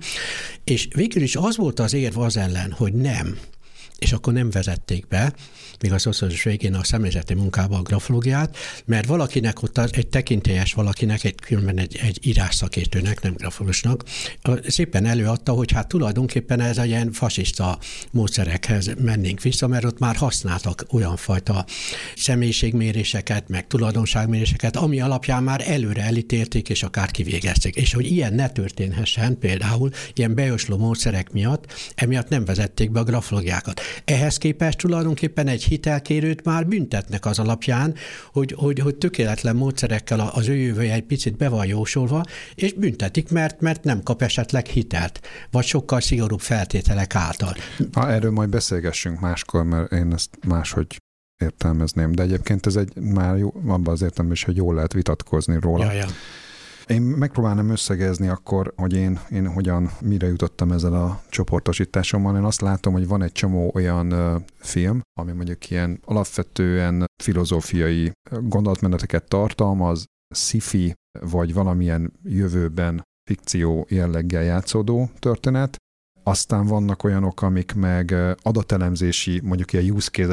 és 0.63 0.87
végül 0.95 1.21
is 1.21 1.35
az 1.35 1.57
volt 1.57 1.79
az 1.79 1.93
érv 1.93 2.17
az 2.17 2.37
ellen, 2.37 2.71
hogy 2.71 2.93
nem, 2.93 3.37
és 4.01 4.11
akkor 4.11 4.33
nem 4.33 4.49
vezették 4.49 5.07
be, 5.07 5.33
még 5.81 5.93
a 5.93 5.99
szociális 5.99 6.43
végén 6.43 6.73
a 6.73 6.83
személyzeti 6.83 7.33
munkába 7.33 7.77
a 7.77 7.81
grafológiát, 7.81 8.57
mert 8.85 9.07
valakinek 9.07 9.63
ott 9.63 9.77
az, 9.77 9.89
egy 9.93 10.07
tekintélyes 10.07 10.73
valakinek, 10.73 11.23
egy, 11.23 11.35
különben 11.35 11.77
egy, 11.77 11.99
egy 12.01 12.19
írásszakértőnek, 12.21 13.21
nem 13.21 13.33
grafológusnak, 13.33 14.03
szépen 14.67 15.05
előadta, 15.05 15.51
hogy 15.51 15.71
hát 15.71 15.87
tulajdonképpen 15.87 16.59
ez 16.59 16.77
a 16.77 16.85
ilyen 16.85 17.11
fasiszta 17.11 17.79
módszerekhez 18.11 18.91
mennénk 18.99 19.41
vissza, 19.41 19.67
mert 19.67 19.83
ott 19.83 19.99
már 19.99 20.15
használtak 20.15 20.85
olyan 20.91 21.15
fajta 21.15 21.65
személyiségméréseket, 22.15 23.49
meg 23.49 23.67
tulajdonságméréseket, 23.67 24.75
ami 24.75 25.01
alapján 25.01 25.43
már 25.43 25.63
előre 25.67 26.01
elítélték, 26.01 26.69
és 26.69 26.83
akár 26.83 27.11
kivégezték. 27.11 27.75
És 27.75 27.93
hogy 27.93 28.05
ilyen 28.05 28.33
ne 28.33 28.49
történhessen, 28.49 29.39
például 29.39 29.89
ilyen 30.13 30.35
bejosló 30.35 30.77
módszerek 30.77 31.31
miatt, 31.31 31.65
emiatt 31.95 32.29
nem 32.29 32.45
vezették 32.45 32.91
be 32.91 32.99
a 32.99 33.03
grafológiákat. 33.03 33.81
Ehhez 34.05 34.37
képest 34.37 34.77
tulajdonképpen 34.77 35.47
egy 35.47 35.63
hitelkérőt 35.63 36.43
már 36.43 36.67
büntetnek 36.67 37.25
az 37.25 37.39
alapján, 37.39 37.95
hogy, 38.31 38.55
hogy, 38.57 38.79
hogy 38.79 38.95
tökéletlen 38.95 39.55
módszerekkel 39.55 40.19
az 40.19 40.47
ő 40.47 40.55
jövője 40.55 40.93
egy 40.93 41.03
picit 41.03 41.37
be 41.37 41.49
van 41.49 41.65
jósolva, 41.65 42.25
és 42.55 42.73
büntetik, 42.73 43.29
mert, 43.29 43.61
mert 43.61 43.83
nem 43.83 44.03
kap 44.03 44.21
esetleg 44.21 44.65
hitelt, 44.65 45.19
vagy 45.51 45.65
sokkal 45.65 46.01
szigorúbb 46.01 46.39
feltételek 46.39 47.15
által. 47.15 47.55
Ha 47.93 48.09
erről 48.09 48.31
majd 48.31 48.49
beszélgessünk 48.49 49.19
máskor, 49.19 49.63
mert 49.63 49.91
én 49.91 50.13
ezt 50.13 50.29
máshogy 50.47 50.97
értelmezném, 51.41 52.11
de 52.11 52.23
egyébként 52.23 52.65
ez 52.65 52.75
egy 52.75 52.95
már 52.95 53.37
jó, 53.37 53.53
abban 53.67 53.93
az 53.93 54.01
értelemben 54.01 54.35
is, 54.35 54.43
hogy 54.43 54.55
jól 54.55 54.75
lehet 54.75 54.93
vitatkozni 54.93 55.57
róla. 55.59 55.83
Ja, 55.85 55.91
ja. 55.91 56.05
Én 56.91 57.01
megpróbálnám 57.01 57.69
összegezni 57.69 58.27
akkor, 58.27 58.73
hogy 58.75 58.93
én, 58.93 59.19
én 59.29 59.47
hogyan, 59.47 59.89
mire 60.01 60.27
jutottam 60.27 60.71
ezzel 60.71 60.93
a 60.93 61.21
csoportosításommal. 61.29 62.35
Én 62.35 62.43
azt 62.43 62.61
látom, 62.61 62.93
hogy 62.93 63.07
van 63.07 63.23
egy 63.23 63.31
csomó 63.31 63.71
olyan 63.73 64.43
film, 64.59 65.01
ami 65.19 65.31
mondjuk 65.31 65.69
ilyen 65.69 65.99
alapvetően 66.05 67.05
filozófiai 67.23 68.11
gondolatmeneteket 68.29 69.27
tartalmaz, 69.27 70.05
sci-fi, 70.35 70.93
vagy 71.19 71.53
valamilyen 71.53 72.13
jövőben 72.23 73.03
fikció 73.29 73.85
jelleggel 73.89 74.43
játszódó 74.43 75.09
történet, 75.19 75.75
aztán 76.23 76.65
vannak 76.65 77.03
olyanok, 77.03 77.41
amik 77.41 77.73
meg 77.73 78.15
adatelemzési, 78.41 79.39
mondjuk 79.43 79.73
ilyen 79.73 79.91
use 79.91 80.29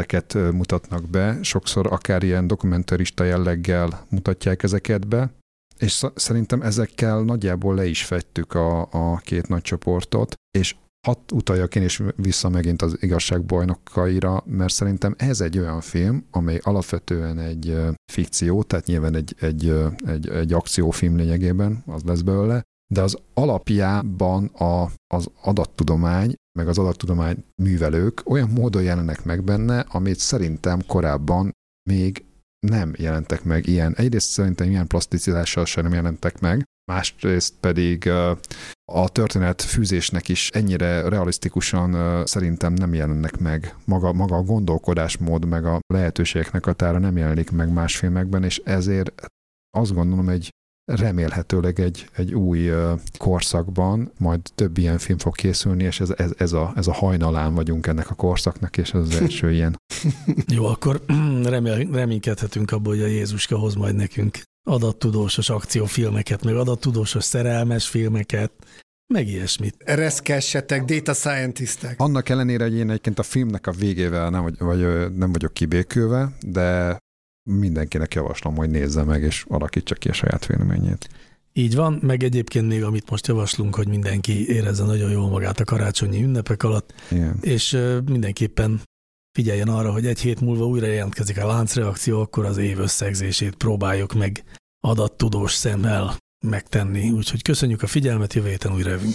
mutatnak 0.53 1.09
be, 1.09 1.39
sokszor 1.43 1.87
akár 1.87 2.23
ilyen 2.23 2.47
dokumentarista 2.47 3.25
jelleggel 3.25 4.07
mutatják 4.09 4.63
ezeket 4.63 5.09
be, 5.09 5.31
és 5.79 6.07
szerintem 6.14 6.62
ezekkel 6.62 7.22
nagyjából 7.22 7.74
le 7.74 7.87
is 7.87 8.05
fettük 8.05 8.55
a, 8.55 8.89
a 8.91 9.16
két 9.16 9.49
nagy 9.49 9.62
csoportot, 9.62 10.35
és 10.59 10.76
hadd 11.07 11.18
utaljak 11.33 11.74
én 11.74 11.83
is 11.83 12.03
vissza 12.16 12.49
megint 12.49 12.83
az 12.83 12.97
igazságbajnokkaira, 13.01 14.43
mert 14.47 14.72
szerintem 14.72 15.14
ez 15.18 15.41
egy 15.41 15.59
olyan 15.59 15.81
film, 15.81 16.26
amely 16.31 16.61
alapvetően 16.62 17.39
egy 17.39 17.76
fikció, 18.12 18.62
tehát 18.62 18.87
nyilván 18.87 19.14
egy, 19.14 19.35
egy, 19.41 19.74
egy, 20.07 20.29
egy 20.29 20.53
akciófilm 20.53 21.16
lényegében, 21.16 21.83
az 21.87 22.03
lesz 22.03 22.20
belőle, 22.20 22.62
de 22.95 23.03
az 23.03 23.18
alapjában 23.35 24.45
a, 24.45 24.91
az 25.14 25.31
adattudomány, 25.43 26.35
meg 26.59 26.68
az 26.68 26.79
adattudomány 26.79 27.45
művelők 27.62 28.22
olyan 28.24 28.51
módon 28.51 28.83
jelennek 28.83 29.24
meg 29.24 29.45
benne, 29.45 29.81
amit 29.81 30.18
szerintem 30.18 30.87
korábban 30.87 31.53
még 31.91 32.24
nem 32.67 32.93
jelentek 32.97 33.45
meg 33.45 33.67
ilyen. 33.67 33.95
Egyrészt 33.97 34.31
szerintem 34.31 34.71
ilyen 34.71 34.87
plasticitással 34.87 35.65
sem 35.65 35.83
nem 35.85 35.93
jelentek 35.93 36.41
meg, 36.41 36.65
másrészt 36.93 37.55
pedig 37.61 38.11
a 38.93 39.09
történet 39.09 39.63
fűzésnek 39.63 40.29
is 40.29 40.51
ennyire 40.51 41.09
realisztikusan 41.09 42.27
szerintem 42.27 42.73
nem 42.73 42.95
jelennek 42.95 43.39
meg. 43.39 43.75
Maga, 43.85 44.13
maga 44.13 44.37
a 44.37 44.43
gondolkodásmód, 44.43 45.45
meg 45.45 45.65
a 45.65 45.79
lehetőségeknek 45.87 46.67
a 46.67 46.73
tára 46.73 46.99
nem 46.99 47.17
jelenik 47.17 47.51
meg 47.51 47.73
más 47.73 47.97
filmekben, 47.97 48.45
és 48.45 48.61
ezért 48.65 49.13
azt 49.71 49.95
gondolom 49.95 50.29
egy 50.29 50.51
remélhetőleg 50.89 51.80
egy, 51.80 52.09
egy 52.16 52.34
új 52.34 52.70
korszakban 53.18 54.12
majd 54.18 54.41
több 54.55 54.78
ilyen 54.78 54.99
film 54.99 55.18
fog 55.18 55.34
készülni, 55.34 55.84
és 55.84 56.01
ez, 56.01 56.11
ez, 56.16 56.30
ez, 56.36 56.53
a, 56.53 56.72
ez 56.76 56.86
a 56.86 56.93
hajnalán 56.93 57.55
vagyunk 57.55 57.86
ennek 57.86 58.11
a 58.11 58.14
korszaknak, 58.14 58.76
és 58.76 58.93
ez 58.93 59.01
az 59.01 59.16
első 59.22 59.53
ilyen. 59.53 59.80
Jó, 60.47 60.64
akkor 60.64 61.05
remél, 61.45 61.89
reménykedhetünk 61.93 62.70
abból, 62.70 62.95
hogy 62.95 63.03
a 63.03 63.07
Jézuska 63.07 63.57
hoz 63.57 63.74
majd 63.74 63.95
nekünk 63.95 64.39
adattudósos 64.68 65.51
akciófilmeket, 65.51 66.45
meg 66.45 66.55
adattudósos 66.57 67.24
szerelmes 67.24 67.89
filmeket, 67.89 68.53
meg 69.14 69.28
ilyesmit. 69.28 69.74
Reszkessetek, 69.84 70.84
data 70.84 71.12
scientistek. 71.12 72.01
Annak 72.01 72.28
ellenére, 72.28 72.64
hogy 72.64 72.74
én 72.74 72.89
egyébként 72.89 73.18
a 73.18 73.22
filmnek 73.22 73.66
a 73.66 73.70
végével 73.70 74.30
nem, 74.30 74.43
vagy, 74.43 74.59
vagy 74.59 75.14
nem 75.16 75.32
vagyok 75.32 75.53
kibékülve, 75.53 76.32
de 76.41 76.99
mindenkinek 77.49 78.15
javaslom, 78.15 78.57
hogy 78.57 78.71
nézze 78.71 79.03
meg, 79.03 79.23
és 79.23 79.45
alakítsa 79.49 79.95
ki 79.95 80.09
a 80.09 80.13
saját 80.13 80.47
véleményét. 80.47 81.09
Így 81.53 81.75
van, 81.75 81.99
meg 82.03 82.23
egyébként 82.23 82.69
még 82.69 82.85
amit 82.85 83.11
most 83.11 83.27
javaslunk, 83.27 83.75
hogy 83.75 83.89
mindenki 83.89 84.49
érezze 84.49 84.85
nagyon 84.85 85.11
jól 85.11 85.29
magát 85.29 85.61
a 85.61 85.65
karácsonyi 85.65 86.23
ünnepek 86.23 86.63
alatt, 86.63 86.95
Igen. 87.11 87.39
és 87.41 87.79
mindenképpen 88.05 88.81
figyeljen 89.33 89.69
arra, 89.69 89.93
hogy 89.93 90.07
egy 90.07 90.21
hét 90.21 90.41
múlva 90.41 90.67
újra 90.67 90.87
jelentkezik 90.87 91.39
a 91.43 91.47
láncreakció, 91.47 92.21
akkor 92.21 92.45
az 92.45 92.57
év 92.57 92.79
összegzését 92.79 93.55
próbáljuk 93.55 94.15
meg 94.15 94.43
adattudós 94.81 95.53
szemmel 95.53 96.17
megtenni. 96.47 97.11
Úgyhogy 97.11 97.43
köszönjük 97.43 97.83
a 97.83 97.87
figyelmet, 97.87 98.35
jövő 98.35 98.49
héten 98.49 98.73
újra 98.73 98.91
jövünk. 98.91 99.15